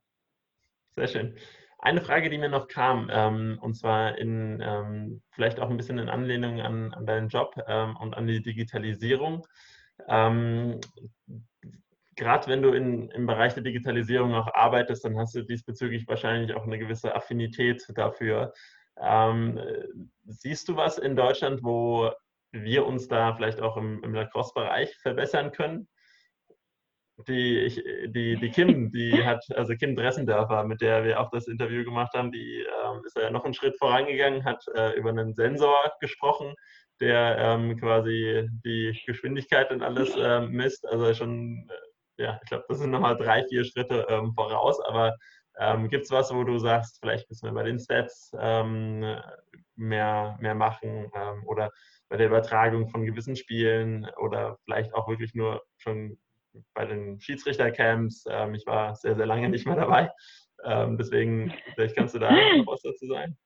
Sehr 0.97 1.09
schön. 1.09 1.35
Eine 1.79 2.03
Frage, 2.03 2.29
die 2.29 2.37
mir 2.37 2.51
noch 2.51 2.69
kam, 2.69 3.09
ähm, 3.11 3.59
und 3.63 3.75
zwar 3.75 4.19
in 4.19 4.61
ähm, 4.63 5.23
vielleicht 5.31 5.61
auch 5.61 5.71
ein 5.71 5.79
bisschen 5.79 5.99
in 5.99 6.11
Anlehnung 6.11 6.61
an, 6.61 6.93
an 6.93 7.07
deinen 7.07 7.29
Job 7.29 7.55
ähm, 7.67 7.97
und 7.97 8.15
an 8.17 8.27
die 8.27 8.43
Digitalisierung. 8.43 9.47
Gerade 12.21 12.49
wenn 12.49 12.61
du 12.61 12.73
in, 12.73 13.09
im 13.13 13.27
Bereich 13.27 13.55
der 13.55 13.63
Digitalisierung 13.63 14.35
auch 14.35 14.53
arbeitest, 14.53 15.07
dann 15.07 15.17
hast 15.17 15.35
du 15.35 15.43
diesbezüglich 15.43 16.07
wahrscheinlich 16.07 16.55
auch 16.55 16.65
eine 16.65 16.79
gewisse 16.79 17.15
Affinität 17.15 17.83
dafür. 17.95 18.53
Ähm, 19.01 19.59
siehst 20.27 20.69
du 20.69 20.77
was 20.77 20.99
in 20.99 21.17
Deutschland, 21.17 21.63
wo 21.63 22.11
wir 22.53 22.85
uns 22.85 23.09
da 23.09 23.35
vielleicht 23.35 23.63
auch 23.63 23.79
im, 23.79 24.05
im 24.05 24.13
Lacrosse-Bereich 24.13 24.95
verbessern 24.99 25.51
können? 25.51 25.89
die, 27.27 27.59
ich, 27.61 27.83
die, 28.09 28.37
die 28.37 28.51
Kim, 28.51 28.91
die 28.91 29.13
hat, 29.25 29.43
also 29.55 29.75
Kim 29.75 29.97
Dressendörfer, 29.97 30.65
mit 30.65 30.83
der 30.83 31.05
wir 31.05 31.21
auch 31.21 31.31
das 31.31 31.49
Interview 31.49 31.85
gemacht 31.85 32.13
haben, 32.15 32.33
die 32.33 32.67
ähm, 32.85 33.01
ist 33.05 33.17
ja 33.17 33.31
noch 33.31 33.45
einen 33.45 33.55
Schritt 33.55 33.79
vorangegangen, 33.79 34.45
hat 34.45 34.63
äh, 34.75 34.93
über 34.99 35.11
einen 35.11 35.35
Sensor 35.35 35.75
gesprochen, 36.01 36.55
der 37.01 37.39
ähm, 37.39 37.79
quasi 37.79 38.47
die 38.65 38.99
Geschwindigkeit 39.07 39.71
und 39.71 39.83
alles 39.83 40.15
ähm, 40.19 40.51
misst. 40.51 40.87
Also 40.87 41.15
schon, 41.15 41.67
äh, 41.69 41.90
ja, 42.21 42.39
ich 42.43 42.49
glaube, 42.49 42.65
das 42.69 42.79
sind 42.79 42.91
nochmal 42.91 43.17
drei, 43.17 43.45
vier 43.49 43.65
Schritte 43.65 44.07
ähm, 44.09 44.33
voraus, 44.35 44.81
aber 44.87 45.17
ähm, 45.59 45.89
gibt 45.89 46.05
es 46.05 46.11
was, 46.11 46.33
wo 46.33 46.45
du 46.45 46.59
sagst, 46.59 46.99
vielleicht 47.01 47.29
müssen 47.29 47.47
wir 47.47 47.53
bei 47.53 47.65
den 47.65 47.79
Stats 47.79 48.33
ähm, 48.39 49.17
mehr, 49.77 50.39
mehr 50.41 50.55
machen 50.55 51.11
oder 51.47 51.71
bei 52.09 52.17
der 52.17 52.27
Übertragung 52.27 52.89
von 52.89 53.05
gewissen 53.05 53.37
Spielen 53.37 54.09
oder 54.19 54.59
vielleicht 54.65 54.95
auch 54.95 55.09
wirklich 55.09 55.35
nur 55.35 55.63
schon 55.77 56.19
bei 56.75 56.85
den 56.85 57.21
Schiedsrichtercamps. 57.21 58.25
Ähm, 58.29 58.55
ich 58.55 58.67
war 58.67 58.95
sehr, 58.97 59.17
sehr 59.17 59.27
lange 59.27 59.49
nicht 59.49 59.67
mehr 59.67 59.77
dabei. 59.77 60.11
Ähm, 60.65 60.99
deswegen, 60.99 61.55
vielleicht 61.75 61.97
kannst 61.97 62.15
du 62.15 62.19
da 62.19 62.31
was 62.67 62.83
dazu 62.83 63.07
sagen. 63.07 63.37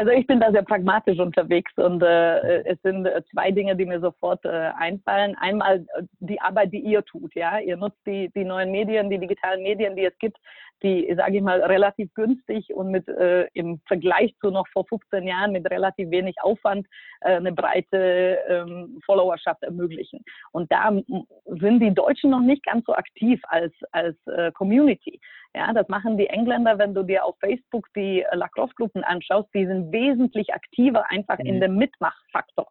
Also 0.00 0.12
ich 0.12 0.26
bin 0.26 0.40
da 0.40 0.50
sehr 0.50 0.62
pragmatisch 0.62 1.18
unterwegs 1.18 1.70
und 1.76 2.02
äh, 2.02 2.62
es 2.62 2.80
sind 2.80 3.04
äh, 3.04 3.22
zwei 3.30 3.50
Dinge, 3.50 3.76
die 3.76 3.84
mir 3.84 4.00
sofort 4.00 4.42
äh, 4.46 4.70
einfallen. 4.78 5.36
Einmal 5.38 5.84
äh, 5.94 6.04
die 6.20 6.40
Arbeit, 6.40 6.72
die 6.72 6.78
ihr 6.78 7.04
tut. 7.04 7.34
Ja, 7.34 7.58
ihr 7.58 7.76
nutzt 7.76 8.00
die, 8.06 8.30
die 8.34 8.46
neuen 8.46 8.70
Medien, 8.70 9.10
die 9.10 9.18
digitalen 9.18 9.62
Medien, 9.62 9.96
die 9.96 10.06
es 10.06 10.18
gibt, 10.18 10.38
die, 10.82 11.12
sage 11.16 11.36
ich 11.36 11.42
mal, 11.42 11.60
relativ 11.62 12.12
günstig 12.14 12.72
und 12.74 12.90
mit 12.90 13.08
äh, 13.08 13.46
im 13.54 13.80
Vergleich 13.86 14.34
zu 14.40 14.50
noch 14.50 14.66
vor 14.68 14.86
15 14.86 15.26
Jahren 15.26 15.52
mit 15.52 15.70
relativ 15.70 16.10
wenig 16.10 16.36
Aufwand 16.42 16.86
äh, 17.20 17.36
eine 17.36 17.52
breite 17.52 18.38
ähm, 18.48 19.00
Followerschaft 19.04 19.62
ermöglichen. 19.62 20.24
Und 20.52 20.70
da 20.72 20.90
sind 21.46 21.80
die 21.80 21.94
Deutschen 21.94 22.30
noch 22.30 22.40
nicht 22.40 22.64
ganz 22.64 22.86
so 22.86 22.94
aktiv 22.94 23.40
als 23.48 23.72
als 23.92 24.16
äh, 24.26 24.52
Community. 24.52 25.20
Ja, 25.54 25.72
das 25.72 25.88
machen 25.88 26.16
die 26.16 26.28
Engländer, 26.28 26.78
wenn 26.78 26.94
du 26.94 27.02
dir 27.02 27.24
auf 27.24 27.36
Facebook 27.40 27.88
die 27.96 28.22
äh, 28.22 28.36
Lacrosse-Gruppen 28.36 29.02
anschaust, 29.02 29.48
die 29.52 29.66
sind 29.66 29.92
wesentlich 29.92 30.54
aktiver 30.54 31.10
einfach 31.10 31.38
mhm. 31.38 31.46
in 31.46 31.60
dem 31.60 31.76
Mitmachfaktor. 31.76 32.68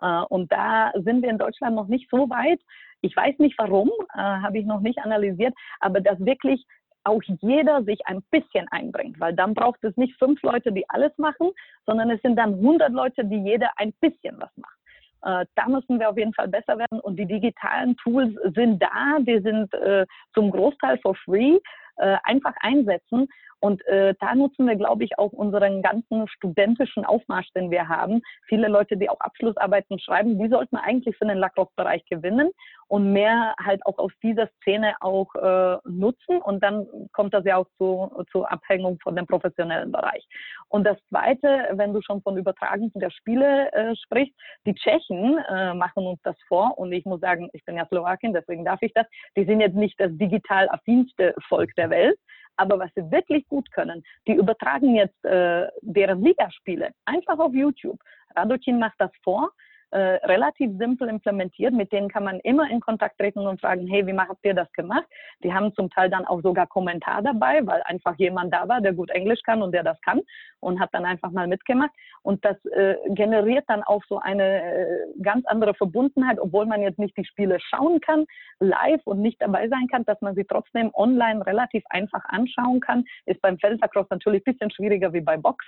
Äh, 0.00 0.22
und 0.28 0.52
da 0.52 0.92
sind 0.94 1.22
wir 1.22 1.30
in 1.30 1.38
Deutschland 1.38 1.74
noch 1.74 1.88
nicht 1.88 2.08
so 2.10 2.28
weit. 2.28 2.60
Ich 3.00 3.16
weiß 3.16 3.38
nicht 3.38 3.56
warum, 3.58 3.90
äh, 4.14 4.18
habe 4.18 4.58
ich 4.58 4.66
noch 4.66 4.80
nicht 4.80 4.98
analysiert, 4.98 5.54
aber 5.80 6.00
dass 6.00 6.18
wirklich 6.24 6.66
auch 7.04 7.22
jeder 7.40 7.82
sich 7.84 8.06
ein 8.06 8.22
bisschen 8.30 8.68
einbringt, 8.68 9.18
weil 9.20 9.34
dann 9.34 9.54
braucht 9.54 9.82
es 9.84 9.96
nicht 9.96 10.16
fünf 10.18 10.42
Leute, 10.42 10.72
die 10.72 10.88
alles 10.90 11.16
machen, 11.16 11.50
sondern 11.86 12.10
es 12.10 12.20
sind 12.22 12.36
dann 12.36 12.54
100 12.54 12.92
Leute, 12.92 13.24
die 13.24 13.38
jeder 13.42 13.70
ein 13.76 13.92
bisschen 14.00 14.40
was 14.40 14.50
macht. 14.56 14.78
Äh, 15.22 15.46
da 15.56 15.68
müssen 15.68 15.98
wir 15.98 16.10
auf 16.10 16.16
jeden 16.16 16.34
Fall 16.34 16.48
besser 16.48 16.78
werden 16.78 17.00
und 17.00 17.16
die 17.16 17.26
digitalen 17.26 17.96
Tools 17.96 18.34
sind 18.54 18.82
da, 18.82 19.18
die 19.20 19.40
sind 19.40 19.72
äh, 19.74 20.06
zum 20.34 20.50
Großteil 20.50 20.98
for 20.98 21.14
free, 21.24 21.58
äh, 21.96 22.16
einfach 22.24 22.54
einsetzen 22.60 23.28
und 23.60 23.84
äh, 23.86 24.14
da 24.20 24.34
nutzen 24.34 24.66
wir, 24.66 24.76
glaube 24.76 25.04
ich, 25.04 25.18
auch 25.18 25.32
unseren 25.32 25.82
ganzen 25.82 26.28
studentischen 26.28 27.04
Aufmarsch, 27.04 27.48
den 27.54 27.70
wir 27.70 27.88
haben. 27.88 28.22
Viele 28.46 28.68
Leute, 28.68 28.96
die 28.96 29.10
auch 29.10 29.20
Abschlussarbeiten 29.20 29.98
schreiben, 29.98 30.38
die 30.38 30.48
sollten 30.48 30.76
wir 30.76 30.84
eigentlich 30.84 31.16
für 31.16 31.26
den 31.26 31.38
Lacrosse-Bereich 31.38 32.04
gewinnen 32.06 32.50
und 32.86 33.12
mehr 33.12 33.54
halt 33.62 33.84
auch 33.84 33.98
aus 33.98 34.12
dieser 34.22 34.48
Szene 34.60 34.94
auch 35.00 35.34
äh, 35.34 35.78
nutzen. 35.88 36.40
Und 36.42 36.62
dann 36.62 36.86
kommt 37.12 37.34
das 37.34 37.44
ja 37.44 37.56
auch 37.56 37.66
zu, 37.78 38.24
zur 38.30 38.50
Abhängung 38.50 38.98
von 39.02 39.16
dem 39.16 39.26
professionellen 39.26 39.90
Bereich. 39.90 40.24
Und 40.68 40.84
das 40.84 40.96
Zweite, 41.08 41.68
wenn 41.72 41.92
du 41.92 42.00
schon 42.02 42.22
von 42.22 42.36
Übertragen 42.36 42.92
der 42.94 43.10
Spiele 43.10 43.72
äh, 43.72 43.96
sprichst, 43.96 44.34
die 44.66 44.74
Tschechen 44.74 45.38
äh, 45.38 45.74
machen 45.74 46.06
uns 46.06 46.20
das 46.22 46.36
vor. 46.46 46.78
Und 46.78 46.92
ich 46.92 47.04
muss 47.04 47.20
sagen, 47.20 47.48
ich 47.52 47.64
bin 47.64 47.76
ja 47.76 47.86
Slowakin, 47.86 48.32
deswegen 48.32 48.64
darf 48.64 48.80
ich 48.82 48.92
das. 48.94 49.06
Die 49.36 49.44
sind 49.44 49.60
jetzt 49.60 49.76
nicht 49.76 49.98
das 49.98 50.10
digital 50.12 50.68
affinste 50.70 51.34
Volk 51.48 51.74
der 51.76 51.90
Welt, 51.90 52.18
aber 52.58 52.78
was 52.78 52.90
sie 52.94 53.10
wirklich 53.10 53.46
gut 53.48 53.70
können, 53.72 54.04
die 54.26 54.34
übertragen 54.34 54.94
jetzt 54.94 55.24
äh, 55.24 55.66
deren 55.80 56.22
Ligaspiele 56.22 56.90
einfach 57.04 57.38
auf 57.38 57.54
YouTube. 57.54 57.98
Radokin 58.36 58.78
macht 58.78 58.96
das 58.98 59.10
vor 59.22 59.50
äh, 59.90 59.98
relativ 60.26 60.76
simpel 60.78 61.08
implementiert. 61.08 61.72
Mit 61.72 61.92
denen 61.92 62.08
kann 62.08 62.24
man 62.24 62.40
immer 62.40 62.70
in 62.70 62.80
Kontakt 62.80 63.18
treten 63.18 63.40
und 63.40 63.60
fragen, 63.60 63.86
hey, 63.86 64.06
wie 64.06 64.18
habt 64.18 64.44
ihr 64.44 64.54
das 64.54 64.70
gemacht? 64.72 65.06
Die 65.42 65.52
haben 65.52 65.74
zum 65.74 65.88
Teil 65.90 66.10
dann 66.10 66.26
auch 66.26 66.42
sogar 66.42 66.66
Kommentar 66.66 67.22
dabei, 67.22 67.66
weil 67.66 67.82
einfach 67.84 68.16
jemand 68.18 68.52
da 68.52 68.68
war, 68.68 68.80
der 68.80 68.92
gut 68.92 69.10
Englisch 69.10 69.40
kann 69.42 69.62
und 69.62 69.72
der 69.72 69.82
das 69.82 70.00
kann 70.02 70.20
und 70.60 70.80
hat 70.80 70.90
dann 70.92 71.04
einfach 71.04 71.30
mal 71.30 71.46
mitgemacht. 71.46 71.90
Und 72.22 72.44
das 72.44 72.56
äh, 72.66 72.96
generiert 73.10 73.64
dann 73.68 73.82
auch 73.82 74.02
so 74.08 74.18
eine 74.18 74.62
äh, 74.62 75.22
ganz 75.22 75.46
andere 75.46 75.74
Verbundenheit, 75.74 76.38
obwohl 76.38 76.66
man 76.66 76.82
jetzt 76.82 76.98
nicht 76.98 77.16
die 77.16 77.24
Spiele 77.24 77.58
schauen 77.60 78.00
kann, 78.00 78.26
live 78.60 79.00
und 79.04 79.20
nicht 79.20 79.40
dabei 79.40 79.68
sein 79.68 79.86
kann, 79.90 80.04
dass 80.04 80.20
man 80.20 80.34
sie 80.34 80.44
trotzdem 80.44 80.90
online 80.94 81.46
relativ 81.46 81.84
einfach 81.90 82.24
anschauen 82.26 82.80
kann. 82.80 83.04
Ist 83.26 83.40
beim 83.40 83.58
Feldlacrosse 83.58 84.08
natürlich 84.10 84.42
ein 84.46 84.52
bisschen 84.52 84.70
schwieriger 84.70 85.12
wie 85.12 85.20
bei 85.20 85.36
Box, 85.36 85.64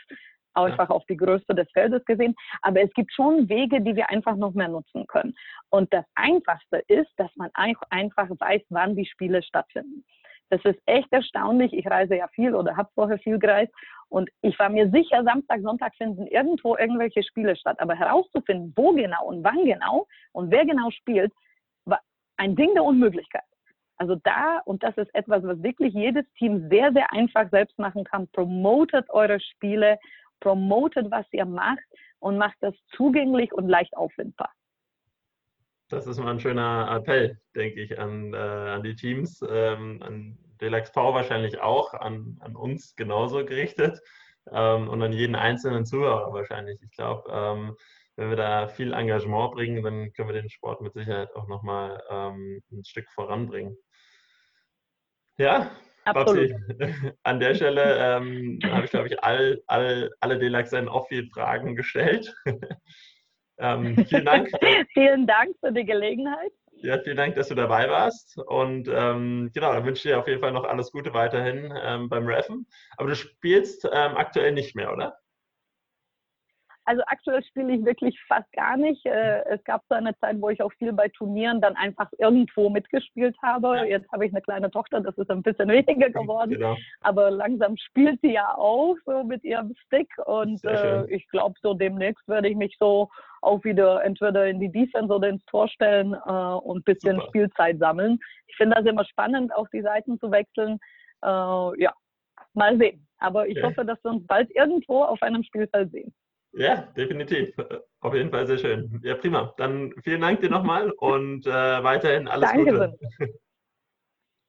einfach 0.54 0.88
ja. 0.88 0.94
auf 0.94 1.04
die 1.06 1.16
Größe 1.16 1.54
des 1.54 1.70
Feldes 1.72 2.04
gesehen. 2.04 2.34
Aber 2.62 2.80
es 2.80 2.92
gibt 2.94 3.12
schon 3.12 3.48
Wege, 3.48 3.80
die 3.80 3.96
wir 3.96 4.10
einfach 4.10 4.36
noch 4.36 4.54
mehr 4.54 4.68
nutzen 4.68 5.06
können. 5.06 5.34
Und 5.70 5.92
das 5.92 6.04
Einfachste 6.14 6.82
ist, 6.88 7.10
dass 7.16 7.34
man 7.36 7.50
einfach 7.54 8.28
weiß, 8.30 8.62
wann 8.70 8.96
die 8.96 9.06
Spiele 9.06 9.42
stattfinden. 9.42 10.04
Das 10.50 10.64
ist 10.64 10.80
echt 10.86 11.10
erstaunlich. 11.12 11.72
Ich 11.72 11.86
reise 11.86 12.16
ja 12.16 12.26
viel 12.28 12.54
oder 12.54 12.76
habe 12.76 12.90
vorher 12.94 13.18
viel 13.18 13.38
gereist. 13.38 13.72
Und 14.08 14.28
ich 14.42 14.58
war 14.58 14.68
mir 14.68 14.90
sicher, 14.90 15.22
Samstag, 15.22 15.60
Sonntag 15.62 15.94
finden 15.94 16.26
irgendwo 16.26 16.76
irgendwelche 16.76 17.22
Spiele 17.22 17.54
statt. 17.54 17.78
Aber 17.78 17.94
herauszufinden, 17.94 18.72
wo 18.76 18.92
genau 18.92 19.26
und 19.26 19.44
wann 19.44 19.64
genau 19.64 20.08
und 20.32 20.50
wer 20.50 20.66
genau 20.66 20.90
spielt, 20.90 21.32
war 21.84 22.00
ein 22.36 22.56
Ding 22.56 22.74
der 22.74 22.84
Unmöglichkeit. 22.84 23.44
Also 23.96 24.16
da, 24.24 24.60
und 24.64 24.82
das 24.82 24.96
ist 24.96 25.14
etwas, 25.14 25.44
was 25.44 25.62
wirklich 25.62 25.94
jedes 25.94 26.24
Team 26.38 26.68
sehr, 26.70 26.90
sehr 26.92 27.12
einfach 27.12 27.48
selbst 27.51 27.78
machen 27.78 28.03
kann, 28.03 28.28
promotet 28.28 29.09
eure 29.11 29.38
Spiele, 29.38 29.98
promotet, 30.41 31.11
was 31.11 31.26
ihr 31.32 31.45
macht 31.45 31.84
und 32.18 32.38
macht 32.38 32.57
das 32.61 32.74
zugänglich 32.97 33.53
und 33.53 33.68
leicht 33.68 33.97
auffindbar. 33.97 34.51
Das 35.88 36.07
ist 36.07 36.18
mal 36.18 36.30
ein 36.30 36.41
schöner 36.41 36.88
Appell, 36.91 37.41
denke 37.57 37.82
ich, 37.82 37.99
an, 37.99 38.32
äh, 38.32 38.36
an 38.36 38.82
die 38.82 38.95
Teams, 38.95 39.45
ähm, 39.49 40.01
an 40.03 40.38
DLXV 40.61 40.95
wahrscheinlich 40.95 41.61
auch, 41.61 41.95
an, 41.95 42.36
an 42.41 42.55
uns 42.55 42.95
genauso 42.95 43.45
gerichtet 43.45 44.01
ähm, 44.53 44.88
und 44.88 45.03
an 45.03 45.12
jeden 45.12 45.34
einzelnen 45.34 45.84
Zuhörer 45.84 46.32
wahrscheinlich. 46.32 46.80
Ich 46.82 46.93
glaube, 46.93 47.28
ähm, 47.32 47.76
wenn 48.16 48.28
wir 48.28 48.36
da 48.36 48.68
viel 48.68 48.93
Engagement 48.93 49.53
bringen, 49.53 49.82
dann 49.82 50.12
können 50.12 50.28
wir 50.28 50.41
den 50.41 50.51
Sport 50.51 50.80
mit 50.80 50.93
Sicherheit 50.93 51.34
auch 51.34 51.49
nochmal 51.49 52.01
ähm, 52.09 52.62
ein 52.70 52.84
Stück 52.84 53.11
voranbringen. 53.11 53.76
Ja, 55.38 55.70
Absolut. 56.16 56.50
Babsi, 56.78 57.12
an 57.22 57.40
der 57.40 57.54
Stelle 57.54 57.96
ähm, 57.98 58.58
habe 58.64 58.84
ich, 58.84 58.90
glaube 58.90 59.08
ich, 59.08 59.22
all, 59.22 59.62
all, 59.66 60.11
alle 60.20 60.38
Delaxen 60.38 60.88
Off-Field-Fragen 60.88 61.76
gestellt. 61.76 62.34
ähm, 63.58 64.04
vielen 64.06 64.24
Dank. 64.24 64.48
vielen 64.92 65.26
Dank 65.26 65.56
für 65.61 65.72
die 65.72 65.84
Gelegenheit. 65.84 66.52
Ja, 66.82 66.98
vielen 66.98 67.16
Dank, 67.16 67.34
dass 67.34 67.48
du 67.48 67.54
dabei 67.54 67.88
warst. 67.90 68.38
Und 68.46 68.88
ähm, 68.88 69.50
genau, 69.52 69.72
dann 69.72 69.84
wünsche 69.84 70.08
ich 70.08 70.14
dir 70.14 70.18
auf 70.18 70.26
jeden 70.26 70.40
Fall 70.40 70.52
noch 70.52 70.64
alles 70.64 70.90
Gute 70.92 71.12
weiterhin 71.12 71.72
ähm, 71.82 72.08
beim 72.08 72.26
Reffen. 72.26 72.66
Aber 72.96 73.08
du 73.08 73.16
spielst 73.16 73.84
ähm, 73.84 74.16
aktuell 74.16 74.52
nicht 74.52 74.74
mehr, 74.74 74.92
oder? 74.92 75.18
Also 76.91 77.05
aktuell 77.07 77.45
spiele 77.45 77.72
ich 77.72 77.84
wirklich 77.84 78.20
fast 78.26 78.51
gar 78.53 78.76
nicht. 78.76 79.07
Äh, 79.07 79.45
es 79.45 79.62
gab 79.62 79.84
so 79.88 79.95
eine 79.95 80.12
Zeit, 80.18 80.41
wo 80.41 80.51
ich 80.51 80.61
auch 80.61 80.72
viel 80.72 80.93
bei 80.93 81.07
Turnieren 81.07 81.61
dann 81.61 81.76
einfach 81.76 82.09
irgendwo 82.18 82.68
mitgespielt 82.68 83.36
habe. 83.43 83.86
Jetzt 83.86 84.11
habe 84.11 84.26
ich 84.26 84.32
eine 84.32 84.43
kleine 84.43 84.72
Tochter, 84.72 85.01
das 85.01 85.16
ist 85.16 85.30
ein 85.30 85.45
bisschen 85.45 85.68
weniger 85.68 86.11
geworden. 86.11 86.51
Genau. 86.51 86.76
Aber 87.01 87.30
langsam 87.30 87.76
spielt 87.76 88.20
sie 88.22 88.32
ja 88.32 88.57
auch 88.57 88.97
so 89.07 89.22
mit 89.22 89.45
ihrem 89.45 89.72
Stick. 89.86 90.11
Und 90.26 90.64
äh, 90.64 91.05
ich 91.14 91.28
glaube, 91.28 91.55
so 91.62 91.74
demnächst 91.74 92.26
werde 92.26 92.49
ich 92.49 92.57
mich 92.57 92.76
so 92.80 93.09
auch 93.41 93.62
wieder 93.62 94.03
entweder 94.03 94.49
in 94.49 94.59
die 94.59 94.72
Defense 94.72 95.14
oder 95.14 95.28
ins 95.28 95.45
Tor 95.45 95.68
stellen 95.68 96.14
äh, 96.14 96.30
und 96.32 96.78
ein 96.78 96.82
bisschen 96.82 97.18
Super. 97.18 97.28
Spielzeit 97.28 97.78
sammeln. 97.78 98.18
Ich 98.49 98.57
finde 98.57 98.74
das 98.74 98.84
immer 98.84 99.05
spannend, 99.05 99.55
auch 99.55 99.68
die 99.68 99.82
Seiten 99.82 100.18
zu 100.18 100.32
wechseln. 100.32 100.80
Äh, 101.22 101.28
ja, 101.28 101.95
mal 102.55 102.76
sehen. 102.78 103.07
Aber 103.18 103.47
ich 103.47 103.59
okay. 103.59 103.66
hoffe, 103.68 103.84
dass 103.84 104.03
wir 104.03 104.11
uns 104.11 104.26
bald 104.26 104.51
irgendwo 104.57 105.05
auf 105.05 105.22
einem 105.22 105.45
Spielfeld 105.45 105.93
sehen. 105.93 106.12
Ja, 106.53 106.82
definitiv. 106.96 107.55
Auf 108.01 108.14
jeden 108.14 108.30
Fall 108.30 108.46
sehr 108.46 108.59
schön. 108.59 109.01
Ja, 109.03 109.14
prima. 109.14 109.53
Dann 109.59 109.92
vielen 110.03 110.22
Dank 110.22 110.40
dir 110.40 110.51
nochmal 110.51 110.90
und 110.90 111.46
äh, 111.46 111.51
weiterhin 111.51 112.28
alles 112.28 112.51
Danke 112.51 112.72
Gute. 112.72 112.98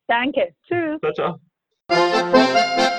Danke. 0.07 0.55
Tschüss. 0.63 0.99
Ciao, 1.01 1.39
ciao. 1.89 2.97